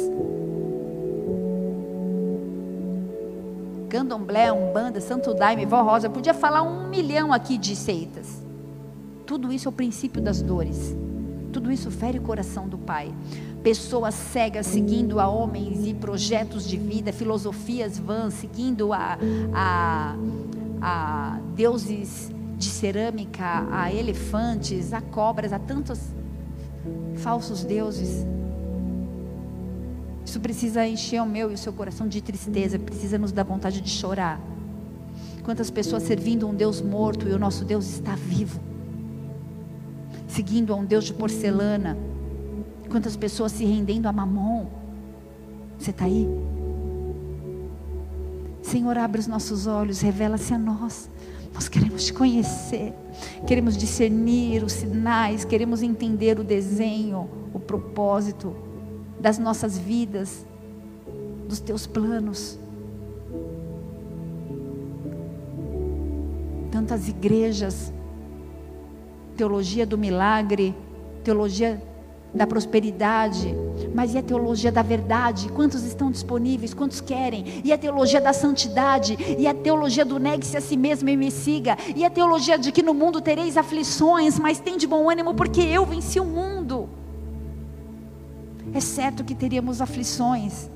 Candomblé, 3.88 4.52
Umbanda, 4.52 5.00
Santo 5.00 5.32
Daime, 5.32 5.64
Vó 5.64 5.80
Rosa, 5.80 6.10
podia 6.10 6.34
falar 6.34 6.60
um 6.60 6.90
milhão 6.90 7.32
aqui 7.32 7.56
de 7.56 7.74
seitas. 7.74 8.44
Tudo 9.24 9.50
isso 9.50 9.66
é 9.66 9.70
o 9.70 9.72
princípio 9.72 10.20
das 10.20 10.42
dores. 10.42 10.94
Tudo 11.54 11.72
isso 11.72 11.90
fere 11.90 12.18
o 12.18 12.22
coração 12.22 12.68
do 12.68 12.76
Pai 12.76 13.14
pessoas 13.64 14.14
cegas 14.14 14.66
seguindo 14.66 15.18
a 15.18 15.26
homens 15.26 15.86
e 15.86 15.94
projetos 15.94 16.68
de 16.68 16.76
vida, 16.76 17.14
filosofias 17.14 17.98
vãs, 17.98 18.34
seguindo 18.34 18.92
a, 18.92 19.18
a, 19.54 20.16
a 20.82 21.40
deuses 21.56 22.30
de 22.58 22.66
cerâmica, 22.66 23.66
a 23.72 23.90
elefantes, 23.90 24.92
a 24.92 25.00
cobras, 25.00 25.50
a 25.50 25.58
tantos 25.58 25.98
falsos 27.16 27.64
deuses. 27.64 28.26
Isso 30.26 30.38
precisa 30.40 30.86
encher 30.86 31.22
o 31.22 31.26
meu 31.26 31.50
e 31.50 31.54
o 31.54 31.58
seu 31.58 31.72
coração 31.72 32.06
de 32.06 32.20
tristeza, 32.20 32.78
precisa 32.78 33.16
nos 33.16 33.32
dar 33.32 33.44
vontade 33.44 33.80
de 33.80 33.88
chorar. 33.88 34.38
Quantas 35.42 35.70
pessoas 35.70 36.02
servindo 36.02 36.46
um 36.46 36.54
Deus 36.54 36.82
morto 36.82 37.26
e 37.26 37.32
o 37.32 37.38
nosso 37.38 37.64
Deus 37.64 37.88
está 37.88 38.14
vivo, 38.14 38.60
seguindo 40.28 40.70
a 40.70 40.76
um 40.76 40.84
Deus 40.84 41.04
de 41.04 41.14
porcelana 41.14 41.96
Quantas 42.94 43.16
pessoas 43.16 43.50
se 43.50 43.64
rendendo 43.64 44.06
a 44.06 44.12
mamon. 44.12 44.66
Você 45.76 45.90
está 45.90 46.04
aí? 46.04 46.28
Senhor, 48.62 48.96
abre 48.96 49.18
os 49.18 49.26
nossos 49.26 49.66
olhos, 49.66 50.00
revela-se 50.00 50.54
a 50.54 50.58
nós. 50.58 51.10
Nós 51.52 51.66
queremos 51.66 52.04
te 52.04 52.12
conhecer, 52.12 52.94
queremos 53.48 53.76
discernir 53.76 54.62
os 54.62 54.74
sinais, 54.74 55.44
queremos 55.44 55.82
entender 55.82 56.38
o 56.38 56.44
desenho, 56.44 57.28
o 57.52 57.58
propósito 57.58 58.54
das 59.18 59.40
nossas 59.40 59.76
vidas, 59.76 60.46
dos 61.48 61.58
teus 61.58 61.88
planos. 61.88 62.56
Tantas 66.70 67.08
igrejas, 67.08 67.92
teologia 69.36 69.84
do 69.84 69.98
milagre, 69.98 70.72
teologia 71.24 71.82
da 72.34 72.46
prosperidade, 72.46 73.54
mas 73.94 74.12
e 74.12 74.18
a 74.18 74.22
teologia 74.22 74.72
da 74.72 74.82
verdade? 74.82 75.48
Quantos 75.50 75.84
estão 75.84 76.10
disponíveis? 76.10 76.74
Quantos 76.74 77.00
querem? 77.00 77.62
E 77.64 77.72
a 77.72 77.78
teologia 77.78 78.20
da 78.20 78.32
santidade? 78.32 79.16
E 79.38 79.46
a 79.46 79.54
teologia 79.54 80.04
do 80.04 80.18
negue-se 80.18 80.56
a 80.56 80.60
si 80.60 80.76
mesmo 80.76 81.08
e 81.08 81.16
me 81.16 81.30
siga? 81.30 81.78
E 81.94 82.04
a 82.04 82.10
teologia 82.10 82.58
de 82.58 82.72
que 82.72 82.82
no 82.82 82.92
mundo 82.92 83.20
tereis 83.20 83.56
aflições, 83.56 84.38
mas 84.38 84.58
tem 84.58 84.76
de 84.76 84.86
bom 84.86 85.08
ânimo 85.08 85.32
porque 85.34 85.60
eu 85.60 85.86
venci 85.86 86.18
o 86.18 86.24
mundo? 86.24 86.88
É 88.72 88.80
certo 88.80 89.22
que 89.22 89.34
teríamos 89.34 89.80
aflições. 89.80 90.68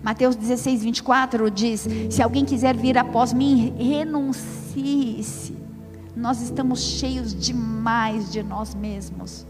Mateus 0.00 0.36
16, 0.36 0.84
24 0.84 1.50
diz: 1.50 1.88
Se 2.08 2.22
alguém 2.22 2.44
quiser 2.44 2.76
vir 2.76 2.96
após 2.96 3.32
mim, 3.32 3.74
renuncie-se 3.76 5.57
nós 6.18 6.42
estamos 6.42 6.80
cheios 6.80 7.32
demais 7.32 8.32
de 8.32 8.42
nós 8.42 8.74
mesmos. 8.74 9.46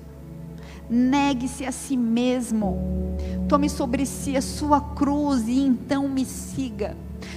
Negue-se 0.88 1.64
a 1.64 1.72
si 1.72 1.96
mesmo. 1.96 2.78
Tome 3.48 3.70
sobre 3.70 4.04
si 4.04 4.36
a 4.36 4.42
sua 4.42 4.78
cruz 4.78 5.48
e 5.48 5.58
então 5.60 6.06
me 6.06 6.26
siga. 6.26 6.94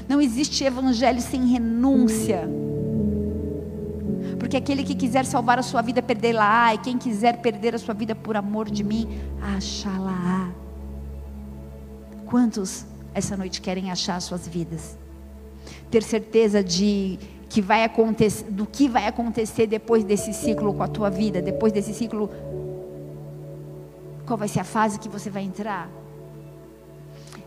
Não 0.07 0.21
existe 0.21 0.65
evangelho 0.65 1.21
sem 1.21 1.45
renúncia. 1.47 2.47
Porque 4.37 4.57
aquele 4.57 4.83
que 4.83 4.95
quiser 4.95 5.25
salvar 5.25 5.57
a 5.57 5.63
sua 5.63 5.81
vida, 5.81 6.01
perdê-la-á. 6.01 6.75
E 6.75 6.79
quem 6.79 6.97
quiser 6.97 7.41
perder 7.41 7.73
a 7.73 7.79
sua 7.79 7.93
vida 7.93 8.13
por 8.13 8.35
amor 8.35 8.69
de 8.69 8.83
mim, 8.83 9.07
achá-la-á. 9.41 10.51
Quantos 12.25 12.85
essa 13.13 13.37
noite 13.37 13.61
querem 13.61 13.91
achar 13.91 14.17
as 14.17 14.25
suas 14.25 14.45
vidas? 14.45 14.97
Ter 15.89 16.03
certeza 16.03 16.61
de 16.61 17.17
que 17.51 17.61
vai 17.61 17.83
acontecer, 17.83 18.45
do 18.49 18.65
que 18.65 18.87
vai 18.87 19.05
acontecer 19.05 19.67
depois 19.67 20.05
desse 20.05 20.31
ciclo 20.33 20.73
com 20.73 20.83
a 20.83 20.87
tua 20.87 21.09
vida, 21.09 21.41
depois 21.41 21.73
desse 21.73 21.93
ciclo, 21.93 22.29
qual 24.25 24.37
vai 24.37 24.47
ser 24.47 24.61
a 24.61 24.63
fase 24.63 24.97
que 24.97 25.09
você 25.09 25.29
vai 25.29 25.43
entrar? 25.43 25.89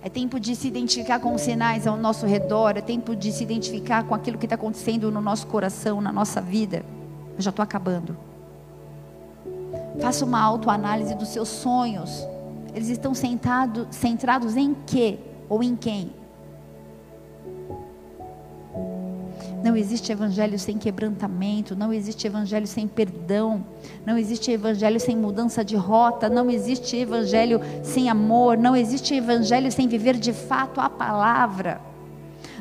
É 0.03 0.11
tempo 0.11 0.39
de 0.39 0.55
se 0.55 0.69
identificar 0.69 1.19
com 1.21 1.35
os 1.35 1.41
sinais 1.41 1.87
ao 1.87 1.97
nosso 1.97 2.27
redor, 2.27 2.77
é 2.77 2.83
tempo 2.83 3.17
de 3.17 3.33
se 3.33 3.43
identificar 3.43 4.05
com 4.05 4.15
aquilo 4.15 4.37
que 4.37 4.45
está 4.45 4.57
acontecendo 4.57 5.11
no 5.11 5.23
nosso 5.23 5.47
coração, 5.47 6.03
na 6.03 6.13
nossa 6.13 6.39
vida. 6.39 6.85
Eu 7.35 7.41
já 7.41 7.49
estou 7.49 7.63
acabando. 7.63 8.15
Faça 10.03 10.23
uma 10.23 10.39
autoanálise 10.39 11.15
dos 11.15 11.29
seus 11.29 11.49
sonhos. 11.49 12.29
Eles 12.75 12.91
estão 12.91 13.15
sentado, 13.15 13.89
centrados 13.91 14.55
em 14.55 14.75
quê 14.87 15.19
ou 15.49 15.63
em 15.63 15.75
quem? 15.75 16.11
Não 19.65 19.75
existe 19.75 20.13
evangelho 20.13 20.59
sem 20.59 20.77
quebrantamento, 20.77 21.75
não 21.75 21.91
existe 21.91 22.27
evangelho 22.27 22.67
sem 22.67 22.87
perdão, 22.87 23.65
não 24.05 24.19
existe 24.19 24.51
evangelho 24.51 25.01
sem 25.01 25.17
mudança 25.17 25.65
de 25.65 25.75
rota, 25.75 26.29
não 26.29 26.51
existe 26.51 26.95
evangelho 26.99 27.59
sem 27.83 28.11
amor, 28.11 28.59
não 28.59 28.77
existe 28.77 29.15
evangelho 29.15 29.73
sem 29.73 29.89
viver 29.89 30.19
de 30.19 30.35
fato 30.35 30.83
a 30.83 30.91
palavra. 30.91 31.81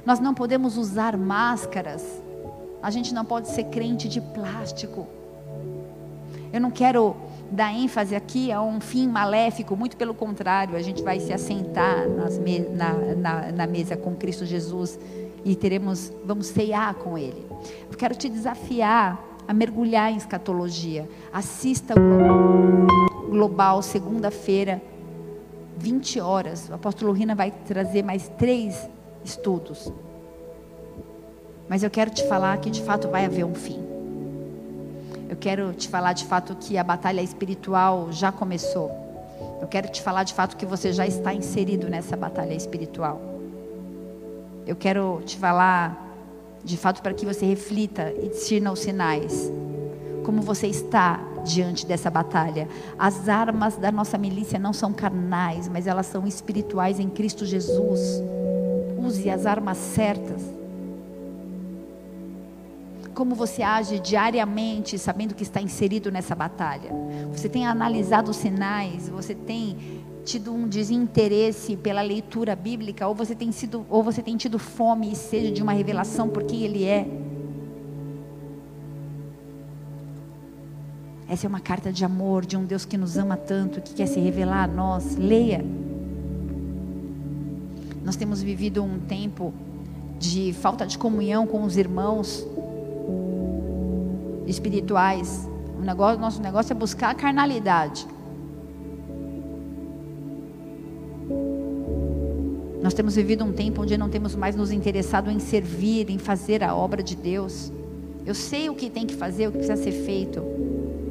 Nós 0.06 0.22
não 0.22 0.34
podemos 0.34 0.78
usar 0.78 1.18
máscaras, 1.18 2.24
a 2.82 2.90
gente 2.90 3.14
não 3.14 3.26
pode 3.26 3.50
ser 3.50 3.66
crente 3.66 4.08
de 4.08 4.22
plástico. 4.22 5.06
Eu 6.54 6.62
não 6.62 6.72
quero 6.72 7.18
dar 7.52 7.74
ênfase 7.74 8.16
aqui 8.16 8.50
a 8.50 8.62
um 8.62 8.80
fim 8.80 9.10
maléfico, 9.10 9.76
muito 9.76 9.98
pelo 9.98 10.14
contrário, 10.14 10.78
a 10.78 10.82
gente 10.82 11.04
vai 11.04 11.20
se 11.20 11.34
assentar 11.34 12.08
me 12.40 12.60
na, 12.60 12.94
na, 12.94 13.52
na 13.52 13.68
mesa 13.68 13.98
com 13.98 14.16
Cristo 14.16 14.46
Jesus 14.46 14.98
e 15.46 15.56
teremos, 15.56 16.12
vamos 16.26 16.48
ceiar 16.48 16.94
com 16.96 17.18
Ele. 17.18 17.46
Eu 17.92 17.98
quero 17.98 18.16
te 18.16 18.30
desafiar 18.30 19.22
a 19.48 19.54
mergulhar 19.54 20.12
em 20.12 20.18
escatologia. 20.18 21.10
Assista 21.32 21.94
o 22.00 23.30
Global, 23.30 23.82
segunda-feira, 23.82 24.82
20 25.78 26.20
horas. 26.20 26.70
O 26.70 26.74
apóstolo 26.74 27.12
Rina 27.12 27.36
vai 27.36 27.52
trazer 27.52 28.04
mais 28.04 28.30
três 28.38 28.90
estudos. 29.24 29.92
Mas 31.68 31.84
eu 31.84 31.90
quero 31.90 32.12
te 32.12 32.24
falar 32.28 32.58
que 32.58 32.70
de 32.70 32.82
fato 32.82 33.10
vai 33.10 33.26
haver 33.26 33.46
um 33.46 33.56
fim. 33.56 33.82
Eu 35.30 35.36
quero 35.36 35.74
te 35.74 35.90
falar 35.90 36.14
de 36.14 36.26
fato 36.26 36.56
que 36.56 36.78
a 36.78 36.84
batalha 36.84 37.22
espiritual 37.22 38.12
já 38.12 38.32
começou. 38.32 38.92
Eu 39.60 39.68
quero 39.68 39.90
te 39.90 40.02
falar 40.02 40.24
de 40.24 40.34
fato 40.34 40.56
que 40.56 40.66
você 40.66 40.94
já 40.94 41.08
está 41.08 41.34
inserido 41.34 41.90
nessa 41.90 42.16
batalha 42.16 42.54
espiritual. 42.54 43.33
Eu 44.66 44.76
quero 44.76 45.22
te 45.26 45.38
falar 45.38 46.04
de 46.64 46.78
fato 46.78 47.02
para 47.02 47.14
que 47.14 47.26
você 47.26 47.46
reflita 47.46 48.14
e 48.22 48.30
discirna 48.30 48.72
os 48.72 48.80
sinais. 48.80 49.52
Como 50.24 50.42
você 50.42 50.68
está 50.68 51.20
diante 51.44 51.86
dessa 51.86 52.10
batalha? 52.10 52.70
As 52.98 53.28
armas 53.28 53.76
da 53.76 53.92
nossa 53.92 54.18
milícia 54.18 54.58
não 54.58 54.72
são 54.72 54.94
carnais, 54.94 55.68
mas 55.68 55.86
elas 55.86 56.06
são 56.06 56.26
espirituais 56.26 57.00
em 57.00 57.10
Cristo 57.10 57.46
Jesus. 57.46 58.24
Use 58.98 59.30
as 59.30 59.46
armas 59.46 59.78
certas. 59.78 60.42
Como 63.14 63.36
você 63.36 63.62
age 63.62 64.00
diariamente, 64.00 64.98
sabendo 64.98 65.36
que 65.36 65.44
está 65.44 65.62
inserido 65.62 66.10
nessa 66.10 66.34
batalha? 66.34 66.90
Você 67.32 67.48
tem 67.48 67.68
analisado 67.68 68.32
os 68.32 68.38
sinais? 68.38 69.10
Você 69.10 69.36
tem 69.36 70.03
tido 70.24 70.54
um 70.54 70.68
desinteresse 70.68 71.76
pela 71.76 72.02
leitura 72.02 72.56
bíblica, 72.56 73.08
ou 73.08 73.14
você 73.14 73.36
tem 73.36 73.52
sido, 73.52 73.86
ou 73.90 74.02
você 74.02 74.22
tem 74.22 74.38
tido 74.38 74.58
fome 74.58 75.12
e 75.12 75.16
sede 75.16 75.52
de 75.52 75.62
uma 75.62 75.74
revelação 75.74 76.30
por 76.30 76.44
quem 76.44 76.64
ele 76.64 76.86
é. 76.86 77.08
Essa 81.28 81.48
é 81.48 81.50
uma 81.50 81.60
carta 81.60 81.92
de 81.92 82.06
amor 82.06 82.46
de 82.46 82.56
um 82.56 82.64
Deus 82.64 82.86
que 82.86 82.98
nos 82.98 83.18
ama 83.18 83.36
tanto, 83.36 83.82
que 83.82 83.94
quer 83.94 84.06
se 84.06 84.20
revelar 84.20 84.64
a 84.64 84.68
nós. 84.68 85.16
Leia. 85.16 85.66
Nós 88.04 88.16
temos 88.16 88.42
vivido 88.42 88.84
um 88.84 89.00
tempo 89.00 89.54
de 90.20 90.54
falta 90.54 90.86
de 90.86 90.98
comunhão 90.98 91.48
com 91.48 91.64
os 91.64 91.76
irmãos 91.76 92.46
espirituais. 94.46 95.50
O 95.78 95.82
negócio, 95.82 96.20
nosso 96.20 96.42
negócio 96.42 96.72
é 96.72 96.76
buscar 96.76 97.10
a 97.10 97.16
carnalidade. 97.16 98.06
Nós 102.94 102.98
temos 102.98 103.16
vivido 103.16 103.44
um 103.44 103.52
tempo 103.52 103.82
onde 103.82 103.98
não 103.98 104.08
temos 104.08 104.36
mais 104.36 104.56
nos 104.56 104.72
interessado 104.72 105.32
em 105.32 105.40
servir, 105.40 106.12
em 106.12 106.20
fazer 106.20 106.64
a 106.64 106.76
obra 106.76 107.02
de 107.02 107.16
Deus. 107.16 107.72
Eu 108.24 108.36
sei 108.36 108.70
o 108.70 108.76
que 108.76 108.88
tem 108.88 109.08
que 109.08 109.16
fazer, 109.16 109.48
o 109.48 109.52
que 109.52 109.58
precisa 109.58 109.84
ser 109.84 109.94
feito, 110.06 110.44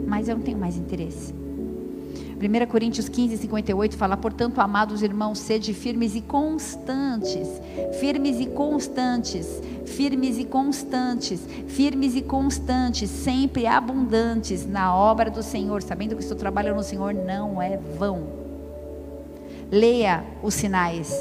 mas 0.07 0.29
eu 0.29 0.37
não 0.37 0.45
tenho 0.45 0.57
mais 0.57 0.77
interesse. 0.77 1.35
1 1.35 2.67
Coríntios 2.71 3.09
15, 3.09 3.37
58 3.37 3.97
fala: 3.97 4.17
Portanto, 4.17 4.61
amados 4.61 5.03
irmãos, 5.03 5.41
sede 5.41 5.75
firmes 5.75 6.15
e 6.15 6.21
constantes, 6.21 7.49
firmes 7.99 8.39
e 8.39 8.47
constantes, 8.47 9.61
firmes 9.85 10.39
e 10.39 10.45
constantes, 10.45 11.41
firmes 11.67 12.15
e 12.15 12.23
constantes, 12.23 13.11
sempre 13.11 13.67
abundantes 13.67 14.65
na 14.65 14.95
obra 14.95 15.29
do 15.29 15.43
Senhor, 15.43 15.83
sabendo 15.83 16.15
que 16.15 16.23
o 16.23 16.25
seu 16.25 16.37
trabalho 16.37 16.77
no 16.77 16.83
Senhor 16.85 17.13
não 17.13 17.61
é 17.61 17.77
vão. 17.99 18.41
Leia 19.69 20.23
os 20.45 20.55
sinais 20.55 21.13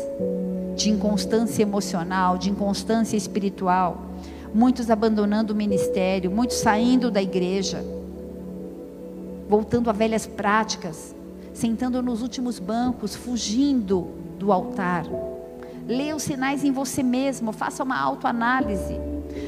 de 0.81 0.89
inconstância 0.89 1.61
emocional, 1.61 2.37
de 2.37 2.49
inconstância 2.49 3.15
espiritual. 3.15 4.05
Muitos 4.53 4.89
abandonando 4.89 5.53
o 5.53 5.55
ministério, 5.55 6.31
muitos 6.31 6.57
saindo 6.57 7.09
da 7.09 7.21
igreja, 7.21 7.83
voltando 9.47 9.89
a 9.89 9.93
velhas 9.93 10.25
práticas, 10.25 11.15
sentando 11.53 12.01
nos 12.01 12.21
últimos 12.21 12.59
bancos, 12.59 13.15
fugindo 13.15 14.07
do 14.37 14.51
altar. 14.51 15.05
Leia 15.87 16.15
os 16.15 16.23
sinais 16.23 16.63
em 16.63 16.71
você 16.71 17.03
mesmo, 17.03 17.51
faça 17.51 17.83
uma 17.83 17.99
autoanálise. 17.99 18.99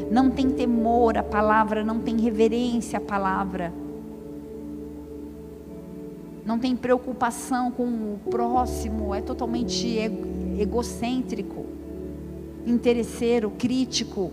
Não 0.09 0.29
tem 0.29 0.49
temor 0.49 1.17
à 1.17 1.23
palavra, 1.23 1.83
não 1.83 1.99
tem 1.99 2.17
reverência 2.17 2.97
à 2.97 3.01
palavra 3.01 3.73
não 6.45 6.59
tem 6.59 6.75
preocupação 6.75 7.71
com 7.71 7.83
o 7.83 8.19
próximo, 8.29 9.15
é 9.15 9.21
totalmente 9.21 9.97
egocêntrico, 10.59 11.65
interesseiro, 12.65 13.51
crítico, 13.51 14.31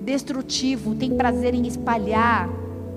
destrutivo, 0.00 0.94
tem 0.94 1.16
prazer 1.16 1.54
em 1.54 1.66
espalhar, 1.66 2.48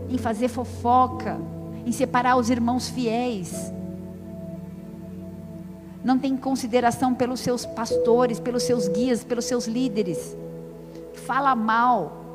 em 0.10 0.18
fazer 0.18 0.48
fofoca, 0.48 1.40
em 1.86 1.92
separar 1.92 2.38
os 2.38 2.50
irmãos 2.50 2.90
fiéis. 2.90 3.74
Não 6.04 6.18
tem 6.18 6.38
consideração 6.38 7.14
pelos 7.14 7.40
seus 7.40 7.66
pastores, 7.66 8.40
pelos 8.40 8.64
seus 8.64 8.88
guias, 8.88 9.24
pelos 9.24 9.46
seus 9.46 9.68
líderes. 9.68 10.36
Fala 11.14 11.56
mal. 11.56 12.26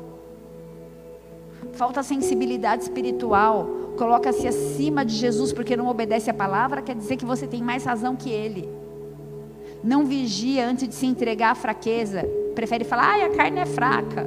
Falta 1.73 2.03
sensibilidade 2.03 2.83
espiritual 2.83 3.85
coloca-se 3.95 4.47
acima 4.47 5.05
de 5.05 5.15
Jesus 5.15 5.51
porque 5.51 5.75
não 5.75 5.87
obedece 5.87 6.29
a 6.29 6.33
palavra, 6.33 6.81
quer 6.81 6.95
dizer 6.95 7.15
que 7.17 7.25
você 7.25 7.47
tem 7.47 7.61
mais 7.61 7.85
razão 7.85 8.15
que 8.15 8.29
ele. 8.29 8.69
Não 9.85 10.03
vigia 10.03 10.67
antes 10.67 10.89
de 10.89 10.95
se 10.95 11.05
entregar 11.05 11.51
à 11.51 11.55
fraqueza. 11.55 12.27
Prefere 12.55 12.83
falar, 12.83 13.11
ai, 13.11 13.21
a 13.21 13.29
carne 13.29 13.59
é 13.59 13.67
fraca. 13.67 14.25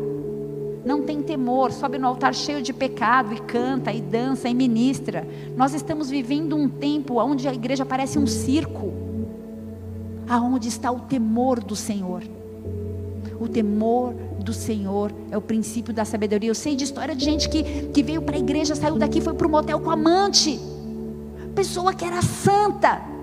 Não 0.85 1.03
tem 1.03 1.21
temor, 1.21 1.73
sobe 1.73 1.99
no 1.99 2.07
altar 2.07 2.33
cheio 2.33 2.63
de 2.63 2.73
pecado 2.73 3.35
e 3.35 3.41
canta 3.41 3.93
e 3.93 4.01
dança 4.01 4.49
e 4.49 4.55
ministra. 4.55 5.27
Nós 5.57 5.75
estamos 5.75 6.09
vivendo 6.09 6.55
um 6.55 6.69
tempo 6.69 7.21
onde 7.21 7.49
a 7.49 7.53
igreja 7.53 7.85
parece 7.85 8.21
um 8.21 8.27
circo. 8.27 8.93
Aonde 10.29 10.69
está 10.69 10.93
o 10.93 11.01
temor 11.01 11.59
do 11.59 11.75
Senhor? 11.75 12.23
O 13.41 13.49
temor 13.49 14.15
do 14.39 14.53
Senhor 14.53 15.13
é 15.29 15.37
o 15.37 15.41
princípio 15.41 15.93
da 15.93 16.05
sabedoria. 16.05 16.51
Eu 16.51 16.55
sei 16.55 16.77
de 16.77 16.85
história 16.85 17.17
de 17.17 17.25
gente 17.25 17.49
que, 17.49 17.89
que 17.89 18.03
veio 18.05 18.23
para 18.23 18.37
a 18.37 18.39
igreja, 18.39 18.77
saiu 18.77 18.97
daqui, 18.97 19.21
foi 19.21 19.35
para 19.35 19.47
o 19.47 19.51
motel 19.51 19.81
com 19.81 19.91
amante. 19.91 20.61
Pessoa 21.53 21.93
que 21.93 22.05
era 22.05 22.23
santa. 22.23 23.18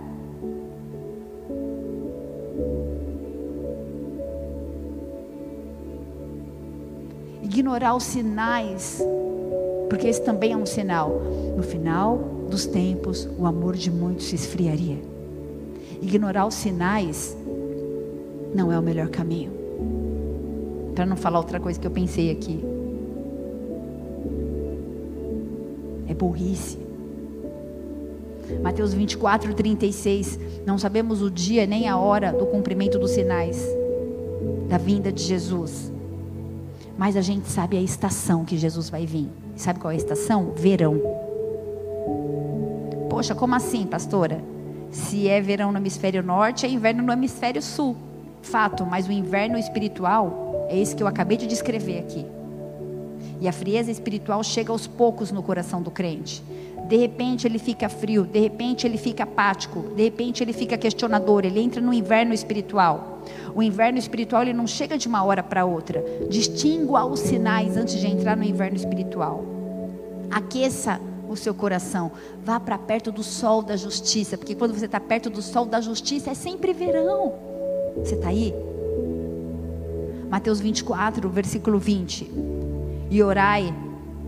Ignorar 7.46 7.96
os 7.96 8.04
sinais, 8.04 9.00
porque 9.88 10.08
esse 10.08 10.20
também 10.20 10.54
é 10.54 10.58
um 10.58 10.66
sinal. 10.66 11.22
No 11.56 11.62
final 11.62 12.18
dos 12.50 12.66
tempos, 12.66 13.30
o 13.38 13.46
amor 13.46 13.76
de 13.76 13.91
muitos 13.91 14.26
se 14.26 14.36
esfriaria. 14.36 14.98
Ignorar 16.02 16.48
os 16.48 16.56
sinais 16.56 17.38
não 18.54 18.72
é 18.72 18.80
o 18.80 18.82
melhor 18.82 19.10
caminho. 19.10 19.52
Para 20.96 21.06
não 21.06 21.16
falar 21.16 21.38
outra 21.38 21.60
coisa 21.60 21.80
que 21.80 21.86
eu 21.86 21.91
pensei 21.91 22.32
aqui. 22.32 22.66
É 26.08 26.16
burrice. 26.16 26.80
Mateus 28.64 28.91
24, 28.91 29.54
36. 29.54 30.39
Não 30.66 30.80
sabemos 30.80 31.22
o 31.22 31.30
dia 31.30 31.68
nem 31.68 31.88
a 31.88 31.96
hora 31.96 32.34
do 32.34 32.48
cumprimento 32.48 32.98
dos 32.98 33.12
sinais 33.12 33.64
da 34.68 34.80
vinda 34.80 35.12
de 35.12 35.22
Jesus. 35.22 35.93
Mas 36.98 37.18
a 37.18 37.22
gente 37.22 37.48
sabe 37.48 37.78
a 37.78 37.82
estação 37.82 38.46
que 38.46 38.58
Jesus 38.58 38.89
vai 38.89 39.06
vir. 39.06 39.30
Sabe 39.56 39.80
qual 39.80 39.91
é 39.91 39.96
a 39.96 39.98
estação? 39.98 40.54
Verão. 40.56 41.02
Poxa, 43.10 43.36
como 43.36 43.56
assim, 43.56 43.86
pastora? 43.86 44.43
Se 44.91 45.28
é 45.28 45.41
verão 45.41 45.72
no 45.72 45.78
hemisfério 45.78 46.24
norte, 46.24 46.66
é 46.66 46.70
inverno 46.70 47.04
no 47.04 47.12
hemisfério 47.12 47.62
sul. 47.62 47.96
Fato, 48.41 48.86
mas 48.86 49.08
o 49.08 49.12
inverno 49.12 49.58
espiritual 49.58 50.68
é 50.70 50.78
isso 50.78 50.96
que 50.96 51.04
eu 51.04 51.08
acabei 51.08 51.38
de 51.38 51.48
descrever 51.48 52.00
aqui. 52.00 52.26
E 53.41 53.48
a 53.48 53.52
frieza 53.52 53.91
espiritual 53.91 54.43
chega 54.43 54.72
aos 54.72 54.88
poucos 54.88 55.32
no 55.32 55.43
coração 55.43 55.82
do 55.82 55.91
crente. 55.91 56.43
De 56.88 56.98
repente 56.98 57.48
ele 57.48 57.58
fica 57.58 57.90
frio, 57.90 58.26
de 58.26 58.40
repente 58.40 58.86
ele 58.86 58.98
fica 58.98 59.24
apático, 59.24 59.82
de 59.96 60.04
repente 60.04 60.44
ele 60.44 60.54
fica 60.54 60.78
questionador, 60.78 61.44
ele 61.44 61.60
entra 61.60 61.82
no 61.82 61.92
inverno 61.92 62.32
espiritual. 62.32 63.24
O 63.56 63.64
inverno 63.64 63.98
espiritual 63.98 64.44
ele 64.44 64.54
não 64.54 64.68
chega 64.68 64.96
de 64.96 65.08
uma 65.08 65.24
hora 65.24 65.42
para 65.42 65.66
outra. 65.66 66.04
Distingua 66.30 67.04
os 67.06 67.22
sinais 67.22 67.76
antes 67.76 68.00
de 68.00 68.06
entrar 68.06 68.38
no 68.38 68.44
inverno 68.44 68.78
espiritual. 68.78 69.44
Aqueça 70.30 71.02
o 71.28 71.36
seu 71.36 71.56
coração. 71.56 72.12
Vá 72.44 72.60
para 72.60 72.78
perto 72.78 73.12
do 73.12 73.24
sol 73.24 73.64
da 73.64 73.76
justiça, 73.76 74.38
porque 74.38 74.54
quando 74.54 74.78
você 74.78 74.86
está 74.86 75.00
perto 75.00 75.30
do 75.30 75.42
sol 75.42 75.66
da 75.66 75.82
justiça 75.82 76.30
é 76.30 76.36
sempre 76.36 76.72
verão. 76.72 77.34
Você 77.98 78.14
está 78.14 78.28
aí? 78.28 78.54
Mateus 80.30 80.60
24, 80.60 81.28
versículo 81.30 81.80
20. 81.80 82.32
E 83.10 83.24
orai 83.24 83.74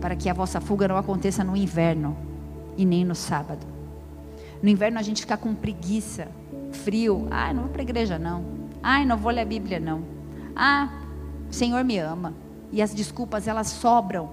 para 0.00 0.16
que 0.16 0.28
a 0.28 0.34
vossa 0.34 0.60
fuga 0.60 0.88
não 0.88 0.96
aconteça 0.96 1.44
no 1.44 1.56
inverno 1.56 2.27
e 2.78 2.84
nem 2.84 3.04
no 3.04 3.14
sábado. 3.14 3.66
No 4.62 4.68
inverno 4.68 4.98
a 4.98 5.02
gente 5.02 5.20
fica 5.20 5.36
com 5.36 5.54
preguiça, 5.54 6.28
frio. 6.72 7.26
Ah, 7.30 7.52
não 7.52 7.62
vou 7.62 7.70
para 7.70 7.82
a 7.82 7.84
igreja 7.84 8.18
não. 8.18 8.44
Ah, 8.82 9.04
não 9.04 9.16
vou 9.16 9.32
ler 9.32 9.42
a 9.42 9.44
Bíblia 9.44 9.80
não. 9.80 10.02
Ah, 10.54 10.88
o 11.50 11.52
Senhor 11.52 11.84
me 11.84 11.98
ama. 11.98 12.32
E 12.72 12.80
as 12.80 12.94
desculpas 12.94 13.48
elas 13.48 13.68
sobram. 13.68 14.30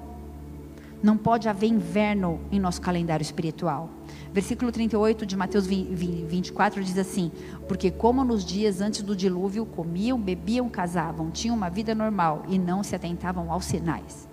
Não 1.04 1.18
pode 1.18 1.48
haver 1.48 1.68
inverno 1.68 2.40
em 2.52 2.60
nosso 2.60 2.82
calendário 2.82 3.22
espiritual. 3.22 3.90
Versículo 4.34 4.72
38 4.72 5.26
de 5.26 5.36
Mateus 5.36 5.68
24 5.68 6.84
diz 6.84 6.98
assim: 6.98 7.32
Porque, 7.68 7.92
como 7.92 8.24
nos 8.24 8.44
dias 8.44 8.82
antes 8.82 9.02
do 9.02 9.16
dilúvio, 9.16 9.66
comiam, 9.66 10.20
bebiam, 10.20 10.68
casavam, 10.68 11.30
tinham 11.30 11.56
uma 11.56 11.70
vida 11.70 11.94
normal 11.94 12.44
e 12.48 12.58
não 12.58 12.84
se 12.84 12.96
atentavam 12.96 13.52
aos 13.52 13.66
sinais. 13.66 14.28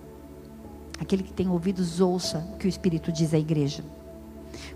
Aquele 0.99 1.21
que 1.21 1.33
tem 1.33 1.49
ouvidos, 1.49 2.01
ouça 2.01 2.39
o 2.53 2.57
que 2.57 2.65
o 2.65 2.69
Espírito 2.69 3.11
diz 3.11 3.33
à 3.33 3.37
igreja 3.37 3.83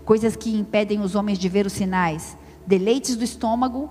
coisas 0.04 0.36
que 0.36 0.54
impedem 0.54 1.00
os 1.00 1.14
homens 1.14 1.38
de 1.38 1.48
ver 1.48 1.66
os 1.66 1.72
sinais, 1.72 2.36
deleites 2.66 3.16
do 3.16 3.24
estômago, 3.24 3.90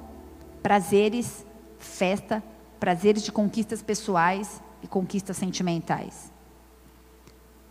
prazeres, 0.61 1.45
festa, 1.79 2.43
prazeres 2.79 3.23
de 3.23 3.31
conquistas 3.31 3.81
pessoais 3.81 4.61
e 4.81 4.87
conquistas 4.87 5.37
sentimentais. 5.37 6.31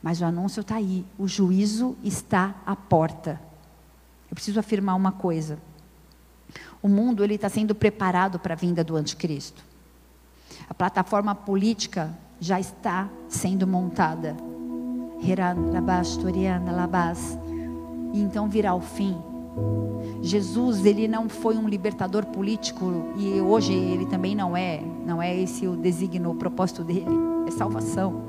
Mas 0.03 0.21
o 0.21 0.25
anúncio 0.25 0.61
está 0.61 0.77
aí, 0.77 1.05
o 1.19 1.27
juízo 1.27 1.97
está 2.03 2.55
à 2.65 2.77
porta. 2.77 3.41
Eu 4.31 4.35
preciso 4.35 4.61
afirmar 4.61 4.95
uma 4.95 5.13
coisa: 5.13 5.59
o 6.83 6.89
mundo 6.89 7.25
ele 7.25 7.35
está 7.35 7.49
sendo 7.49 7.75
preparado 7.75 8.39
para 8.39 8.55
a 8.55 8.57
vinda 8.57 8.85
do 8.85 8.97
anticristo. 8.97 9.65
A 10.69 10.75
plataforma 10.75 11.35
política 11.35 12.17
já 12.41 12.61
está 12.61 13.09
sendo 13.29 13.67
montada. 13.67 14.37
E 18.17 18.21
então 18.23 18.49
virá 18.49 18.75
o 18.75 18.81
fim. 18.81 19.15
Jesus, 20.23 20.87
ele 20.87 21.07
não 21.07 21.29
foi 21.29 21.59
um 21.59 21.69
libertador 21.69 22.25
político 22.25 23.13
e 23.19 23.39
hoje 23.43 23.75
ele 23.75 24.07
também 24.07 24.35
não 24.35 24.57
é, 24.57 24.81
não 25.05 25.21
é 25.21 25.37
esse 25.37 25.67
o 25.67 25.77
designo, 25.77 26.31
o 26.31 26.35
propósito 26.35 26.83
dele, 26.83 27.15
é 27.47 27.51
salvação. 27.51 28.23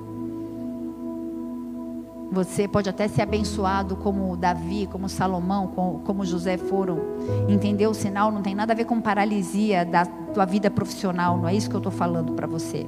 Você 2.29 2.67
pode 2.67 2.89
até 2.89 3.07
ser 3.07 3.21
abençoado 3.21 3.95
como 3.95 4.35
Davi, 4.35 4.87
como 4.91 5.07
Salomão, 5.07 5.67
como 6.03 6.25
José 6.25 6.57
foram. 6.57 6.99
Entender 7.47 7.87
o 7.87 7.93
sinal 7.93 8.29
não 8.29 8.41
tem 8.41 8.53
nada 8.53 8.73
a 8.73 8.75
ver 8.75 8.83
com 8.83 8.99
paralisia 8.99 9.85
da 9.85 10.05
tua 10.05 10.43
vida 10.43 10.69
profissional, 10.69 11.37
não 11.37 11.47
é 11.47 11.55
isso 11.55 11.69
que 11.69 11.75
eu 11.77 11.79
estou 11.79 11.93
falando 11.93 12.33
para 12.33 12.45
você. 12.45 12.85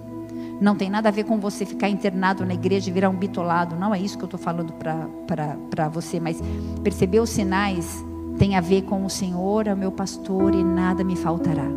Não 0.59 0.75
tem 0.75 0.89
nada 0.89 1.07
a 1.07 1.11
ver 1.11 1.23
com 1.23 1.39
você 1.39 1.65
ficar 1.65 1.87
internado 1.89 2.45
na 2.45 2.53
igreja 2.53 2.89
e 2.89 2.93
virar 2.93 3.09
um 3.09 3.15
bitolado. 3.15 3.77
Não 3.77 3.95
é 3.95 3.99
isso 3.99 4.17
que 4.17 4.23
eu 4.23 4.27
estou 4.27 4.39
falando 4.39 4.73
para 4.73 5.87
você. 5.87 6.19
Mas 6.19 6.41
perceber 6.83 7.21
os 7.21 7.29
sinais 7.29 8.03
tem 8.37 8.55
a 8.55 8.61
ver 8.61 8.81
com 8.83 9.05
o 9.05 9.09
Senhor 9.09 9.67
é 9.67 9.73
o 9.73 9.77
meu 9.77 9.91
pastor 9.91 10.53
e 10.53 10.63
nada 10.63 11.03
me 11.03 11.15
faltará. 11.15 11.67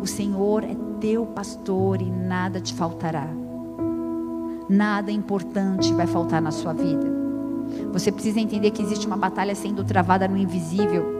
O 0.00 0.06
Senhor 0.06 0.62
é 0.62 0.76
teu 1.00 1.26
pastor 1.26 2.00
e 2.00 2.10
nada 2.10 2.60
te 2.60 2.72
faltará. 2.72 3.26
Nada 4.68 5.10
importante 5.10 5.92
vai 5.92 6.06
faltar 6.06 6.40
na 6.40 6.52
sua 6.52 6.72
vida. 6.72 7.06
Você 7.92 8.12
precisa 8.12 8.38
entender 8.38 8.70
que 8.70 8.82
existe 8.82 9.06
uma 9.06 9.16
batalha 9.16 9.54
sendo 9.54 9.82
travada 9.82 10.28
no 10.28 10.36
invisível 10.36 11.16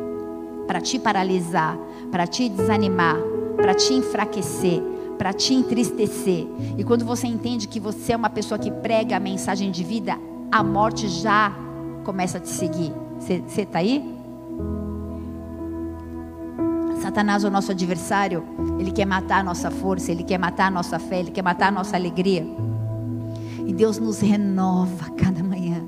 para 0.67 0.81
te 0.81 0.99
paralisar, 0.99 1.77
para 2.11 2.27
te 2.27 2.49
desanimar, 2.49 3.17
para 3.57 3.75
te 3.75 3.95
enfraquecer 3.95 4.83
para 5.19 5.33
te 5.33 5.53
entristecer. 5.53 6.47
E 6.79 6.85
quando 6.85 7.05
você 7.05 7.27
entende 7.27 7.67
que 7.67 7.81
você 7.81 8.13
é 8.13 8.17
uma 8.17 8.31
pessoa 8.31 8.59
que 8.59 8.71
prega 8.71 9.17
a 9.17 9.21
mensagem 9.21 9.71
de 9.71 9.83
vida, 9.83 10.17
a 10.51 10.63
morte 10.63 11.09
já 11.09 11.53
começa 12.05 12.39
a 12.39 12.41
te 12.41 12.49
seguir. 12.49 12.93
Você 13.19 13.63
está 13.63 13.81
aí? 13.81 14.17
Satanás, 17.03 17.45
o 17.45 17.51
nosso 17.51 17.73
adversário, 17.73 18.45
ele 18.79 18.91
quer 18.91 19.07
matar 19.07 19.41
a 19.41 19.43
nossa 19.43 19.71
força, 19.71 20.11
ele 20.13 20.23
quer 20.23 20.39
matar 20.39 20.67
a 20.67 20.71
nossa 20.71 20.99
fé, 20.99 21.21
ele 21.21 21.31
quer 21.31 21.43
matar 21.43 21.69
a 21.69 21.71
nossa 21.71 21.97
alegria. 21.97 22.47
E 23.67 23.73
Deus 23.73 23.99
nos 23.99 24.21
renova 24.21 25.11
cada 25.17 25.43
manhã. 25.43 25.85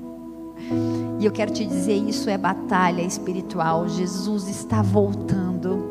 E 1.19 1.25
eu 1.25 1.33
quero 1.33 1.53
te 1.53 1.67
dizer, 1.67 1.97
isso 1.97 2.31
é 2.31 2.39
batalha 2.39 3.03
espiritual. 3.03 3.89
Jesus 3.89 4.49
está 4.49 4.83
voltando. 4.83 5.90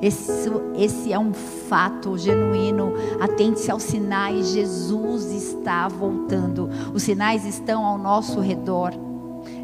Esse, 0.00 0.50
esse 0.76 1.12
é 1.12 1.18
um 1.18 1.32
fato 1.32 2.16
genuíno. 2.16 2.92
Atente-se 3.20 3.70
aos 3.70 3.82
sinais. 3.82 4.52
Jesus 4.52 5.32
está 5.32 5.88
voltando. 5.88 6.68
Os 6.94 7.02
sinais 7.02 7.44
estão 7.44 7.84
ao 7.84 7.98
nosso 7.98 8.40
redor. 8.40 8.92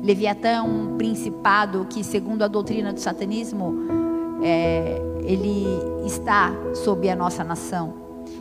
Leviatã 0.02 0.48
é 0.48 0.62
um 0.62 0.96
principado 0.96 1.86
que, 1.88 2.02
segundo 2.02 2.42
a 2.42 2.48
doutrina 2.48 2.92
do 2.92 3.00
satanismo, 3.00 3.74
é, 4.42 5.00
ele 5.22 5.66
está 6.04 6.52
sob 6.74 7.08
a 7.08 7.16
nossa 7.16 7.42
nação. 7.42 7.94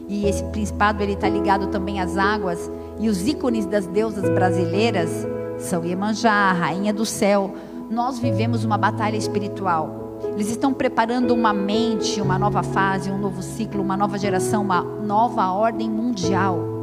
E 0.08 0.26
esse 0.26 0.44
principado 0.46 1.02
ele 1.02 1.14
está 1.14 1.30
ligado 1.30 1.68
também 1.68 2.02
às 2.02 2.18
águas. 2.18 2.70
E 3.00 3.08
os 3.08 3.28
ícones 3.28 3.66
das 3.66 3.86
deusas 3.86 4.30
brasileiras 4.30 5.10
são 5.58 5.86
Iemanjá, 5.86 6.52
rainha 6.52 6.94
do 6.94 7.06
céu. 7.06 7.54
Nós 7.90 8.20
vivemos 8.20 8.64
uma 8.64 8.78
batalha 8.78 9.18
espiritual. 9.18 10.03
Eles 10.32 10.50
estão 10.50 10.74
preparando 10.74 11.34
uma 11.34 11.54
mente, 11.54 12.22
uma 12.22 12.40
nova 12.40 12.64
fase, 12.64 13.12
um 13.12 13.18
novo 13.18 13.42
ciclo, 13.42 13.82
uma 13.82 13.98
nova 13.98 14.18
geração, 14.18 14.62
uma 14.62 14.82
nova 14.82 15.52
ordem 15.52 15.90
mundial. 15.90 16.74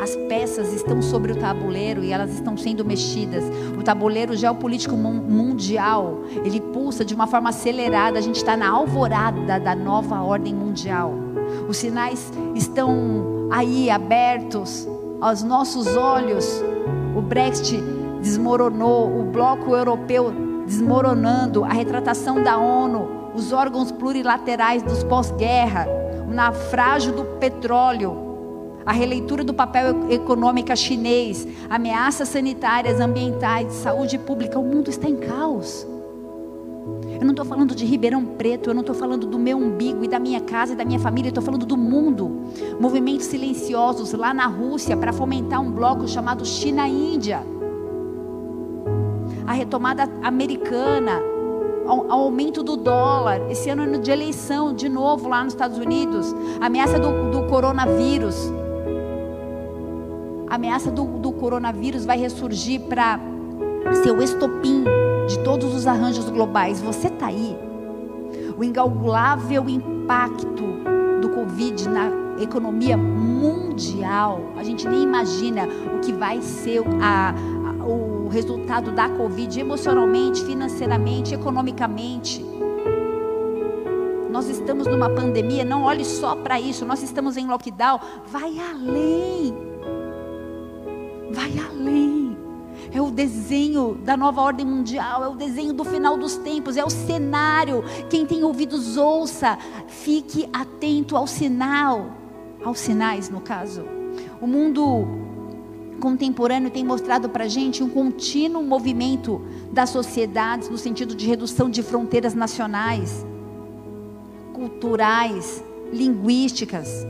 As 0.00 0.14
peças 0.28 0.72
estão 0.72 1.02
sobre 1.02 1.32
o 1.32 1.36
tabuleiro 1.36 2.04
e 2.04 2.12
elas 2.12 2.32
estão 2.32 2.56
sendo 2.56 2.84
mexidas. 2.84 3.44
O 3.78 3.82
tabuleiro 3.82 4.36
geopolítico 4.36 4.96
mundial, 4.96 6.20
ele 6.44 6.60
pulsa 6.60 7.04
de 7.04 7.14
uma 7.14 7.26
forma 7.26 7.48
acelerada. 7.48 8.18
A 8.18 8.22
gente 8.22 8.36
está 8.36 8.56
na 8.56 8.68
alvorada 8.68 9.58
da 9.58 9.74
nova 9.74 10.22
ordem 10.22 10.54
mundial. 10.54 11.12
Os 11.68 11.78
sinais 11.78 12.32
estão 12.54 13.48
aí 13.50 13.90
abertos 13.90 14.88
aos 15.20 15.42
nossos 15.42 15.96
olhos. 15.96 16.62
O 17.16 17.20
Brexit 17.20 17.82
desmoronou, 18.20 19.20
o 19.20 19.24
bloco 19.24 19.74
europeu 19.74 20.32
desmoronando, 20.66 21.64
a 21.64 21.68
retratação 21.68 22.42
da 22.42 22.58
ONU, 22.58 23.30
os 23.34 23.52
órgãos 23.52 23.92
plurilaterais 23.92 24.82
dos 24.82 25.04
pós-guerra, 25.04 25.86
o 26.28 26.34
naufrágio 26.34 27.12
do 27.12 27.24
petróleo, 27.38 28.24
a 28.84 28.92
releitura 28.92 29.44
do 29.44 29.54
papel 29.54 30.10
econômico 30.10 30.76
chinês, 30.76 31.46
ameaças 31.70 32.28
sanitárias, 32.28 33.00
ambientais, 33.00 33.68
de 33.68 33.74
saúde 33.74 34.18
pública, 34.18 34.58
o 34.58 34.64
mundo 34.64 34.90
está 34.90 35.08
em 35.08 35.16
caos. 35.16 35.86
Eu 37.18 37.24
não 37.24 37.30
estou 37.30 37.44
falando 37.44 37.74
de 37.74 37.84
Ribeirão 37.84 38.24
Preto, 38.24 38.70
eu 38.70 38.74
não 38.74 38.82
estou 38.82 38.94
falando 38.94 39.26
do 39.26 39.38
meu 39.38 39.56
umbigo 39.56 40.04
e 40.04 40.08
da 40.08 40.18
minha 40.18 40.40
casa 40.40 40.74
e 40.74 40.76
da 40.76 40.84
minha 40.84 40.98
família, 40.98 41.28
eu 41.28 41.30
estou 41.30 41.42
falando 41.42 41.64
do 41.64 41.76
mundo. 41.76 42.42
Movimentos 42.78 43.26
silenciosos 43.26 44.12
lá 44.12 44.34
na 44.34 44.46
Rússia 44.46 44.96
para 44.96 45.12
fomentar 45.12 45.60
um 45.60 45.70
bloco 45.70 46.06
chamado 46.06 46.44
China-Índia 46.44 47.55
retomada 49.56 50.08
americana, 50.22 51.20
ao, 51.86 52.10
aumento 52.10 52.62
do 52.62 52.76
dólar, 52.76 53.50
esse 53.50 53.70
ano 53.70 53.94
é 53.94 53.98
de 53.98 54.10
eleição 54.10 54.74
de 54.74 54.88
novo 54.88 55.28
lá 55.28 55.42
nos 55.42 55.54
Estados 55.54 55.78
Unidos, 55.78 56.34
a 56.60 56.66
ameaça 56.66 56.98
do, 56.98 57.30
do 57.30 57.46
coronavírus. 57.48 58.52
A 60.48 60.54
ameaça 60.56 60.90
do, 60.90 61.04
do 61.18 61.32
coronavírus 61.32 62.04
vai 62.04 62.18
ressurgir 62.18 62.82
para 62.82 63.18
ser 64.02 64.12
o 64.12 64.22
estopim 64.22 64.84
de 65.26 65.38
todos 65.40 65.74
os 65.74 65.86
arranjos 65.86 66.28
globais. 66.28 66.80
Você 66.82 67.08
está 67.08 67.26
aí. 67.26 67.56
O 68.56 68.62
incalculável 68.62 69.68
impacto 69.68 70.64
do 71.20 71.28
Covid 71.30 71.88
na 71.88 72.26
economia 72.40 72.96
mundial. 72.96 74.40
A 74.56 74.62
gente 74.62 74.86
nem 74.88 75.02
imagina 75.02 75.68
o 75.96 76.00
que 76.00 76.12
vai 76.12 76.40
ser 76.40 76.82
a, 77.02 77.34
o 78.26 78.28
resultado 78.28 78.90
da 78.90 79.08
Covid 79.08 79.60
emocionalmente, 79.60 80.44
financeiramente, 80.44 81.32
economicamente. 81.32 82.44
Nós 84.28 84.48
estamos 84.48 84.88
numa 84.88 85.08
pandemia, 85.08 85.64
não 85.64 85.84
olhe 85.84 86.04
só 86.04 86.34
para 86.34 86.60
isso, 86.60 86.84
nós 86.84 87.04
estamos 87.04 87.36
em 87.36 87.46
lockdown. 87.46 88.00
Vai 88.26 88.58
além. 88.58 89.54
Vai 91.30 91.52
além. 91.70 92.36
é 92.92 93.00
o 93.00 93.12
desenho 93.12 93.94
da 93.94 94.16
nova 94.16 94.40
ordem 94.40 94.66
mundial, 94.66 95.22
é 95.22 95.28
o 95.28 95.36
desenho 95.36 95.72
do 95.72 95.84
final 95.84 96.18
dos 96.18 96.36
tempos, 96.36 96.76
é 96.76 96.84
o 96.84 96.90
cenário. 96.90 97.84
Quem 98.10 98.26
tem 98.26 98.42
ouvidos, 98.42 98.96
ouça, 98.96 99.56
fique 99.86 100.48
atento 100.52 101.16
ao 101.16 101.28
sinal, 101.28 102.10
aos 102.64 102.80
sinais, 102.80 103.28
no 103.30 103.40
caso. 103.40 103.84
O 104.40 104.48
mundo 104.48 105.25
contemporâneo 105.96 106.70
tem 106.70 106.84
mostrado 106.84 107.28
para 107.28 107.44
a 107.44 107.48
gente 107.48 107.82
um 107.82 107.88
contínuo 107.88 108.62
movimento 108.62 109.42
das 109.72 109.90
sociedades 109.90 110.68
no 110.68 110.78
sentido 110.78 111.14
de 111.14 111.26
redução 111.26 111.68
de 111.68 111.82
fronteiras 111.82 112.34
nacionais, 112.34 113.26
culturais, 114.52 115.62
linguísticas. 115.92 117.06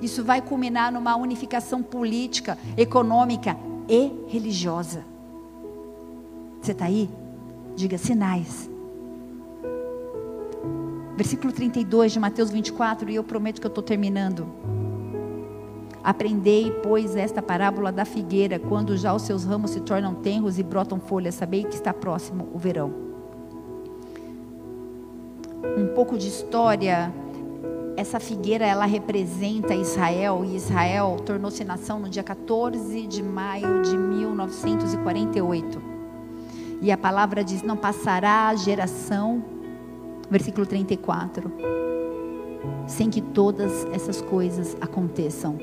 Isso 0.00 0.24
vai 0.24 0.42
culminar 0.42 0.92
numa 0.92 1.16
unificação 1.16 1.82
política, 1.82 2.58
econômica 2.76 3.56
e 3.88 4.10
religiosa. 4.28 5.04
Você 6.60 6.72
está 6.72 6.86
aí? 6.86 7.08
Diga 7.76 7.98
sinais. 7.98 8.70
Versículo 11.16 11.52
32 11.52 12.12
de 12.12 12.18
Mateus 12.18 12.50
24, 12.50 13.08
e 13.10 13.14
eu 13.14 13.22
prometo 13.22 13.60
que 13.60 13.66
eu 13.66 13.68
estou 13.68 13.84
terminando. 13.84 14.46
Aprendei, 16.04 16.70
pois, 16.82 17.16
esta 17.16 17.40
parábola 17.40 17.90
da 17.90 18.04
figueira, 18.04 18.58
quando 18.58 18.96
já 18.96 19.14
os 19.14 19.22
seus 19.22 19.44
ramos 19.44 19.70
se 19.70 19.80
tornam 19.80 20.14
tenros 20.14 20.58
e 20.58 20.62
brotam 20.62 21.00
folhas, 21.00 21.34
sabei 21.34 21.64
que 21.64 21.74
está 21.74 21.94
próximo 21.94 22.48
o 22.52 22.58
verão. 22.58 22.92
Um 25.78 25.94
pouco 25.94 26.18
de 26.18 26.28
história 26.28 27.10
essa 27.96 28.18
figueira 28.18 28.66
ela 28.66 28.86
representa 28.86 29.74
Israel 29.74 30.44
e 30.44 30.56
Israel 30.56 31.16
tornou-se 31.24 31.62
nação 31.64 32.00
no 32.00 32.08
dia 32.08 32.24
14 32.24 33.06
de 33.06 33.22
maio 33.22 33.82
de 33.82 33.96
1948. 33.96 35.80
E 36.82 36.90
a 36.90 36.98
palavra 36.98 37.44
diz: 37.44 37.62
Não 37.62 37.76
passará 37.76 38.48
a 38.48 38.56
geração, 38.56 39.44
versículo 40.28 40.66
34, 40.66 41.52
sem 42.86 43.10
que 43.10 43.20
todas 43.20 43.86
essas 43.92 44.20
coisas 44.20 44.76
aconteçam. 44.80 45.58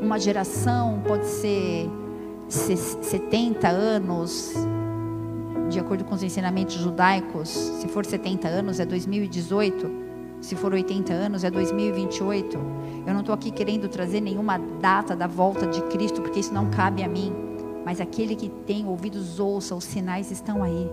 Uma 0.00 0.18
geração 0.18 1.02
pode 1.06 1.26
ser 1.26 1.88
70 2.48 3.68
anos, 3.68 4.52
de 5.68 5.80
acordo 5.80 6.04
com 6.04 6.14
os 6.14 6.22
ensinamentos 6.22 6.76
judaicos, 6.76 7.48
se 7.48 7.88
for 7.88 8.04
70 8.04 8.46
anos 8.46 8.78
é 8.78 8.86
2018 8.86 10.06
se 10.40 10.54
for 10.54 10.72
80 10.72 11.12
anos, 11.12 11.44
é 11.44 11.50
2028. 11.50 12.58
Eu 13.06 13.12
não 13.12 13.20
estou 13.20 13.34
aqui 13.34 13.50
querendo 13.50 13.88
trazer 13.88 14.20
nenhuma 14.20 14.58
data 14.58 15.16
da 15.16 15.26
volta 15.26 15.66
de 15.66 15.82
Cristo, 15.84 16.20
porque 16.20 16.40
isso 16.40 16.52
não 16.52 16.70
cabe 16.70 17.02
a 17.02 17.08
mim. 17.08 17.32
Mas 17.84 18.00
aquele 18.00 18.36
que 18.36 18.48
tem 18.48 18.86
ouvidos 18.86 19.40
ouça, 19.40 19.74
os 19.74 19.84
sinais 19.84 20.30
estão 20.30 20.62
aí. 20.62 20.90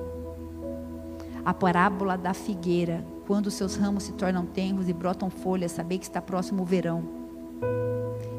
A 1.45 1.53
parábola 1.53 2.17
da 2.17 2.33
figueira, 2.33 3.05
quando 3.25 3.49
seus 3.49 3.75
ramos 3.75 4.03
se 4.03 4.13
tornam 4.13 4.45
tenros 4.45 4.89
e 4.89 4.93
brotam 4.93 5.29
folhas, 5.29 5.71
sabei 5.71 5.97
que 5.97 6.05
está 6.05 6.21
próximo 6.21 6.63
o 6.63 6.65
verão. 6.65 7.03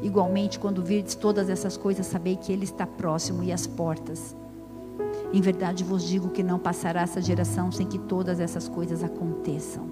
Igualmente, 0.01 0.59
quando 0.59 0.83
virdes 0.83 1.15
todas 1.15 1.49
essas 1.49 1.75
coisas, 1.75 2.05
sabei 2.05 2.35
que 2.35 2.51
ele 2.51 2.63
está 2.63 2.85
próximo 2.85 3.43
e 3.43 3.51
as 3.51 3.65
portas. 3.65 4.35
Em 5.33 5.41
verdade 5.41 5.83
vos 5.83 6.03
digo 6.03 6.29
que 6.29 6.43
não 6.43 6.59
passará 6.59 7.01
essa 7.01 7.21
geração 7.21 7.71
sem 7.71 7.87
que 7.87 7.97
todas 7.97 8.39
essas 8.39 8.69
coisas 8.69 9.03
aconteçam. 9.03 9.89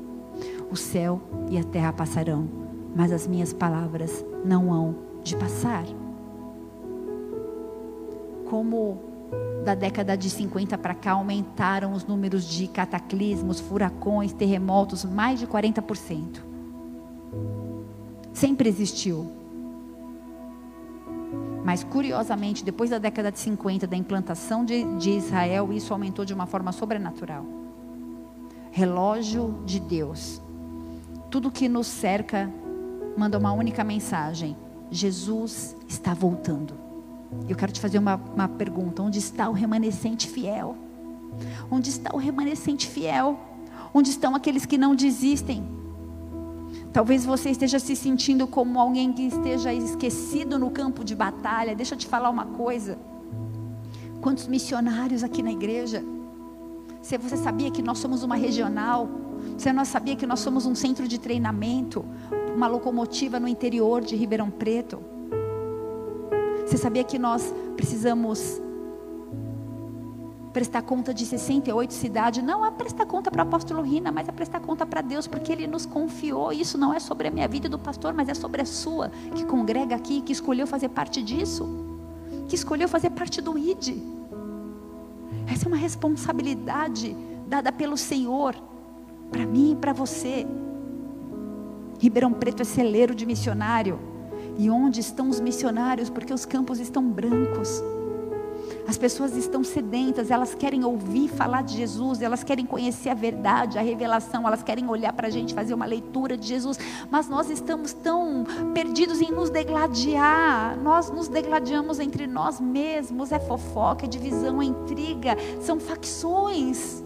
O 0.72 0.76
céu 0.76 1.20
e 1.50 1.58
a 1.58 1.64
terra 1.64 1.92
passarão, 1.92 2.48
mas 2.96 3.12
as 3.12 3.28
minhas 3.28 3.52
palavras 3.52 4.24
não 4.46 4.72
hão 4.72 4.96
de 5.24 5.36
passar. 5.36 5.86
Como 8.50 9.13
da 9.64 9.76
década 9.76 10.18
de 10.18 10.30
50 10.30 10.78
para 10.78 10.94
cá 10.94 11.12
aumentaram 11.12 11.94
os 11.94 12.06
números 12.06 12.46
de 12.46 12.68
cataclismos, 12.68 13.60
furacões, 13.60 14.34
terremotos, 14.34 15.06
mais 15.06 15.40
de 15.40 15.48
40%. 15.48 16.42
Sempre 18.34 18.68
existiu. 18.68 19.32
Mas 21.64 21.84
curiosamente, 21.84 22.64
depois 22.64 22.90
da 22.90 22.98
década 22.98 23.32
de 23.32 23.40
50, 23.40 23.88
da 23.88 23.96
implantação 23.96 24.66
de, 24.66 24.84
de 24.98 25.12
Israel, 25.12 25.72
isso 25.72 25.94
aumentou 25.94 26.26
de 26.26 26.34
uma 26.34 26.46
forma 26.46 26.72
sobrenatural. 26.72 27.46
Relógio 28.72 29.62
de 29.66 29.80
Deus 29.80 30.42
tudo 31.34 31.50
que 31.50 31.68
nos 31.68 31.88
cerca 31.88 32.48
manda 33.18 33.40
uma 33.40 33.52
única 33.52 33.84
mensagem: 33.84 34.56
Jesus 34.92 35.76
está 35.88 36.14
voltando. 36.14 36.83
Eu 37.48 37.56
quero 37.56 37.72
te 37.72 37.80
fazer 37.80 37.98
uma, 37.98 38.16
uma 38.16 38.48
pergunta: 38.48 39.02
onde 39.02 39.20
está 39.20 39.50
o 39.50 39.54
remanescente 39.54 40.28
fiel? 40.28 40.76
Onde 41.70 41.90
está 41.90 42.14
o 42.14 42.18
remanescente 42.18 42.88
fiel? 42.88 43.40
Onde 43.94 44.10
estão 44.10 44.36
aqueles 44.36 44.66
que 44.66 44.78
não 44.78 44.96
desistem? 44.96 45.64
Talvez 46.92 47.26
você 47.26 47.50
esteja 47.50 47.80
se 47.80 47.96
sentindo 47.96 48.48
como 48.48 48.80
alguém 48.80 49.12
que 49.12 49.24
esteja 49.24 49.74
esquecido 49.74 50.60
no 50.60 50.70
campo 50.70 51.04
de 51.04 51.16
batalha. 51.16 51.76
Deixa 51.76 51.96
eu 51.96 51.98
te 51.98 52.08
falar 52.08 52.30
uma 52.30 52.46
coisa. 52.46 52.98
Quantos 54.22 54.48
missionários 54.48 55.24
aqui 55.24 55.42
na 55.44 55.52
igreja? 55.52 56.04
Se 57.02 57.18
você 57.18 57.36
sabia 57.36 57.70
que 57.70 57.82
nós 57.82 58.00
somos 58.00 58.24
uma 58.24 58.36
regional, 58.36 59.10
você 59.58 59.74
não 59.74 59.84
sabia 59.84 60.16
que 60.16 60.26
nós 60.26 60.40
somos 60.40 60.66
um 60.66 60.74
centro 60.74 61.08
de 61.08 61.20
treinamento, 61.20 62.06
uma 62.56 62.68
locomotiva 62.68 63.40
no 63.40 63.48
interior 63.48 64.02
de 64.02 64.16
Ribeirão 64.16 64.50
Preto? 64.50 65.13
Você 66.66 66.78
sabia 66.78 67.04
que 67.04 67.20
nós 67.20 67.54
precisamos 67.76 68.62
prestar 70.54 70.84
conta 70.84 71.14
de 71.14 71.26
68 71.26 71.94
cidades? 71.94 72.44
Não 72.44 72.66
é 72.66 72.72
prestar 72.72 73.06
conta 73.06 73.32
para 73.32 73.44
o 73.44 73.48
apóstolo 73.48 73.82
Rina, 73.82 74.12
mas 74.12 74.30
é 74.30 74.32
prestar 74.32 74.60
conta 74.60 74.86
para 74.86 75.02
Deus, 75.02 75.28
porque 75.28 75.52
Ele 75.52 75.68
nos 75.68 75.86
confiou. 75.86 76.54
Isso 76.54 76.78
não 76.78 76.94
é 76.94 77.00
sobre 77.00 77.28
a 77.28 77.32
minha 77.32 77.48
vida 77.48 77.68
e 77.68 77.70
do 77.70 77.80
pastor, 77.80 78.14
mas 78.14 78.30
é 78.30 78.34
sobre 78.34 78.62
a 78.62 78.66
sua, 78.66 79.10
que 79.36 79.44
congrega 79.44 79.96
aqui, 79.96 80.22
que 80.22 80.32
escolheu 80.32 80.68
fazer 80.68 80.90
parte 80.90 81.22
disso, 81.22 81.68
que 82.48 82.56
escolheu 82.56 82.88
fazer 82.88 83.10
parte 83.10 83.42
do 83.42 83.58
ID. 83.58 83.98
Essa 85.52 85.66
é 85.66 85.68
uma 85.68 85.78
responsabilidade 85.78 87.16
dada 87.48 87.72
pelo 87.72 87.98
Senhor 87.98 88.56
para 89.32 89.46
mim 89.46 89.72
e 89.72 89.76
para 89.76 89.92
você. 89.92 90.46
Ribeirão 92.00 92.32
Preto 92.32 92.62
é 92.62 92.66
celeiro 92.66 93.16
de 93.16 93.26
missionário. 93.26 94.13
E 94.58 94.70
onde 94.70 95.00
estão 95.00 95.30
os 95.30 95.40
missionários? 95.40 96.10
Porque 96.10 96.34
os 96.34 96.46
campos 96.46 96.80
estão 96.80 97.04
brancos. 97.04 97.82
As 98.86 98.98
pessoas 98.98 99.36
estão 99.38 99.64
sedentas, 99.64 100.30
elas 100.30 100.54
querem 100.54 100.84
ouvir 100.84 101.30
falar 101.30 101.64
de 101.64 101.78
Jesus, 101.78 102.22
elas 102.22 102.44
querem 102.44 102.66
conhecer 102.66 103.10
a 103.10 103.14
verdade, 103.14 103.80
a 103.80 103.82
revelação, 103.82 104.46
elas 104.46 104.62
querem 104.62 104.90
olhar 104.90 105.14
para 105.14 105.28
a 105.28 105.32
gente, 105.32 105.54
fazer 105.54 105.74
uma 105.74 105.86
leitura 105.86 106.36
de 106.36 106.46
Jesus, 106.46 106.78
mas 107.10 107.30
nós 107.30 107.50
estamos 107.50 107.94
tão 107.94 108.44
perdidos 108.74 109.22
em 109.22 109.32
nos 109.32 109.50
degladiar, 109.50 110.78
nós 110.82 111.10
nos 111.10 111.30
degladiamos 111.30 112.00
entre 112.00 112.28
nós 112.28 112.60
mesmos, 112.60 113.32
é 113.32 113.40
fofoca, 113.40 114.06
é 114.06 114.08
divisão, 114.08 114.62
é 114.62 114.66
intriga, 114.66 115.38
são 115.62 115.80
facções. 115.80 117.02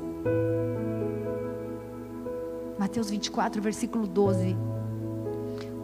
Mateus 2.79 3.11
24, 3.11 3.61
versículo 3.61 4.07
12. 4.07 4.57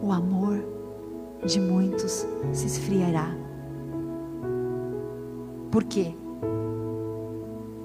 O 0.02 0.10
amor 0.10 0.73
de 1.44 1.60
muitos 1.60 2.26
se 2.52 2.66
esfriará. 2.66 3.30
Por 5.70 5.84
quê? 5.84 6.14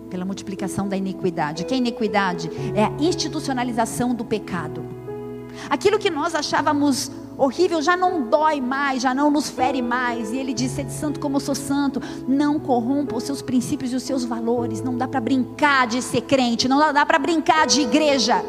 Pela 0.09 0.25
multiplicação 0.25 0.87
da 0.87 0.95
iniquidade. 0.95 1.65
Que 1.65 1.73
é 1.73 1.77
iniquidade? 1.77 2.49
É 2.75 2.85
a 2.85 2.91
institucionalização 2.99 4.13
do 4.13 4.23
pecado. 4.23 4.83
Aquilo 5.69 5.99
que 5.99 6.09
nós 6.09 6.35
achávamos 6.35 7.11
horrível 7.37 7.81
já 7.81 7.97
não 7.97 8.29
dói 8.29 8.61
mais, 8.61 9.01
já 9.01 9.13
não 9.13 9.31
nos 9.31 9.49
fere 9.49 9.81
mais. 9.81 10.31
E 10.31 10.37
ele 10.37 10.53
diz: 10.53 10.71
Sede 10.71 10.91
santo 10.91 11.19
como 11.19 11.37
eu 11.37 11.39
sou 11.39 11.55
santo. 11.55 12.01
Não 12.27 12.59
corrompa 12.59 13.15
os 13.15 13.23
seus 13.23 13.41
princípios 13.41 13.91
e 13.91 13.95
os 13.95 14.03
seus 14.03 14.23
valores. 14.23 14.81
Não 14.81 14.95
dá 14.97 15.07
para 15.07 15.19
brincar 15.19 15.87
de 15.87 16.01
ser 16.01 16.21
crente, 16.21 16.67
não 16.67 16.93
dá 16.93 17.05
para 17.05 17.19
brincar 17.19 17.65
de 17.65 17.81
igreja. 17.81 18.43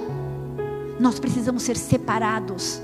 Nós 0.99 1.19
precisamos 1.19 1.63
ser 1.63 1.77
separados 1.79 2.83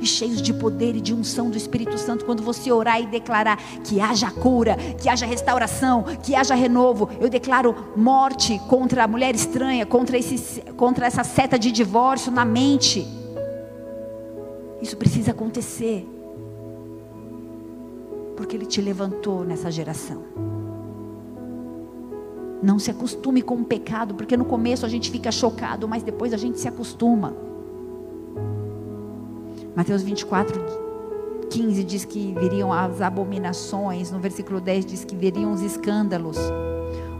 e 0.00 0.06
cheios 0.06 0.40
de 0.40 0.52
poder 0.52 0.96
e 0.96 1.00
de 1.00 1.14
unção 1.14 1.50
do 1.50 1.56
Espírito 1.56 1.98
Santo 1.98 2.24
quando 2.24 2.42
você 2.42 2.70
orar 2.70 3.00
e 3.00 3.06
declarar 3.06 3.56
que 3.84 4.00
haja 4.00 4.30
cura, 4.30 4.76
que 5.00 5.08
haja 5.08 5.26
restauração, 5.26 6.04
que 6.22 6.34
haja 6.34 6.54
renovo. 6.54 7.08
Eu 7.20 7.28
declaro 7.28 7.74
morte 7.96 8.58
contra 8.68 9.04
a 9.04 9.08
mulher 9.08 9.34
estranha, 9.34 9.84
contra, 9.86 10.18
esse, 10.18 10.60
contra 10.76 11.06
essa 11.06 11.24
seta 11.24 11.58
de 11.58 11.72
divórcio 11.72 12.30
na 12.30 12.44
mente. 12.44 13.06
Isso 14.80 14.96
precisa 14.96 15.32
acontecer. 15.32 16.06
Porque 18.36 18.56
Ele 18.56 18.66
te 18.66 18.80
levantou 18.80 19.44
nessa 19.44 19.70
geração. 19.70 20.22
Não 22.62 22.78
se 22.78 22.90
acostume 22.90 23.40
com 23.40 23.56
o 23.56 23.64
pecado, 23.64 24.14
porque 24.14 24.36
no 24.36 24.44
começo 24.44 24.84
a 24.84 24.88
gente 24.88 25.10
fica 25.10 25.30
chocado, 25.30 25.86
mas 25.86 26.02
depois 26.02 26.32
a 26.32 26.36
gente 26.36 26.58
se 26.58 26.66
acostuma. 26.66 27.47
Mateus 29.74 30.02
24, 30.02 30.60
15 31.50 31.84
diz 31.84 32.04
que 32.04 32.34
viriam 32.38 32.72
as 32.72 33.00
abominações, 33.00 34.10
no 34.10 34.18
versículo 34.18 34.60
10 34.60 34.86
diz 34.86 35.04
que 35.04 35.14
viriam 35.14 35.52
os 35.52 35.62
escândalos. 35.62 36.38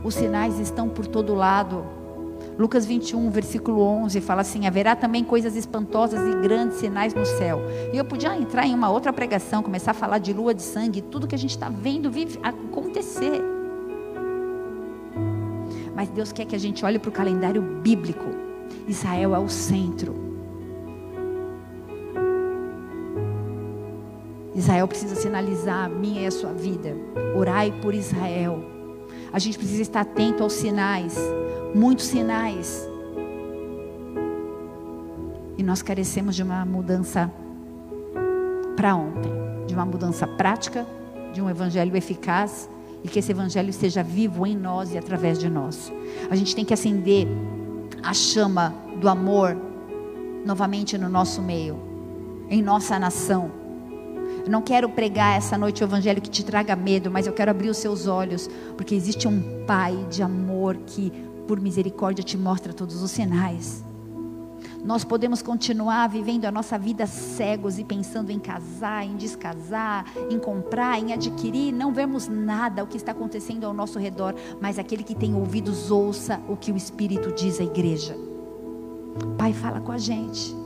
Os 0.04 0.14
sinais 0.14 0.58
estão 0.58 0.88
por 0.88 1.06
todo 1.06 1.34
lado. 1.34 1.84
Lucas 2.58 2.84
21, 2.84 3.30
versículo 3.30 3.80
11, 3.80 4.20
fala 4.20 4.40
assim: 4.42 4.66
haverá 4.66 4.96
também 4.96 5.22
coisas 5.22 5.54
espantosas 5.54 6.20
e 6.20 6.40
grandes 6.40 6.78
sinais 6.78 7.14
no 7.14 7.24
céu. 7.24 7.60
E 7.92 7.96
eu 7.96 8.04
podia 8.04 8.36
entrar 8.36 8.66
em 8.66 8.74
uma 8.74 8.90
outra 8.90 9.12
pregação, 9.12 9.62
começar 9.62 9.92
a 9.92 9.94
falar 9.94 10.18
de 10.18 10.32
lua 10.32 10.52
de 10.52 10.62
sangue, 10.62 11.00
tudo 11.00 11.26
que 11.26 11.34
a 11.34 11.38
gente 11.38 11.50
está 11.50 11.68
vendo 11.68 12.10
acontecer. 12.42 13.40
Mas 15.94 16.08
Deus 16.10 16.32
quer 16.32 16.44
que 16.44 16.54
a 16.54 16.60
gente 16.60 16.84
olhe 16.84 16.98
para 16.98 17.08
o 17.08 17.12
calendário 17.12 17.60
bíblico. 17.60 18.26
Israel 18.86 19.34
é 19.34 19.38
o 19.38 19.48
centro. 19.48 20.27
Israel 24.58 24.86
precisa 24.88 25.14
sinalizar 25.14 25.86
a 25.86 25.88
minha 25.88 26.22
e 26.22 26.26
a 26.26 26.30
sua 26.30 26.52
vida. 26.52 26.94
Orai 27.36 27.72
por 27.80 27.94
Israel. 27.94 28.62
A 29.32 29.38
gente 29.38 29.58
precisa 29.58 29.82
estar 29.82 30.00
atento 30.00 30.42
aos 30.42 30.52
sinais 30.52 31.16
muitos 31.74 32.06
sinais. 32.06 32.88
E 35.56 35.62
nós 35.62 35.82
carecemos 35.82 36.36
de 36.36 36.42
uma 36.42 36.64
mudança 36.64 37.30
para 38.76 38.94
ontem, 38.94 39.32
de 39.66 39.74
uma 39.74 39.84
mudança 39.84 40.26
prática, 40.26 40.86
de 41.32 41.42
um 41.42 41.50
evangelho 41.50 41.96
eficaz 41.96 42.68
e 43.02 43.08
que 43.08 43.18
esse 43.18 43.32
evangelho 43.32 43.70
esteja 43.70 44.02
vivo 44.02 44.46
em 44.46 44.56
nós 44.56 44.92
e 44.92 44.98
através 44.98 45.38
de 45.38 45.48
nós. 45.48 45.92
A 46.30 46.36
gente 46.36 46.54
tem 46.54 46.64
que 46.64 46.72
acender 46.72 47.26
a 48.02 48.14
chama 48.14 48.74
do 49.00 49.08
amor 49.08 49.56
novamente 50.44 50.96
no 50.96 51.08
nosso 51.08 51.42
meio, 51.42 51.78
em 52.48 52.62
nossa 52.62 52.98
nação. 52.98 53.50
Eu 54.48 54.52
não 54.52 54.62
quero 54.62 54.88
pregar 54.88 55.36
essa 55.36 55.58
noite 55.58 55.82
o 55.82 55.84
evangelho 55.84 56.22
que 56.22 56.30
te 56.30 56.42
traga 56.42 56.74
medo, 56.74 57.10
mas 57.10 57.26
eu 57.26 57.34
quero 57.34 57.50
abrir 57.50 57.68
os 57.68 57.76
seus 57.76 58.06
olhos, 58.06 58.48
porque 58.78 58.94
existe 58.94 59.28
um 59.28 59.66
Pai 59.66 59.94
de 60.08 60.22
amor 60.22 60.74
que 60.86 61.12
por 61.46 61.60
misericórdia, 61.60 62.24
te 62.24 62.38
mostra 62.38 62.72
todos 62.72 63.02
os 63.02 63.10
sinais. 63.10 63.84
Nós 64.82 65.04
podemos 65.04 65.42
continuar 65.42 66.08
vivendo 66.08 66.46
a 66.46 66.50
nossa 66.50 66.78
vida 66.78 67.06
cegos 67.06 67.78
e 67.78 67.84
pensando 67.84 68.30
em 68.30 68.38
casar, 68.38 69.04
em 69.04 69.16
descasar, 69.16 70.06
em 70.30 70.38
comprar, 70.38 70.98
em 70.98 71.12
adquirir, 71.12 71.70
não 71.70 71.92
vemos 71.92 72.26
nada 72.26 72.82
o 72.82 72.86
que 72.86 72.96
está 72.96 73.12
acontecendo 73.12 73.66
ao 73.66 73.74
nosso 73.74 73.98
redor, 73.98 74.34
mas 74.62 74.78
aquele 74.78 75.04
que 75.04 75.14
tem 75.14 75.34
ouvidos 75.34 75.90
ouça 75.90 76.40
o 76.48 76.56
que 76.56 76.72
o 76.72 76.76
Espírito 76.76 77.34
diz 77.34 77.60
à 77.60 77.64
igreja. 77.64 78.16
Pai, 79.36 79.52
fala 79.52 79.78
com 79.78 79.92
a 79.92 79.98
gente. 79.98 80.57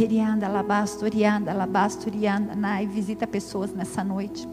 Erianda, 0.00 0.46
alabastorianda, 0.46 1.50
alabastorianda, 1.50 2.54
nai, 2.54 2.86
visita 2.86 3.26
pessoas 3.26 3.72
nessa 3.72 4.02
noite. 4.02 4.46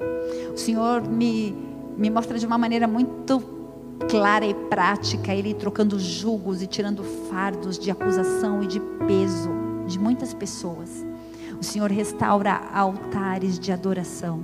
O 0.54 0.58
Senhor 0.58 1.02
me, 1.02 1.56
me 1.98 2.10
mostra 2.10 2.38
de 2.38 2.46
uma 2.46 2.58
maneira 2.58 2.88
muito 2.88 3.42
clara 4.10 4.46
e 4.46 4.54
prática, 4.54 5.34
Ele 5.34 5.54
trocando 5.54 6.00
julgos 6.00 6.62
e 6.62 6.68
tirando 6.68 7.04
fardos 7.30 7.78
de 7.78 7.90
acusação 7.92 8.64
e 8.64 8.68
de 8.68 8.80
peso 9.08 9.50
de 9.88 10.00
muitas 10.00 10.34
pessoas. 10.34 11.06
O 11.60 11.64
Senhor 11.64 11.92
restaura 11.92 12.62
altares 12.74 13.58
de 13.58 13.72
adoração. 13.72 14.42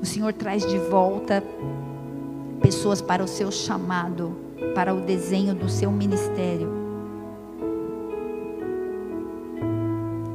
O 0.00 0.06
Senhor 0.06 0.32
traz 0.32 0.66
de 0.66 0.78
volta 0.78 1.42
pessoas 2.60 3.02
para 3.02 3.22
o 3.22 3.28
seu 3.28 3.50
chamado, 3.50 4.36
para 4.74 4.94
o 4.94 5.00
desenho 5.00 5.54
do 5.54 5.68
seu 5.68 5.90
ministério. 5.90 6.83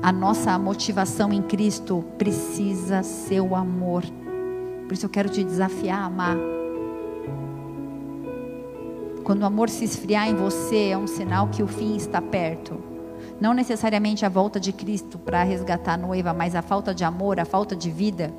A 0.01 0.11
nossa 0.11 0.57
motivação 0.57 1.33
em 1.33 1.41
Cristo 1.41 2.03
precisa 2.17 3.03
ser 3.03 3.41
o 3.41 3.55
amor. 3.55 4.03
Por 4.87 4.93
isso 4.93 5.05
eu 5.05 5.09
quero 5.09 5.29
te 5.29 5.43
desafiar 5.43 5.99
a 5.99 6.05
amar 6.05 6.37
quando 9.29 9.43
o 9.43 9.45
amor 9.45 9.69
se 9.69 9.85
esfriar 9.85 10.27
em 10.27 10.33
você, 10.33 10.87
é 10.87 10.97
um 10.97 11.05
sinal 11.05 11.49
que 11.49 11.61
o 11.61 11.67
fim 11.67 11.95
está 11.95 12.19
perto. 12.19 12.81
Não 13.39 13.53
necessariamente 13.53 14.25
a 14.25 14.29
volta 14.29 14.59
de 14.59 14.73
Cristo 14.73 15.19
para 15.19 15.43
resgatar 15.43 15.93
a 15.93 15.97
noiva, 15.97 16.33
mas 16.33 16.55
a 16.55 16.63
falta 16.63 16.95
de 16.95 17.03
amor, 17.03 17.39
a 17.39 17.45
falta 17.45 17.75
de 17.75 17.91
vida. 17.91 18.33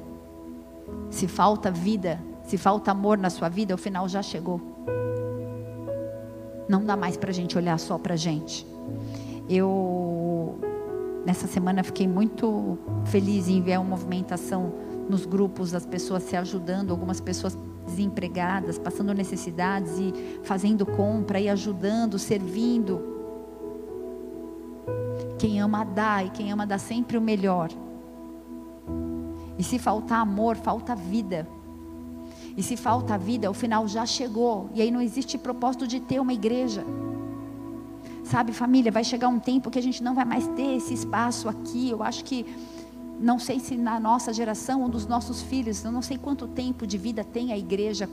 Se 1.08 1.28
falta 1.28 1.70
vida, 1.70 2.20
se 2.42 2.58
falta 2.58 2.90
amor 2.90 3.18
na 3.18 3.30
sua 3.30 3.48
vida, 3.48 3.72
o 3.72 3.78
final 3.78 4.08
já 4.08 4.20
chegou. 4.20 4.61
Não 6.68 6.84
dá 6.84 6.96
mais 6.96 7.16
para 7.16 7.30
a 7.30 7.34
gente 7.34 7.56
olhar 7.56 7.78
só 7.78 7.96
para 7.96 8.14
a 8.14 8.16
gente. 8.16 8.66
Eu, 9.48 9.68
nessa 11.24 11.46
semana, 11.46 11.82
fiquei 11.82 12.08
muito 12.08 12.78
feliz 13.06 13.48
em 13.48 13.60
ver 13.60 13.74
a 13.74 13.82
movimentação 13.82 14.72
nos 15.08 15.26
grupos, 15.26 15.74
as 15.74 15.84
pessoas 15.84 16.22
se 16.22 16.36
ajudando, 16.36 16.90
algumas 16.90 17.20
pessoas 17.20 17.56
desempregadas, 17.86 18.78
passando 18.78 19.12
necessidades 19.12 19.98
e 19.98 20.12
fazendo 20.42 20.86
compra 20.86 21.40
e 21.40 21.48
ajudando, 21.48 22.18
servindo. 22.18 23.00
Quem 25.38 25.60
ama 25.60 25.84
dá 25.84 26.22
e 26.22 26.30
quem 26.30 26.52
ama 26.52 26.66
dá 26.66 26.78
sempre 26.78 27.16
o 27.16 27.20
melhor. 27.20 27.70
E 29.58 29.62
se 29.62 29.78
faltar 29.78 30.20
amor, 30.20 30.56
falta 30.56 30.94
vida. 30.94 31.46
E 32.56 32.62
se 32.62 32.76
falta 32.76 33.18
vida, 33.18 33.50
o 33.50 33.54
final 33.54 33.86
já 33.88 34.06
chegou. 34.06 34.70
E 34.74 34.82
aí 34.82 34.90
não 34.90 35.00
existe 35.00 35.36
propósito 35.38 35.86
de 35.86 36.00
ter 36.00 36.20
uma 36.20 36.32
igreja. 36.32 36.84
Sabe, 38.24 38.52
família, 38.52 38.92
vai 38.92 39.04
chegar 39.04 39.28
um 39.28 39.38
tempo 39.38 39.70
que 39.70 39.78
a 39.78 39.82
gente 39.82 40.02
não 40.02 40.14
vai 40.14 40.24
mais 40.24 40.46
ter 40.48 40.76
esse 40.76 40.94
espaço 40.94 41.48
aqui. 41.48 41.90
Eu 41.90 42.02
acho 42.02 42.24
que 42.24 42.46
não 43.18 43.38
sei 43.38 43.60
se 43.60 43.76
na 43.76 44.00
nossa 44.00 44.32
geração, 44.32 44.84
um 44.84 44.88
dos 44.88 45.06
nossos 45.06 45.42
filhos, 45.42 45.84
eu 45.84 45.92
não 45.92 46.02
sei 46.02 46.16
quanto 46.16 46.48
tempo 46.48 46.86
de 46.86 46.96
vida 46.96 47.22
tem 47.22 47.52
a 47.52 47.58
igreja 47.58 48.08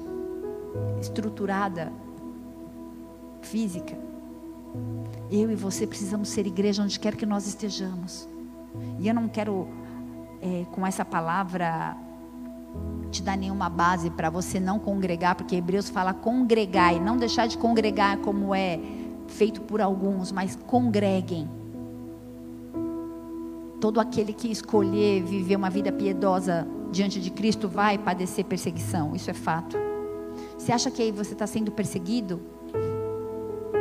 estruturada, 1.02 1.92
física. 3.42 3.98
Eu 5.32 5.52
e 5.52 5.56
você 5.56 5.88
precisamos 5.88 6.30
ser 6.30 6.46
igreja 6.46 6.84
onde 6.84 7.00
quer 7.00 7.16
que 7.16 7.26
nós 7.26 7.48
estejamos. 7.48 8.28
E 9.00 9.08
eu 9.08 9.14
não 9.14 9.28
quero, 9.28 9.68
é, 10.42 10.66
com 10.72 10.86
essa 10.86 11.06
palavra, 11.06 11.96
te 13.12 13.22
dar 13.24 13.38
nenhuma 13.38 13.70
base 13.70 14.10
para 14.10 14.30
você 14.30 14.60
não 14.60 14.78
congregar, 14.80 15.36
porque 15.36 15.56
Hebreus 15.56 15.90
fala 15.90 16.14
congregar 16.14 16.94
e 16.94 17.00
não 17.00 17.18
deixar 17.18 17.48
de 17.48 17.58
congregar 17.58 18.18
como 18.18 18.54
é 18.54 18.80
feito 19.28 19.62
por 19.62 19.82
alguns, 19.82 20.32
mas 20.32 20.56
congreguem 20.56 21.50
Todo 23.80 24.00
aquele 24.00 24.34
que 24.34 24.52
escolher 24.52 25.24
viver 25.24 25.56
uma 25.56 25.70
vida 25.70 25.92
piedosa 25.92 26.68
diante 26.92 27.22
de 27.22 27.30
Cristo 27.30 27.68
vai 27.70 27.98
padecer 27.98 28.44
perseguição, 28.46 29.16
isso 29.16 29.30
é 29.30 29.34
fato. 29.34 29.78
Você 30.58 30.72
acha 30.72 30.90
que 30.90 31.12
você 31.12 31.34
está 31.34 31.46
sendo 31.46 31.72
perseguido? 31.72 32.42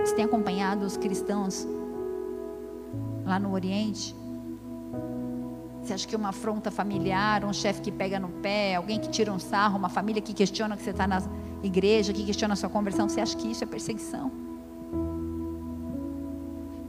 Você 0.05 0.14
tem 0.14 0.24
acompanhado 0.26 0.84
os 0.84 0.99
cristãos 0.99 1.66
lá 3.24 3.38
no 3.38 3.53
Oriente? 3.53 4.14
Você 5.82 5.94
acha 5.94 6.07
que 6.07 6.16
uma 6.16 6.28
afronta 6.28 6.70
familiar, 6.70 7.44
um 7.44 7.53
chefe 7.53 7.80
que 7.80 7.92
pega 7.92 8.20
no 8.20 8.28
pé, 8.28 8.74
alguém 8.74 9.01
que 9.01 9.09
tira 9.09 9.32
um 9.32 9.38
sarro, 9.38 9.78
uma 9.78 9.88
família 9.88 10.20
que 10.20 10.34
questiona 10.34 10.76
que 10.76 10.82
você 10.82 10.90
está 10.90 11.07
na 11.07 11.22
igreja, 11.62 12.12
que 12.12 12.24
questiona 12.24 12.53
a 12.53 12.57
sua 12.57 12.68
conversão, 12.68 13.09
você 13.09 13.20
acha 13.20 13.36
que 13.36 13.51
isso 13.51 13.64
é 13.64 13.66
perseguição? 13.66 14.30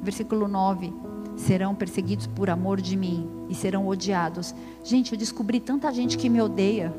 Versículo 0.08 0.48
9 0.48 0.94
serão 1.36 1.76
perseguidos 1.76 2.28
por 2.28 2.50
amor 2.50 2.80
de 2.80 2.96
mim 2.96 3.30
e 3.50 3.54
serão 3.54 3.86
odiados. 3.86 4.56
Gente, 4.82 5.12
eu 5.12 5.18
descobri 5.18 5.60
tanta 5.60 5.92
gente 5.92 6.18
que 6.18 6.30
me 6.30 6.40
odeia. 6.42 6.94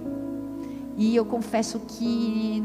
E 0.95 1.17
eu 1.17 1.25
confesso 1.25 1.81
que 1.89 2.63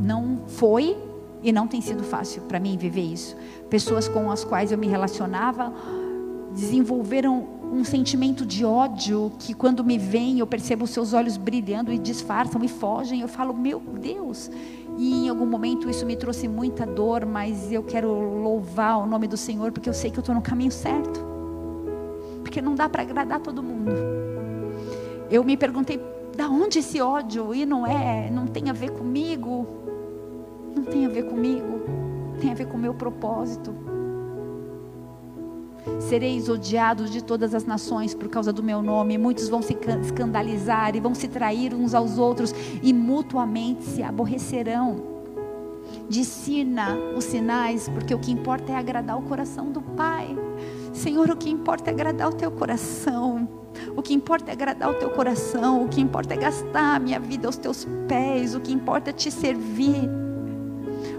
não 0.00 0.44
foi 0.46 0.96
e 1.42 1.50
não 1.50 1.66
tem 1.66 1.80
sido 1.80 2.04
fácil 2.04 2.42
para 2.42 2.60
mim 2.60 2.78
viver 2.78 3.02
isso. 3.02 3.36
Pessoas 3.68 4.06
com 4.06 4.30
as 4.30 4.44
quais 4.44 4.70
eu 4.70 4.78
me 4.78 4.86
relacionava 4.86 5.74
desenvolveram 6.54 7.48
um 7.72 7.82
sentimento 7.82 8.46
de 8.46 8.64
ódio 8.64 9.32
que 9.40 9.54
quando 9.54 9.82
me 9.82 9.98
veem 9.98 10.38
eu 10.38 10.46
percebo 10.46 10.86
seus 10.86 11.12
olhos 11.12 11.36
brilhando 11.36 11.92
e 11.92 11.98
disfarçam 11.98 12.62
e 12.62 12.68
fogem. 12.68 13.22
Eu 13.22 13.28
falo, 13.28 13.52
meu 13.52 13.80
Deus, 13.80 14.50
e 14.96 15.26
em 15.26 15.28
algum 15.28 15.46
momento 15.46 15.88
isso 15.88 16.04
me 16.04 16.16
trouxe 16.16 16.46
muita 16.46 16.86
dor, 16.86 17.24
mas 17.24 17.70
eu 17.72 17.82
quero 17.82 18.08
louvar 18.10 18.98
o 18.98 19.06
nome 19.06 19.26
do 19.26 19.36
Senhor 19.36 19.72
porque 19.72 19.88
eu 19.88 19.94
sei 19.94 20.10
que 20.10 20.18
eu 20.18 20.20
estou 20.20 20.34
no 20.34 20.42
caminho 20.42 20.70
certo. 20.70 21.20
Porque 22.42 22.60
não 22.60 22.74
dá 22.74 22.88
para 22.88 23.02
agradar 23.02 23.40
todo 23.40 23.62
mundo. 23.62 23.92
Eu 25.30 25.44
me 25.44 25.56
perguntei, 25.56 26.00
da 26.36 26.48
onde 26.48 26.80
esse 26.80 27.00
ódio? 27.00 27.54
E 27.54 27.64
não 27.64 27.86
é, 27.86 28.30
não 28.30 28.46
tem 28.46 28.68
a 28.70 28.72
ver 28.72 28.90
comigo. 28.90 29.66
Não 30.74 30.84
tem 30.84 31.06
a 31.06 31.08
ver 31.08 31.24
comigo. 31.24 31.80
Tem 32.40 32.50
a 32.50 32.54
ver 32.54 32.66
com 32.66 32.76
o 32.76 32.80
meu 32.80 32.94
propósito. 32.94 33.74
Sereis 36.00 36.48
odiados 36.48 37.10
de 37.10 37.22
todas 37.22 37.54
as 37.54 37.64
nações 37.64 38.14
por 38.14 38.28
causa 38.28 38.52
do 38.52 38.62
meu 38.62 38.82
nome. 38.82 39.18
Muitos 39.18 39.48
vão 39.48 39.62
se 39.62 39.76
escandalizar 40.02 40.94
e 40.96 41.00
vão 41.00 41.14
se 41.14 41.28
trair 41.28 41.74
uns 41.74 41.94
aos 41.94 42.18
outros 42.18 42.54
e 42.82 42.92
mutuamente 42.92 43.84
se 43.84 44.02
aborrecerão. 44.02 45.20
Discina 46.08 46.96
os 47.16 47.24
sinais, 47.24 47.88
porque 47.88 48.14
o 48.14 48.18
que 48.18 48.30
importa 48.30 48.72
é 48.72 48.76
agradar 48.76 49.18
o 49.18 49.22
coração 49.22 49.70
do 49.70 49.80
Pai. 49.80 50.36
Senhor, 50.92 51.30
o 51.30 51.36
que 51.36 51.48
importa 51.48 51.90
é 51.90 51.92
agradar 51.92 52.28
o 52.28 52.32
teu 52.32 52.50
coração. 52.50 53.48
O 53.96 54.02
que 54.02 54.12
importa 54.12 54.50
é 54.50 54.52
agradar 54.52 54.90
o 54.90 54.94
teu 54.94 55.10
coração, 55.10 55.84
o 55.84 55.88
que 55.88 56.00
importa 56.00 56.34
é 56.34 56.36
gastar 56.36 56.96
a 56.96 56.98
minha 56.98 57.20
vida 57.20 57.46
aos 57.46 57.56
teus 57.56 57.86
pés, 58.08 58.54
o 58.54 58.60
que 58.60 58.72
importa 58.72 59.10
é 59.10 59.12
te 59.12 59.30
servir. 59.30 60.10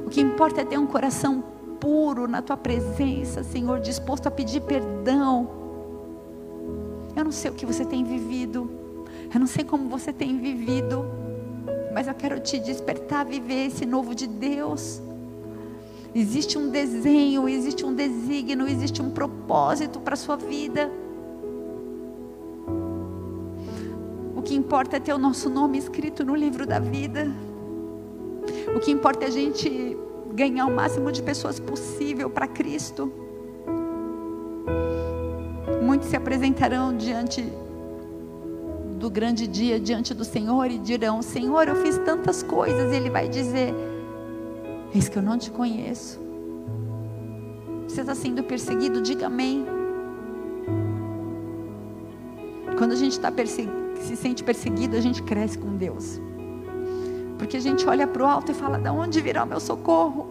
O 0.06 0.10
que 0.10 0.20
importa 0.20 0.62
é 0.62 0.66
ter 0.66 0.78
um 0.78 0.86
coração 0.86 1.44
puro 1.82 2.28
na 2.28 2.42
tua 2.42 2.56
presença, 2.56 3.44
Senhor, 3.44 3.80
disposto 3.80 4.28
a 4.28 4.32
pedir 4.32 4.62
perdão. 4.62 5.50
Eu 7.16 7.26
não 7.26 7.32
sei 7.32 7.52
o 7.52 7.54
que 7.54 7.66
você 7.66 7.84
tem 7.84 8.04
vivido, 8.04 8.70
eu 9.34 9.40
não 9.40 9.48
sei 9.48 9.66
como 9.66 9.90
você 9.90 10.14
tem 10.14 10.38
vivido, 10.38 11.04
mas 11.94 12.08
eu 12.08 12.14
quero 12.14 12.40
te 12.40 12.60
despertar 12.60 13.22
a 13.22 13.24
viver 13.24 13.66
esse 13.66 13.86
novo 13.86 14.16
de 14.16 14.28
Deus. 14.28 15.02
Existe 16.14 16.58
um 16.58 16.70
desenho, 16.70 17.50
existe 17.50 17.86
um 17.86 17.94
desígnio, 17.94 18.68
existe 18.68 19.02
um 19.02 19.10
propósito 19.10 20.00
para 20.00 20.14
a 20.14 20.18
sua 20.18 20.36
vida. 20.36 20.92
O 24.36 24.42
que 24.42 24.54
importa 24.54 24.98
é 24.98 25.00
ter 25.00 25.14
o 25.14 25.18
nosso 25.18 25.50
nome 25.50 25.78
escrito 25.78 26.24
no 26.24 26.36
livro 26.36 26.66
da 26.66 26.80
vida. 26.80 27.32
O 28.76 28.80
que 28.80 28.92
importa 28.92 29.26
é 29.26 29.28
a 29.28 29.32
gente 29.32 29.98
ganhar 30.34 30.66
o 30.66 30.72
máximo 30.72 31.12
de 31.12 31.22
pessoas 31.22 31.60
possível 31.60 32.30
para 32.30 32.48
Cristo. 32.48 33.12
Muitos 35.82 36.10
se 36.10 36.16
apresentarão 36.16 36.96
diante 36.96 37.44
do 39.00 39.10
grande 39.10 39.48
dia, 39.48 39.80
diante 39.80 40.14
do 40.14 40.24
Senhor 40.24 40.70
e 40.70 40.78
dirão: 40.78 41.22
Senhor, 41.22 41.68
eu 41.68 41.76
fiz 41.76 41.98
tantas 42.00 42.44
coisas. 42.44 42.94
E 42.94 42.96
Ele 42.96 43.10
vai 43.10 43.28
dizer: 43.28 43.74
Eis 44.94 45.10
que 45.10 45.18
eu 45.18 45.24
não 45.24 45.38
te 45.38 45.52
conheço. 45.52 46.20
Você 47.88 48.02
está 48.02 48.16
sendo 48.16 48.44
perseguido? 48.44 49.02
Diga 49.02 49.26
amém. 49.28 49.66
Quando 52.78 52.94
a 52.94 52.96
gente 52.96 53.12
está 53.12 53.32
se 54.02 54.16
sente 54.16 54.44
perseguido, 54.44 54.96
a 54.96 55.02
gente 55.02 55.22
cresce 55.24 55.58
com 55.58 55.76
Deus. 55.76 56.20
Porque 57.42 57.58
a 57.58 57.60
gente 57.60 57.88
olha 57.88 58.06
para 58.06 58.22
o 58.22 58.28
alto 58.28 58.52
e 58.52 58.54
fala: 58.54 58.78
da 58.78 58.94
onde 58.94 59.20
virá 59.20 59.44
o 59.44 59.48
meu 59.48 59.60
socorro? 59.60 60.28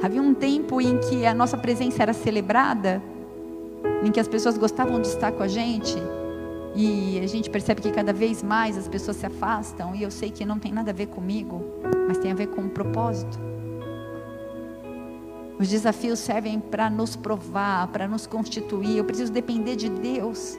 Havia 0.00 0.22
um 0.22 0.32
tempo 0.32 0.80
em 0.80 0.96
que 1.00 1.26
a 1.26 1.34
nossa 1.34 1.56
presença 1.56 2.00
era 2.00 2.12
celebrada, 2.12 3.02
em 4.04 4.12
que 4.12 4.20
as 4.20 4.28
pessoas 4.28 4.56
gostavam 4.56 5.00
de 5.00 5.08
estar 5.08 5.32
com 5.32 5.42
a 5.42 5.48
gente, 5.48 5.96
e 6.76 7.18
a 7.18 7.26
gente 7.26 7.50
percebe 7.50 7.80
que 7.80 7.90
cada 7.90 8.12
vez 8.12 8.40
mais 8.40 8.78
as 8.78 8.86
pessoas 8.86 9.16
se 9.16 9.26
afastam, 9.26 9.96
e 9.96 10.04
eu 10.04 10.12
sei 10.12 10.30
que 10.30 10.44
não 10.44 10.60
tem 10.60 10.72
nada 10.72 10.92
a 10.92 10.94
ver 10.94 11.06
comigo, 11.06 11.60
mas 12.06 12.18
tem 12.18 12.30
a 12.30 12.36
ver 12.36 12.46
com 12.46 12.60
um 12.60 12.68
propósito. 12.68 13.36
Os 15.58 15.68
desafios 15.68 16.20
servem 16.20 16.60
para 16.60 16.88
nos 16.88 17.16
provar, 17.16 17.88
para 17.88 18.06
nos 18.06 18.28
constituir. 18.28 18.96
Eu 18.96 19.04
preciso 19.04 19.32
depender 19.32 19.74
de 19.74 19.88
Deus. 19.88 20.56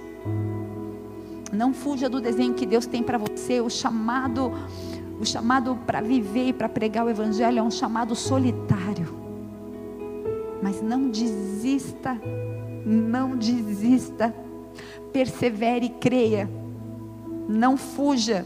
Não 1.54 1.74
fuja 1.74 2.10
do 2.10 2.20
desenho 2.20 2.54
que 2.54 2.66
Deus 2.66 2.86
tem 2.86 3.02
para 3.02 3.18
você. 3.18 3.62
O 3.62 3.70
chamado, 3.70 4.52
o 5.20 5.26
chamado 5.26 5.78
para 5.86 6.02
viver 6.02 6.50
e 6.50 6.54
para 6.54 6.70
pregar 6.70 7.06
o 7.06 7.10
evangelho 7.10 7.60
é 7.60 7.64
um 7.64 7.72
chamado 7.72 8.16
solitário. 8.16 9.14
Mas 10.62 10.82
não 10.82 11.10
desista. 11.10 12.20
Não 12.86 13.36
desista 13.36 14.34
persevere 15.12 15.88
e 15.88 15.90
creia. 15.90 16.50
Não 17.48 17.78
fuja. 17.78 18.46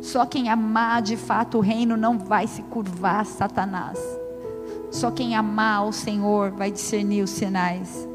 Só 0.00 0.24
quem 0.26 0.48
amar 0.48 1.02
de 1.02 1.16
fato 1.16 1.58
o 1.58 1.60
reino 1.60 1.96
não 1.96 2.18
vai 2.18 2.46
se 2.46 2.62
curvar 2.62 3.20
a 3.20 3.24
Satanás. 3.24 3.98
Só 4.90 5.10
quem 5.10 5.36
amar 5.36 5.86
o 5.86 5.92
Senhor 5.92 6.50
vai 6.50 6.70
discernir 6.70 7.22
os 7.22 7.30
sinais. 7.30 8.08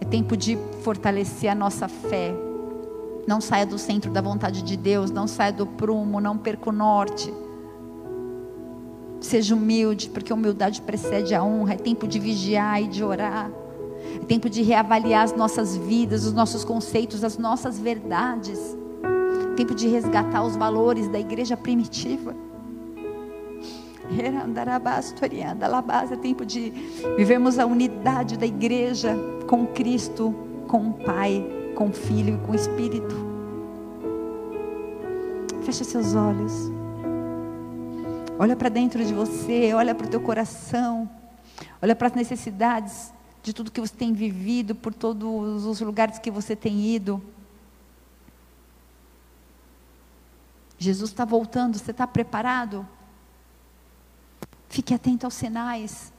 É 0.00 0.04
tempo 0.04 0.36
de 0.36 0.58
fortalecer 0.82 1.50
a 1.50 1.54
nossa 1.54 1.88
fé. 1.88 2.47
Não 3.28 3.40
saia 3.42 3.66
do 3.66 3.76
centro 3.76 4.10
da 4.10 4.22
vontade 4.22 4.62
de 4.62 4.74
Deus, 4.74 5.10
não 5.10 5.28
saia 5.28 5.52
do 5.52 5.66
prumo, 5.66 6.18
não 6.18 6.38
perca 6.38 6.70
o 6.70 6.72
norte. 6.72 7.30
Seja 9.20 9.54
humilde, 9.54 10.08
porque 10.08 10.32
a 10.32 10.34
humildade 10.34 10.80
precede 10.80 11.34
a 11.34 11.44
honra. 11.44 11.74
É 11.74 11.76
tempo 11.76 12.08
de 12.08 12.18
vigiar 12.18 12.82
e 12.82 12.88
de 12.88 13.04
orar. 13.04 13.50
É 14.14 14.24
tempo 14.24 14.48
de 14.48 14.62
reavaliar 14.62 15.24
as 15.24 15.36
nossas 15.36 15.76
vidas, 15.76 16.24
os 16.24 16.32
nossos 16.32 16.64
conceitos, 16.64 17.22
as 17.22 17.36
nossas 17.36 17.78
verdades. 17.78 18.74
É 19.52 19.56
tempo 19.56 19.74
de 19.74 19.88
resgatar 19.88 20.42
os 20.42 20.56
valores 20.56 21.06
da 21.06 21.20
igreja 21.20 21.54
primitiva. 21.54 22.34
É 24.10 26.16
tempo 26.16 26.46
de 26.46 26.70
vivermos 27.18 27.58
a 27.58 27.66
unidade 27.66 28.38
da 28.38 28.46
igreja 28.46 29.14
com 29.46 29.66
Cristo, 29.66 30.34
com 30.66 30.88
o 30.88 30.94
Pai, 30.94 31.57
com 31.78 31.90
o 31.90 31.92
Filho 31.92 32.34
e 32.34 32.38
com 32.44 32.50
o 32.50 32.54
Espírito. 32.56 33.14
Feche 35.64 35.84
seus 35.84 36.12
olhos. 36.12 36.52
Olha 38.36 38.56
para 38.56 38.68
dentro 38.68 39.04
de 39.04 39.14
você, 39.14 39.72
olha 39.72 39.94
para 39.94 40.08
o 40.08 40.10
teu 40.10 40.20
coração, 40.20 41.08
olha 41.80 41.94
para 41.94 42.08
as 42.08 42.14
necessidades 42.14 43.12
de 43.44 43.52
tudo 43.52 43.70
que 43.70 43.80
você 43.80 43.94
tem 43.94 44.12
vivido, 44.12 44.74
por 44.74 44.92
todos 44.92 45.64
os 45.66 45.80
lugares 45.80 46.18
que 46.18 46.32
você 46.32 46.56
tem 46.56 46.84
ido. 46.84 47.22
Jesus 50.76 51.10
está 51.12 51.24
voltando, 51.24 51.78
você 51.78 51.92
está 51.92 52.08
preparado? 52.08 52.84
Fique 54.68 54.92
atento 54.92 55.26
aos 55.26 55.34
sinais. 55.34 56.12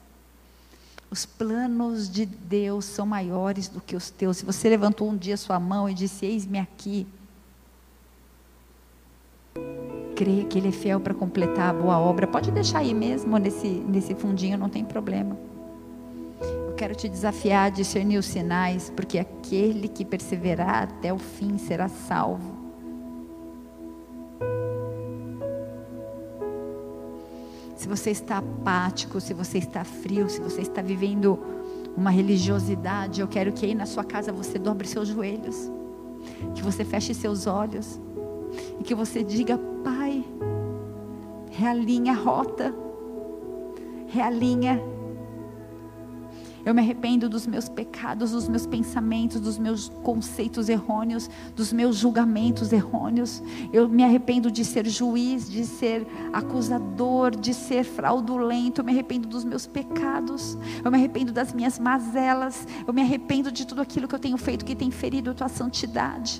Os 1.11 1.25
planos 1.25 2.09
de 2.09 2.25
Deus 2.25 2.85
são 2.85 3.05
maiores 3.05 3.67
do 3.67 3.81
que 3.81 3.95
os 3.95 4.09
teus. 4.09 4.37
Se 4.37 4.45
você 4.45 4.69
levantou 4.69 5.09
um 5.09 5.17
dia 5.17 5.37
sua 5.37 5.59
mão 5.59 5.89
e 5.89 5.93
disse: 5.93 6.25
Eis-me 6.25 6.59
aqui, 6.59 7.07
creia 10.15 10.45
que 10.45 10.57
Ele 10.57 10.67
é 10.67 10.71
fiel 10.71 10.99
para 10.99 11.13
completar 11.13 11.69
a 11.69 11.73
boa 11.73 11.97
obra. 11.97 12.27
Pode 12.27 12.51
deixar 12.51 12.79
aí 12.79 12.93
mesmo, 12.93 13.37
nesse, 13.37 13.67
nesse 13.67 14.13
fundinho, 14.13 14.57
não 14.57 14.69
tem 14.69 14.85
problema 14.85 15.35
quero 16.79 16.95
te 16.95 17.09
desafiar 17.09 17.65
a 17.65 17.69
discernir 17.69 18.17
os 18.17 18.25
sinais, 18.25 18.89
porque 18.95 19.19
aquele 19.19 19.89
que 19.89 20.05
perseverar 20.05 20.83
até 20.83 21.11
o 21.11 21.17
fim 21.17 21.57
será 21.57 21.89
salvo. 21.89 22.58
Se 27.79 27.87
você 27.87 28.11
está 28.11 28.39
apático, 28.39 29.21
se 29.21 29.33
você 29.33 29.57
está 29.57 29.85
frio, 29.85 30.29
se 30.29 30.41
você 30.41 30.59
está 30.59 30.81
vivendo 30.81 31.39
uma 31.95 32.09
religiosidade, 32.09 33.21
eu 33.21 33.27
quero 33.27 33.53
que 33.53 33.65
aí 33.65 33.73
na 33.73 33.85
sua 33.85 34.03
casa 34.03 34.33
você 34.33 34.59
dobre 34.59 34.85
seus 34.85 35.07
joelhos, 35.07 35.71
que 36.53 36.61
você 36.61 36.83
feche 36.83 37.13
seus 37.13 37.47
olhos 37.47 37.97
e 38.81 38.83
que 38.83 38.93
você 38.93 39.23
diga: 39.23 39.57
Pai, 39.81 40.25
realinha 41.51 42.11
a 42.11 42.15
rota, 42.17 42.75
realinha 44.07 44.77
eu 46.69 46.75
me 46.75 46.81
arrependo 46.81 47.27
dos 47.27 47.47
meus 47.47 47.67
pecados, 47.67 48.29
dos 48.29 48.47
meus 48.47 48.67
pensamentos, 48.67 49.41
dos 49.41 49.57
meus 49.57 49.89
conceitos 50.03 50.69
errôneos, 50.69 51.27
dos 51.55 51.73
meus 51.73 51.95
julgamentos 51.95 52.71
errôneos. 52.71 53.41
Eu 53.73 53.89
me 53.89 54.03
arrependo 54.03 54.51
de 54.51 54.63
ser 54.63 54.87
juiz, 54.87 55.49
de 55.49 55.65
ser 55.65 56.05
acusador, 56.31 57.35
de 57.35 57.55
ser 57.55 57.83
fraudulento. 57.83 58.81
Eu 58.81 58.85
me 58.85 58.91
arrependo 58.91 59.27
dos 59.27 59.43
meus 59.43 59.65
pecados. 59.65 60.55
Eu 60.85 60.91
me 60.91 60.97
arrependo 60.97 61.33
das 61.33 61.51
minhas 61.53 61.79
mazelas. 61.79 62.67
Eu 62.85 62.93
me 62.93 63.01
arrependo 63.01 63.51
de 63.51 63.65
tudo 63.65 63.81
aquilo 63.81 64.07
que 64.07 64.13
eu 64.13 64.19
tenho 64.19 64.37
feito 64.37 64.63
que 64.63 64.75
tem 64.75 64.91
ferido 64.91 65.31
a 65.31 65.33
tua 65.33 65.49
santidade. 65.49 66.39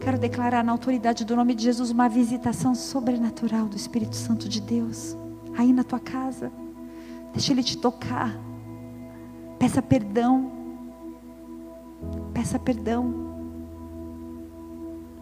Quero 0.00 0.20
declarar 0.20 0.62
na 0.62 0.70
autoridade 0.70 1.24
do 1.24 1.34
nome 1.34 1.52
de 1.52 1.64
Jesus 1.64 1.90
uma 1.90 2.08
visitação 2.08 2.76
sobrenatural 2.76 3.66
do 3.66 3.76
Espírito 3.76 4.14
Santo 4.14 4.48
de 4.48 4.60
Deus 4.60 5.16
aí 5.58 5.72
na 5.72 5.82
tua 5.82 5.98
casa. 5.98 6.59
Deixa 7.32 7.52
Ele 7.52 7.62
te 7.62 7.76
tocar. 7.76 8.34
Peça 9.58 9.80
perdão. 9.82 10.52
Peça 12.32 12.58
perdão 12.58 13.30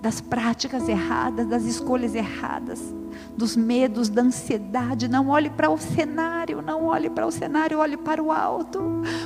das 0.01 0.21
práticas 0.21 0.89
erradas, 0.89 1.47
das 1.47 1.65
escolhas 1.65 2.15
erradas, 2.15 2.95
dos 3.37 3.57
medos, 3.57 4.09
da 4.09 4.23
ansiedade. 4.23 5.09
Não 5.09 5.29
olhe 5.29 5.51
para 5.51 5.69
o 5.69 5.77
cenário, 5.77 6.63
não 6.63 6.85
olhe 6.85 7.11
para 7.11 7.27
o 7.27 7.33
cenário, 7.33 7.79
olhe 7.79 7.97
para 7.97 8.23
o 8.23 8.31
alto. 8.31 8.81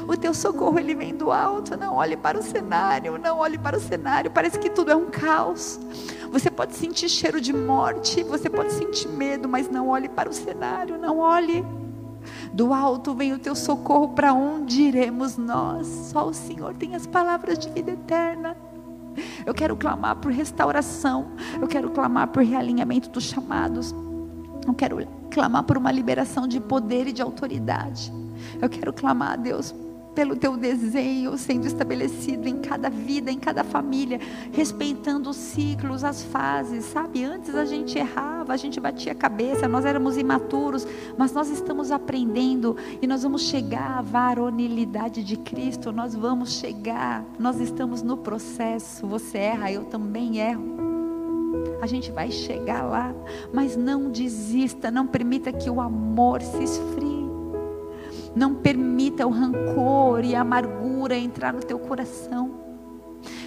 O 0.08 0.16
teu 0.16 0.32
socorro 0.32 0.78
ele 0.78 0.94
vem 0.94 1.14
do 1.14 1.30
alto. 1.30 1.76
Não 1.76 1.94
olhe 1.94 2.16
para 2.16 2.38
o 2.38 2.42
cenário, 2.42 3.18
não 3.18 3.38
olhe 3.38 3.58
para 3.58 3.76
o 3.76 3.80
cenário. 3.80 4.30
Parece 4.30 4.58
que 4.58 4.70
tudo 4.70 4.90
é 4.90 4.96
um 4.96 5.10
caos. 5.10 5.78
Você 6.30 6.50
pode 6.50 6.74
sentir 6.74 7.10
cheiro 7.10 7.40
de 7.40 7.52
morte, 7.52 8.22
você 8.22 8.48
pode 8.48 8.72
sentir 8.72 9.08
medo, 9.08 9.48
mas 9.48 9.68
não 9.68 9.88
olhe 9.88 10.08
para 10.08 10.30
o 10.30 10.32
cenário, 10.32 10.96
não 10.96 11.18
olhe. 11.18 11.62
Do 12.52 12.74
alto 12.74 13.14
vem 13.14 13.32
o 13.32 13.38
teu 13.38 13.54
socorro, 13.54 14.08
para 14.08 14.34
onde 14.34 14.82
iremos 14.82 15.36
nós? 15.36 15.86
Só 15.86 16.28
o 16.28 16.34
Senhor 16.34 16.74
tem 16.74 16.94
as 16.94 17.06
palavras 17.06 17.58
de 17.58 17.70
vida 17.70 17.92
eterna. 17.92 18.56
Eu 19.44 19.54
quero 19.54 19.76
clamar 19.76 20.16
por 20.16 20.32
restauração, 20.32 21.32
eu 21.60 21.66
quero 21.66 21.90
clamar 21.90 22.28
por 22.28 22.42
realinhamento 22.42 23.10
dos 23.10 23.24
chamados, 23.24 23.94
eu 24.66 24.74
quero 24.74 25.06
clamar 25.30 25.64
por 25.64 25.76
uma 25.76 25.92
liberação 25.92 26.46
de 26.46 26.60
poder 26.60 27.06
e 27.06 27.12
de 27.12 27.22
autoridade. 27.22 28.12
Eu 28.60 28.68
quero 28.68 28.92
clamar 28.92 29.32
a 29.32 29.36
Deus 29.36 29.74
pelo 30.14 30.36
teu 30.36 30.56
desenho 30.56 31.36
sendo 31.36 31.66
estabelecido 31.66 32.48
em 32.48 32.58
cada 32.58 32.88
vida, 32.90 33.30
em 33.30 33.38
cada 33.38 33.64
família, 33.64 34.20
respeitando 34.52 35.30
os 35.30 35.36
ciclos, 35.36 36.04
as 36.04 36.22
fases, 36.24 36.84
sabe? 36.84 37.24
Antes 37.24 37.54
a 37.54 37.64
gente 37.64 37.98
errava, 37.98 38.52
a 38.52 38.56
gente 38.56 38.80
batia 38.80 39.12
a 39.12 39.14
cabeça, 39.14 39.68
nós 39.68 39.84
éramos 39.84 40.16
imaturos, 40.16 40.86
mas 41.16 41.32
nós 41.32 41.48
estamos 41.48 41.90
aprendendo 41.90 42.76
e 43.00 43.06
nós 43.06 43.22
vamos 43.22 43.42
chegar 43.42 43.98
à 43.98 44.02
varonilidade 44.02 45.22
de 45.22 45.36
Cristo, 45.36 45.92
nós 45.92 46.14
vamos 46.14 46.52
chegar, 46.54 47.24
nós 47.38 47.60
estamos 47.60 48.02
no 48.02 48.16
processo. 48.16 49.06
Você 49.06 49.38
erra, 49.38 49.72
eu 49.72 49.84
também 49.84 50.38
erro. 50.38 50.92
A 51.80 51.86
gente 51.86 52.10
vai 52.10 52.30
chegar 52.30 52.82
lá, 52.84 53.14
mas 53.52 53.76
não 53.76 54.10
desista, 54.10 54.90
não 54.90 55.06
permita 55.06 55.52
que 55.52 55.68
o 55.68 55.80
amor 55.80 56.40
se 56.40 56.62
esfrie. 56.62 57.21
Não 58.34 58.54
permita 58.54 59.26
o 59.26 59.30
rancor 59.30 60.24
e 60.24 60.34
a 60.34 60.40
amargura 60.40 61.16
entrar 61.16 61.52
no 61.52 61.60
teu 61.60 61.78
coração. 61.78 62.62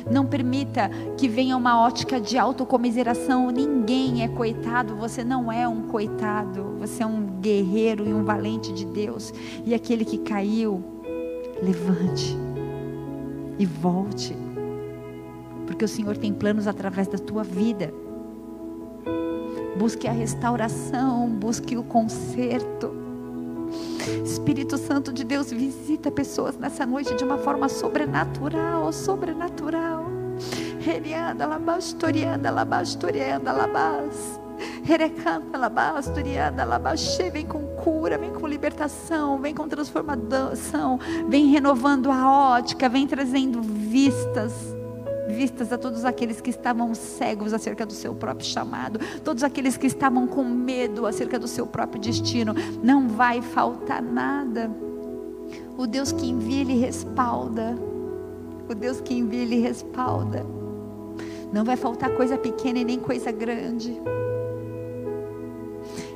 Não 0.09 0.25
permita 0.25 0.89
que 1.17 1.27
venha 1.27 1.57
uma 1.57 1.81
ótica 1.81 2.21
de 2.21 2.37
autocomiseração. 2.37 3.49
Ninguém 3.49 4.23
é 4.23 4.27
coitado, 4.27 4.95
você 4.95 5.23
não 5.23 5.51
é 5.51 5.67
um 5.67 5.83
coitado. 5.87 6.75
Você 6.79 7.03
é 7.03 7.05
um 7.05 7.39
guerreiro 7.39 8.07
e 8.07 8.13
um 8.13 8.23
valente 8.23 8.71
de 8.71 8.85
Deus. 8.85 9.33
E 9.65 9.73
aquele 9.73 10.05
que 10.05 10.19
caiu, 10.19 10.83
levante 11.61 12.37
e 13.57 13.65
volte. 13.65 14.35
Porque 15.65 15.83
o 15.83 15.87
Senhor 15.87 16.15
tem 16.17 16.33
planos 16.33 16.67
através 16.67 17.07
da 17.07 17.17
tua 17.17 17.43
vida. 17.43 17.91
Busque 19.77 20.07
a 20.07 20.11
restauração, 20.11 21.27
busque 21.29 21.75
o 21.75 21.83
conserto. 21.83 23.04
Espírito 24.23 24.77
Santo 24.77 25.11
de 25.11 25.23
Deus 25.23 25.51
visita 25.51 26.11
pessoas 26.11 26.57
nessa 26.57 26.85
noite 26.85 27.15
de 27.15 27.23
uma 27.23 27.37
forma 27.37 27.67
sobrenatural, 27.67 28.91
sobrenatural. 28.93 30.05
Rerianda, 30.79 31.45
labastorianda, 31.45 32.51
labastorianda, 32.51 33.51
labas. 33.51 34.39
Rerecanta, 34.83 35.57
labastorianda, 35.57 36.63
labaxê. 36.63 37.29
Vem 37.29 37.45
com 37.45 37.65
cura, 37.77 38.17
vem 38.17 38.31
com 38.31 38.47
libertação, 38.47 39.39
vem 39.39 39.53
com 39.53 39.67
transformação, 39.67 40.99
vem 41.27 41.47
renovando 41.47 42.11
a 42.11 42.55
ótica, 42.55 42.87
vem 42.87 43.07
trazendo 43.07 43.61
vistas 43.61 44.74
vistas 45.27 45.71
a 45.71 45.77
todos 45.77 46.05
aqueles 46.05 46.41
que 46.41 46.49
estavam 46.49 46.93
cegos 46.93 47.53
acerca 47.53 47.85
do 47.85 47.93
seu 47.93 48.13
próprio 48.13 48.47
chamado, 48.47 48.99
todos 49.23 49.43
aqueles 49.43 49.77
que 49.77 49.87
estavam 49.87 50.27
com 50.27 50.43
medo 50.43 51.05
acerca 51.05 51.39
do 51.39 51.47
seu 51.47 51.65
próprio 51.65 52.01
destino. 52.01 52.53
Não 52.83 53.07
vai 53.07 53.41
faltar 53.41 54.01
nada. 54.01 54.71
O 55.77 55.85
Deus 55.85 56.11
que 56.11 56.29
envia, 56.29 56.61
Ele 56.61 56.75
respalda. 56.75 57.77
O 58.69 58.73
Deus 58.73 59.01
que 59.01 59.13
envia, 59.13 59.41
Ele 59.41 59.59
respalda. 59.59 60.45
Não 61.51 61.63
vai 61.63 61.75
faltar 61.75 62.09
coisa 62.11 62.37
pequena 62.37 62.79
e 62.79 62.83
nem 62.83 62.99
coisa 62.99 63.31
grande. 63.31 63.99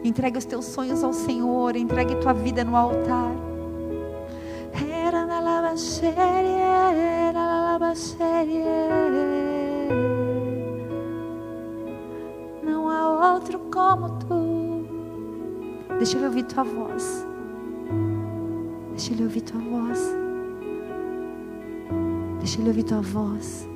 Entregue 0.03 0.37
os 0.37 0.45
teus 0.45 0.65
sonhos 0.65 1.03
ao 1.03 1.13
Senhor, 1.13 1.75
entregue 1.75 2.15
tua 2.15 2.33
vida 2.33 2.63
no 2.63 2.75
altar. 2.75 3.31
Era 4.91 5.25
na 5.25 5.39
lava 5.39 5.75
não 12.63 12.89
há 12.89 13.33
outro 13.33 13.59
como 13.71 14.09
tu. 14.19 14.85
Deixa 15.97 16.17
ele 16.17 16.25
ouvir 16.27 16.43
tua 16.43 16.63
voz. 16.63 17.25
Deixa 18.91 19.13
ele 19.13 19.23
ouvir 19.23 19.41
tua 19.41 19.59
voz. 19.59 19.99
Deixa 22.39 22.61
ele 22.61 22.69
ouvir 22.69 22.83
tua 22.83 23.01
voz. 23.01 23.67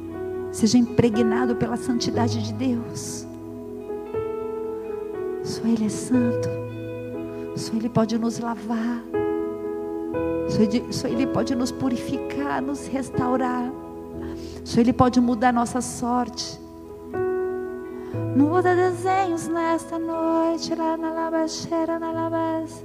Seja 0.51 0.77
impregnado 0.77 1.55
pela 1.55 1.75
santidade 1.75 2.43
de 2.43 2.53
Deus. 2.53 3.27
Só 5.43 5.61
Ele 5.65 5.85
é 5.85 5.89
santo. 5.89 6.47
Só 7.55 7.73
Ele 7.73 7.89
pode 7.89 8.17
nos 8.17 8.39
lavar. 8.39 9.03
Só 10.91 11.07
Ele 11.07 11.27
pode 11.27 11.55
nos 11.55 11.71
purificar, 11.71 12.61
nos 12.61 12.87
restaurar. 12.87 13.82
Só 14.63 14.79
Ele 14.79 14.93
pode 14.93 15.19
mudar 15.19 15.51
nossa 15.51 15.81
sorte. 15.81 16.59
Muda 18.35 18.75
desenhos 18.75 19.47
nesta 19.47 19.99
noite, 19.99 20.73
lá 20.75 20.97
na 20.97 21.11
na. 22.11 22.83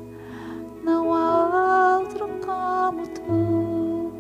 Não 0.85 1.15
há 1.15 1.99
outro 1.99 2.29
como 2.45 3.07
tu, 3.09 4.13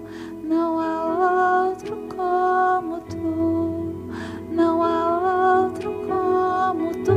não 0.44 0.78
há 0.78 1.68
outro 1.70 1.96
como 2.14 3.00
tu, 3.00 4.12
não 4.50 4.82
há 4.82 5.64
outro 5.66 5.92
como 6.06 6.92
tu, 7.04 7.12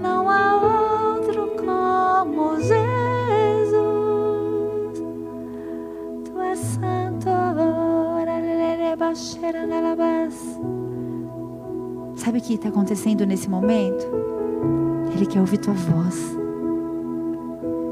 não 0.00 0.30
há 0.30 1.14
outro 1.14 1.52
como 1.64 2.60
Jesus. 2.60 2.81
Sabe 12.16 12.38
o 12.38 12.40
que 12.40 12.54
está 12.54 12.68
acontecendo 12.68 13.26
nesse 13.26 13.48
momento? 13.48 14.06
Ele 15.14 15.26
quer 15.26 15.40
ouvir 15.40 15.58
tua 15.58 15.74
voz. 15.74 16.36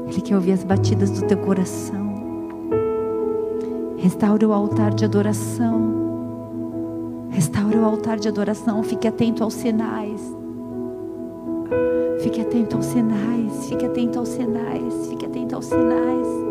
Ele 0.07 0.21
quer 0.21 0.35
ouvir 0.35 0.53
as 0.53 0.63
batidas 0.63 1.11
do 1.11 1.27
teu 1.27 1.37
coração. 1.37 2.11
Restaura 3.97 4.47
o 4.47 4.53
altar 4.53 4.93
de 4.93 5.05
adoração. 5.05 7.27
Restaura 7.29 7.77
o 7.77 7.85
altar 7.85 8.17
de 8.17 8.27
adoração. 8.27 8.81
Fique 8.81 9.07
atento 9.07 9.43
aos 9.43 9.53
sinais. 9.53 10.21
Fique 12.21 12.41
atento 12.41 12.77
aos 12.77 12.85
sinais. 12.85 13.67
Fique 13.67 13.85
atento 13.85 14.19
aos 14.19 14.29
sinais. 14.29 15.07
Fique 15.07 15.25
atento 15.25 15.55
aos 15.55 15.65
sinais. 15.65 16.50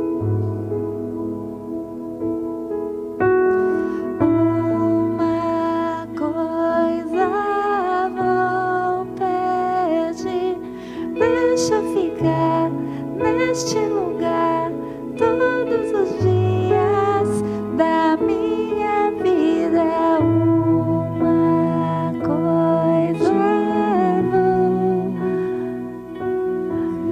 neste 13.61 13.78
lugar 13.78 14.73
todos 15.19 15.93
os 15.93 16.09
dias 16.23 17.43
da 17.77 18.16
minha 18.16 19.11
vida. 19.23 19.82
É 19.82 20.19
uma 20.19 22.15
coisa 22.24 23.35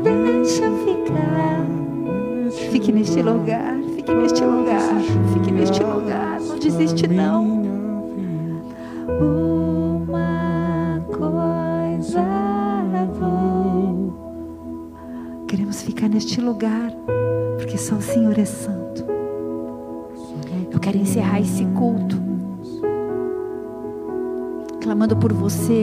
deixa 0.03 0.65
eu 0.65 0.73
ficar. 0.87 1.67
Fique 2.71 2.93
neste 2.93 3.21
lugar, 3.21 3.77
fique 3.95 4.15
neste 4.15 4.43
lugar, 4.43 5.01
fique 5.35 5.53
neste 5.53 5.83
lugar. 5.83 6.41
Não 6.41 6.59
desiste, 6.59 7.07
não. 7.09 7.58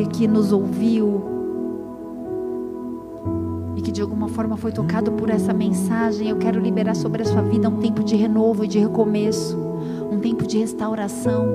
Que 0.08 0.28
nos 0.28 0.52
ouviu 0.52 1.24
e 3.76 3.82
que 3.82 3.92
de 3.92 4.02
alguma 4.02 4.28
forma 4.30 4.56
foi 4.58 4.72
tocado 4.72 5.12
por 5.12 5.30
essa 5.30 5.54
mensagem, 5.54 6.30
eu 6.30 6.38
quero 6.38 6.60
liberar 6.60 6.96
sobre 6.96 7.22
a 7.22 7.26
sua 7.26 7.42
vida 7.42 7.70
um 7.70 7.78
tempo 7.78 8.04
de 8.04 8.16
renovo 8.16 8.64
e 8.64 8.68
de 8.68 8.80
recomeço, 8.80 9.58
um 10.12 10.20
tempo 10.20 10.48
de 10.48 10.58
restauração, 10.58 11.48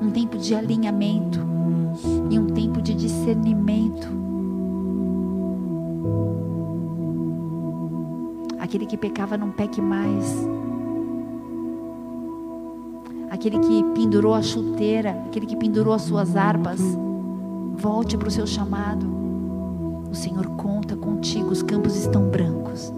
um 0.00 0.10
tempo 0.10 0.38
de 0.38 0.54
alinhamento 0.54 1.40
e 2.30 2.38
um 2.38 2.46
tempo 2.46 2.80
de 2.80 2.94
discernimento. 2.94 4.23
Aquele 8.74 8.86
que 8.86 8.96
pecava 8.96 9.38
não 9.38 9.52
peque 9.52 9.80
mais 9.80 10.48
aquele 13.30 13.60
que 13.60 13.84
pendurou 13.94 14.34
a 14.34 14.42
chuteira, 14.42 15.12
aquele 15.26 15.46
que 15.46 15.54
pendurou 15.54 15.94
as 15.94 16.02
suas 16.02 16.34
harpas, 16.34 16.80
volte 17.76 18.18
para 18.18 18.26
o 18.26 18.30
seu 18.32 18.48
chamado. 18.48 19.06
O 20.10 20.14
Senhor 20.16 20.48
conta 20.56 20.96
contigo, 20.96 21.50
os 21.50 21.62
campos 21.62 21.94
estão 21.94 22.28
brancos. 22.28 22.92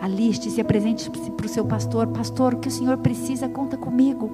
Aliste-se, 0.00 0.60
apresente 0.60 1.08
para 1.10 1.46
o 1.46 1.48
seu 1.48 1.64
pastor: 1.64 2.08
Pastor, 2.08 2.54
o 2.54 2.58
que 2.58 2.66
o 2.66 2.72
Senhor 2.72 2.98
precisa, 2.98 3.48
conta 3.48 3.76
comigo. 3.76 4.28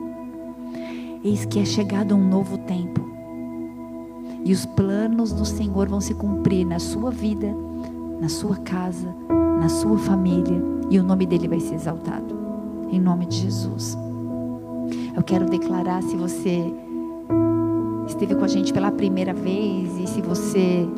Eis 1.23 1.45
que 1.45 1.59
é 1.59 1.65
chegado 1.67 2.15
um 2.15 2.27
novo 2.27 2.57
tempo, 2.57 3.03
e 4.47 4.51
os 4.51 4.65
planos 4.65 5.31
do 5.31 5.45
Senhor 5.45 5.91
vão 5.91 6.01
se 6.01 6.15
cumprir 6.15 6.65
na 6.65 6.79
sua 6.79 7.11
vida, 7.11 7.55
na 8.19 8.31
sua 8.31 8.57
casa, 8.57 9.15
na 9.61 9.69
sua 9.69 9.99
família 9.99 10.59
e 10.89 10.99
o 10.99 11.03
nome 11.03 11.27
dele 11.27 11.47
vai 11.47 11.61
ser 11.61 11.74
exaltado. 11.74 12.35
Em 12.91 12.99
nome 12.99 13.27
de 13.27 13.37
Jesus. 13.37 13.97
Eu 15.15 15.23
quero 15.23 15.45
declarar 15.45 16.03
se 16.03 16.16
você 16.16 16.73
esteve 18.09 18.35
com 18.35 18.45
a 18.45 18.49
gente 18.49 18.73
pela 18.73 18.91
primeira 18.91 19.35
vez 19.35 19.99
e 19.99 20.07
se 20.07 20.23
você 20.23 20.89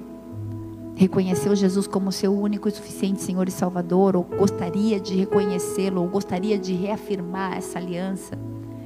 reconheceu 0.94 1.56
Jesus 1.56 1.88
como 1.88 2.12
seu 2.12 2.32
único 2.32 2.68
e 2.68 2.70
suficiente 2.70 3.20
Senhor 3.20 3.48
e 3.48 3.50
Salvador, 3.50 4.14
ou 4.14 4.22
gostaria 4.22 5.00
de 5.00 5.16
reconhecê-lo, 5.16 6.00
ou 6.00 6.08
gostaria 6.08 6.56
de 6.56 6.72
reafirmar 6.72 7.56
essa 7.56 7.80
aliança, 7.80 8.38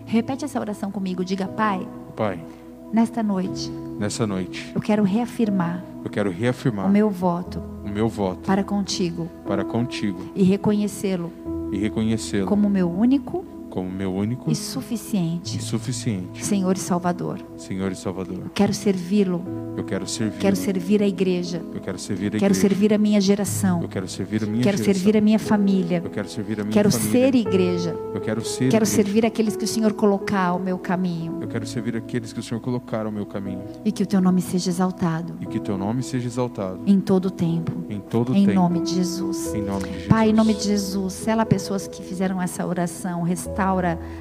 repete 0.06 0.44
essa 0.46 0.58
oração 0.58 0.90
comigo. 0.90 1.22
Diga, 1.22 1.46
Pai. 1.46 1.86
Pai. 2.16 2.42
Nesta 2.90 3.22
noite. 3.22 3.70
Nessa 3.98 4.26
noite. 4.26 4.72
Eu 4.74 4.80
quero 4.80 5.02
reafirmar. 5.02 5.84
Eu 6.02 6.10
quero 6.10 6.30
reafirmar. 6.30 6.86
O 6.86 6.90
meu 6.90 7.10
voto. 7.10 7.75
Meu 7.96 8.10
voto. 8.10 8.40
Para 8.40 8.62
contigo. 8.62 9.26
Para 9.46 9.64
contigo. 9.64 10.20
E 10.34 10.42
reconhecê-lo. 10.42 11.32
E 11.72 11.78
reconhecê-lo. 11.78 12.46
Como 12.46 12.68
meu 12.68 12.90
único 12.90 13.42
como 13.76 13.90
meu 13.90 14.10
único 14.10 14.50
e 14.50 14.54
suficiente, 14.56 15.58
e 15.58 15.60
suficiente 15.60 16.42
Senhor 16.42 16.74
e 16.78 16.80
Salvador. 16.80 17.38
Senhor 17.58 17.92
e 17.92 17.94
Salvador. 17.94 18.38
Eu 18.44 18.50
quero 18.54 18.72
servi-lo. 18.72 19.44
Eu 19.76 19.84
quero 19.84 20.06
servir. 20.06 20.38
Quero 20.38 20.56
servir 20.56 21.02
a 21.02 21.06
igreja. 21.06 21.62
Eu 21.74 21.82
quero 21.82 21.98
servir 21.98 22.28
a 22.28 22.30
quero 22.30 22.54
igreja. 22.54 22.60
servir 22.60 22.94
a 22.94 22.96
minha 22.96 23.20
geração. 23.20 23.82
Eu 23.82 23.88
quero 23.90 24.08
servir 24.08 24.42
a 24.42 24.46
minha 24.46 24.62
quero 24.62 24.78
geração. 24.78 24.94
servir 24.94 25.18
a 25.18 25.20
minha 25.20 25.38
família. 25.38 26.00
Eu 26.02 26.10
quero 26.10 26.26
servir 26.26 26.58
a 26.58 26.64
minha 26.64 26.72
quero 26.72 26.90
família. 26.90 27.12
ser 27.12 27.34
igreja. 27.34 27.90
Eu 28.14 28.20
quero 28.22 28.42
ser 28.42 28.70
Quero 28.70 28.86
igreja. 28.86 28.86
servir 28.86 29.26
aqueles 29.26 29.54
que 29.54 29.64
o 29.64 29.68
Senhor 29.68 29.92
colocar 29.92 30.46
ao 30.46 30.58
meu 30.58 30.78
caminho. 30.78 31.36
Eu 31.42 31.48
quero 31.48 31.66
servir 31.66 31.94
aqueles 31.98 32.32
que 32.32 32.40
o 32.40 32.42
Senhor 32.42 32.62
colocar 32.62 33.04
ao 33.04 33.12
meu 33.12 33.26
caminho. 33.26 33.60
E 33.84 33.92
que 33.92 34.02
o 34.02 34.06
teu 34.06 34.22
nome 34.22 34.40
seja 34.40 34.70
exaltado. 34.70 35.36
E 35.42 35.44
que 35.44 35.60
teu 35.60 35.76
nome 35.76 36.02
seja 36.02 36.26
exaltado. 36.26 36.80
Em 36.86 36.98
todo 36.98 37.26
o 37.26 37.30
tempo. 37.30 37.84
Em 37.90 38.00
todo 38.00 38.32
o 38.32 38.34
em 38.34 38.46
tempo. 38.46 38.58
nome 38.58 38.80
de 38.80 38.94
Jesus. 38.94 39.52
Em 39.52 39.60
nome 39.60 39.82
de 39.82 39.92
Jesus. 39.92 40.08
Pai, 40.08 40.30
em 40.30 40.32
nome 40.32 40.54
de 40.54 40.62
Jesus, 40.62 41.12
sela 41.12 41.44
pessoas 41.44 41.86
que 41.86 42.02
fizeram 42.02 42.40
essa 42.40 42.66
oração, 42.66 43.22
restaura 43.22 43.65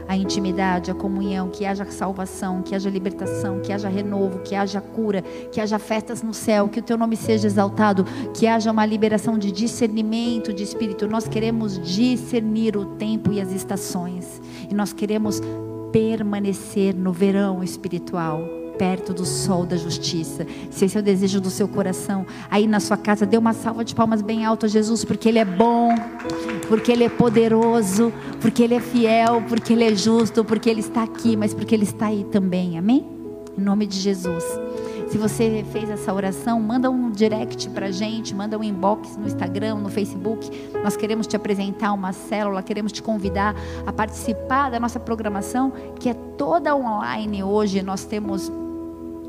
a 0.08 0.16
intimidade, 0.16 0.90
a 0.90 0.94
comunhão, 0.96 1.50
que 1.50 1.66
haja 1.66 1.86
salvação, 1.86 2.62
que 2.62 2.74
haja 2.74 2.90
libertação, 2.90 3.60
que 3.60 3.72
haja 3.72 3.90
renovo, 3.90 4.40
que 4.40 4.56
haja 4.56 4.82
cura, 4.82 5.22
que 5.52 5.62
haja 5.62 5.78
festas 5.78 6.24
no 6.24 6.34
céu, 6.34 6.68
que 6.68 6.80
o 6.80 6.84
teu 6.84 6.98
nome 6.98 7.16
seja 7.16 7.48
exaltado, 7.48 8.06
que 8.34 8.48
haja 8.48 8.72
uma 8.72 8.86
liberação 8.86 9.38
de 9.38 9.52
discernimento 9.52 10.54
de 10.54 10.64
espírito. 10.64 11.08
Nós 11.08 11.28
queremos 11.28 11.80
discernir 11.82 12.78
o 12.78 12.86
tempo 12.86 13.32
e 13.32 13.42
as 13.42 13.52
estações. 13.52 14.42
E 14.70 14.74
nós 14.74 14.94
queremos 14.94 15.42
permanecer 15.92 16.96
no 16.96 17.12
verão 17.12 17.64
espiritual 17.64 18.55
perto 18.78 19.14
do 19.14 19.26
sol 19.26 19.66
da 19.66 19.78
justiça. 19.78 20.46
Se 20.70 20.86
esse 20.86 20.98
é 20.98 21.00
o 21.00 21.04
desejo 21.04 21.40
do 21.42 21.50
seu 21.50 21.68
coração, 21.68 22.26
aí 22.50 22.68
na 22.68 22.80
sua 22.80 22.98
casa, 22.98 23.26
dê 23.26 23.38
uma 23.38 23.54
salva 23.54 23.84
de 23.84 23.96
palmas 23.96 24.22
bem 24.22 24.46
alto 24.46 24.66
a 24.66 24.70
Jesus, 24.70 25.04
porque 25.04 25.30
Ele 25.30 25.40
é 25.40 25.46
bom, 25.46 25.90
porque 26.68 26.92
Ele 26.92 27.04
é 27.04 27.10
poderoso, 27.10 28.12
porque 28.42 28.64
Ele 28.64 28.76
é 28.76 28.80
fiel, 28.80 29.44
porque 29.48 29.74
Ele 29.74 29.84
é 29.84 29.96
justo, 29.96 30.44
porque 30.44 30.70
Ele 30.70 30.82
está 30.82 31.04
aqui, 31.04 31.36
mas 31.36 31.54
porque 31.54 31.76
Ele 31.76 31.84
está 31.84 32.08
aí 32.08 32.26
também. 32.32 32.78
Amém? 32.78 33.06
Em 33.58 33.62
nome 33.62 33.86
de 33.86 34.00
Jesus. 34.00 34.44
Se 35.08 35.18
você 35.18 35.64
fez 35.72 35.90
essa 35.90 36.12
oração, 36.14 36.60
manda 36.60 36.90
um 36.90 37.12
direct 37.12 37.70
pra 37.70 37.92
gente, 37.92 38.34
manda 38.34 38.58
um 38.58 38.64
inbox 38.64 39.16
no 39.16 39.28
Instagram, 39.28 39.76
no 39.76 39.90
Facebook. 39.90 40.50
Nós 40.84 40.98
queremos 40.98 41.28
te 41.28 41.36
apresentar 41.36 41.94
uma 41.94 42.12
célula, 42.12 42.64
queremos 42.64 42.92
te 42.92 43.04
convidar 43.04 43.56
a 43.86 43.94
participar 43.94 44.72
da 44.72 44.80
nossa 44.80 45.00
programação, 45.00 45.72
que 46.00 46.10
é 46.10 46.14
toda 46.14 46.76
online 46.76 47.44
hoje. 47.44 47.82
Nós 47.84 48.04
temos 48.04 48.52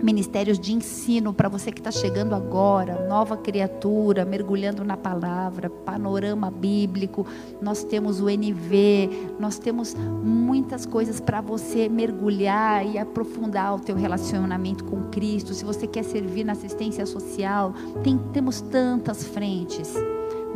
ministérios 0.03 0.59
de 0.59 0.73
ensino 0.73 1.33
para 1.33 1.49
você 1.49 1.73
que 1.73 1.81
está 1.81 1.91
chegando 1.91 2.35
agora, 2.35 3.07
nova 3.07 3.37
criatura, 3.37 4.25
mergulhando 4.25 4.85
na 4.85 4.97
palavra, 4.97 5.71
panorama 5.71 6.51
bíblico. 6.51 7.27
Nós 7.61 7.85
temos 7.85 8.21
o 8.21 8.29
NV, 8.29 9.35
nós 9.39 9.59
temos 9.59 9.95
muitas 9.95 10.87
coisas 10.87 11.21
para 11.21 11.41
você 11.41 11.89
mergulhar 11.89 12.87
e 12.87 12.99
aprofundar 12.99 13.75
o 13.75 13.81
teu 13.81 13.97
relacionamento 13.97 14.85
com 14.85 15.05
Cristo. 15.11 15.55
Se 15.55 15.65
você 15.65 15.87
quer 15.87 16.05
servir 16.05 16.45
na 16.45 16.53
assistência 16.53 17.07
social, 17.07 17.73
tem, 18.03 18.19
temos 18.33 18.61
tantas 18.61 19.25
frentes 19.25 19.95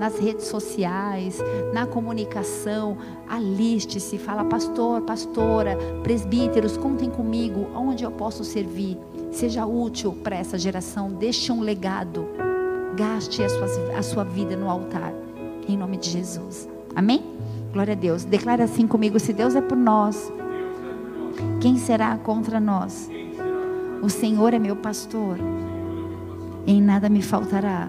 nas 0.00 0.18
redes 0.18 0.46
sociais, 0.46 1.38
na 1.74 1.86
comunicação, 1.86 2.96
aliste-se, 3.28 4.16
fala 4.16 4.42
pastor, 4.46 5.02
pastora, 5.02 5.76
presbíteros, 6.02 6.78
contem 6.78 7.10
comigo, 7.10 7.68
onde 7.74 8.02
eu 8.02 8.10
posso 8.10 8.42
servir. 8.42 8.96
Seja 9.30 9.64
útil 9.64 10.12
para 10.24 10.36
essa 10.36 10.58
geração, 10.58 11.10
deixe 11.12 11.52
um 11.52 11.60
legado, 11.60 12.26
gaste 12.96 13.42
a 13.42 13.48
sua, 13.48 13.98
a 13.98 14.02
sua 14.02 14.24
vida 14.24 14.56
no 14.56 14.68
altar, 14.68 15.14
em 15.68 15.76
nome 15.76 15.96
de 15.96 16.10
Jesus. 16.10 16.68
Amém? 16.94 17.22
Glória 17.72 17.92
a 17.92 17.96
Deus. 17.96 18.24
Declara 18.24 18.64
assim 18.64 18.86
comigo: 18.86 19.20
se 19.20 19.32
Deus 19.32 19.54
é 19.54 19.60
por 19.60 19.76
nós, 19.76 20.32
quem 21.60 21.78
será 21.78 22.16
contra 22.18 22.58
nós? 22.58 23.08
O 24.02 24.08
Senhor 24.08 24.52
é 24.52 24.58
meu 24.58 24.76
pastor, 24.76 25.36
em 26.66 26.82
nada 26.82 27.08
me 27.08 27.22
faltará. 27.22 27.88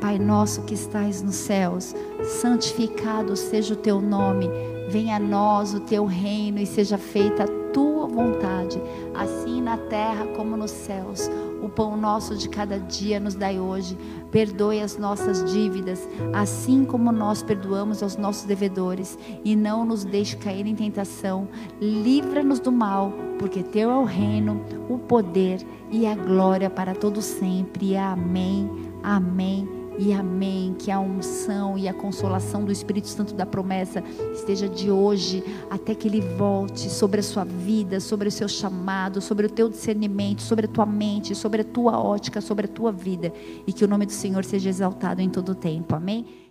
Pai 0.00 0.18
nosso 0.18 0.62
que 0.62 0.74
estais 0.74 1.22
nos 1.22 1.34
céus, 1.34 1.94
santificado 2.40 3.36
seja 3.36 3.74
o 3.74 3.76
teu 3.76 4.00
nome, 4.00 4.48
venha 4.88 5.16
a 5.16 5.20
nós 5.20 5.74
o 5.74 5.80
teu 5.80 6.06
reino 6.06 6.58
e 6.58 6.66
seja 6.66 6.96
feita 6.96 7.44
a 7.44 7.59
tua 7.72 8.06
vontade, 8.06 8.80
assim 9.14 9.60
na 9.60 9.76
terra 9.76 10.26
como 10.36 10.56
nos 10.56 10.70
céus. 10.70 11.30
O 11.62 11.68
pão 11.68 11.96
nosso 11.96 12.36
de 12.36 12.48
cada 12.48 12.78
dia 12.78 13.20
nos 13.20 13.34
dai 13.34 13.60
hoje. 13.60 13.96
Perdoe 14.30 14.80
as 14.80 14.96
nossas 14.96 15.44
dívidas, 15.52 16.08
assim 16.32 16.84
como 16.84 17.12
nós 17.12 17.42
perdoamos 17.42 18.02
aos 18.02 18.16
nossos 18.16 18.44
devedores, 18.44 19.18
e 19.44 19.54
não 19.54 19.84
nos 19.84 20.04
deixe 20.04 20.36
cair 20.36 20.66
em 20.66 20.74
tentação. 20.74 21.48
Livra-nos 21.80 22.60
do 22.60 22.72
mal, 22.72 23.12
porque 23.38 23.62
teu 23.62 23.90
é 23.90 23.96
o 23.96 24.04
reino, 24.04 24.62
o 24.88 24.98
poder 24.98 25.60
e 25.90 26.06
a 26.06 26.14
glória 26.14 26.70
para 26.70 26.94
todo 26.94 27.20
sempre. 27.20 27.96
Amém. 27.96 28.70
Amém 29.02 29.79
e 29.98 30.12
amém. 30.12 30.74
Que 30.78 30.90
a 30.90 30.98
unção 30.98 31.76
e 31.76 31.88
a 31.88 31.94
consolação 31.94 32.64
do 32.64 32.72
Espírito 32.72 33.08
Santo 33.08 33.34
da 33.34 33.46
promessa 33.46 34.02
esteja 34.32 34.68
de 34.68 34.90
hoje 34.90 35.42
até 35.70 35.94
que 35.94 36.08
ele 36.08 36.20
volte 36.20 36.88
sobre 36.90 37.20
a 37.20 37.22
sua 37.22 37.44
vida, 37.44 38.00
sobre 38.00 38.28
o 38.28 38.32
seu 38.32 38.48
chamado, 38.48 39.20
sobre 39.20 39.46
o 39.46 39.50
teu 39.50 39.68
discernimento, 39.68 40.42
sobre 40.42 40.66
a 40.66 40.68
tua 40.68 40.86
mente, 40.86 41.34
sobre 41.34 41.62
a 41.62 41.64
tua 41.64 41.98
ótica, 41.98 42.40
sobre 42.40 42.66
a 42.66 42.68
tua 42.68 42.92
vida. 42.92 43.32
E 43.66 43.72
que 43.72 43.84
o 43.84 43.88
nome 43.88 44.06
do 44.06 44.12
Senhor 44.12 44.44
seja 44.44 44.68
exaltado 44.68 45.20
em 45.20 45.28
todo 45.28 45.50
o 45.52 45.54
tempo. 45.54 45.94
Amém. 45.94 46.49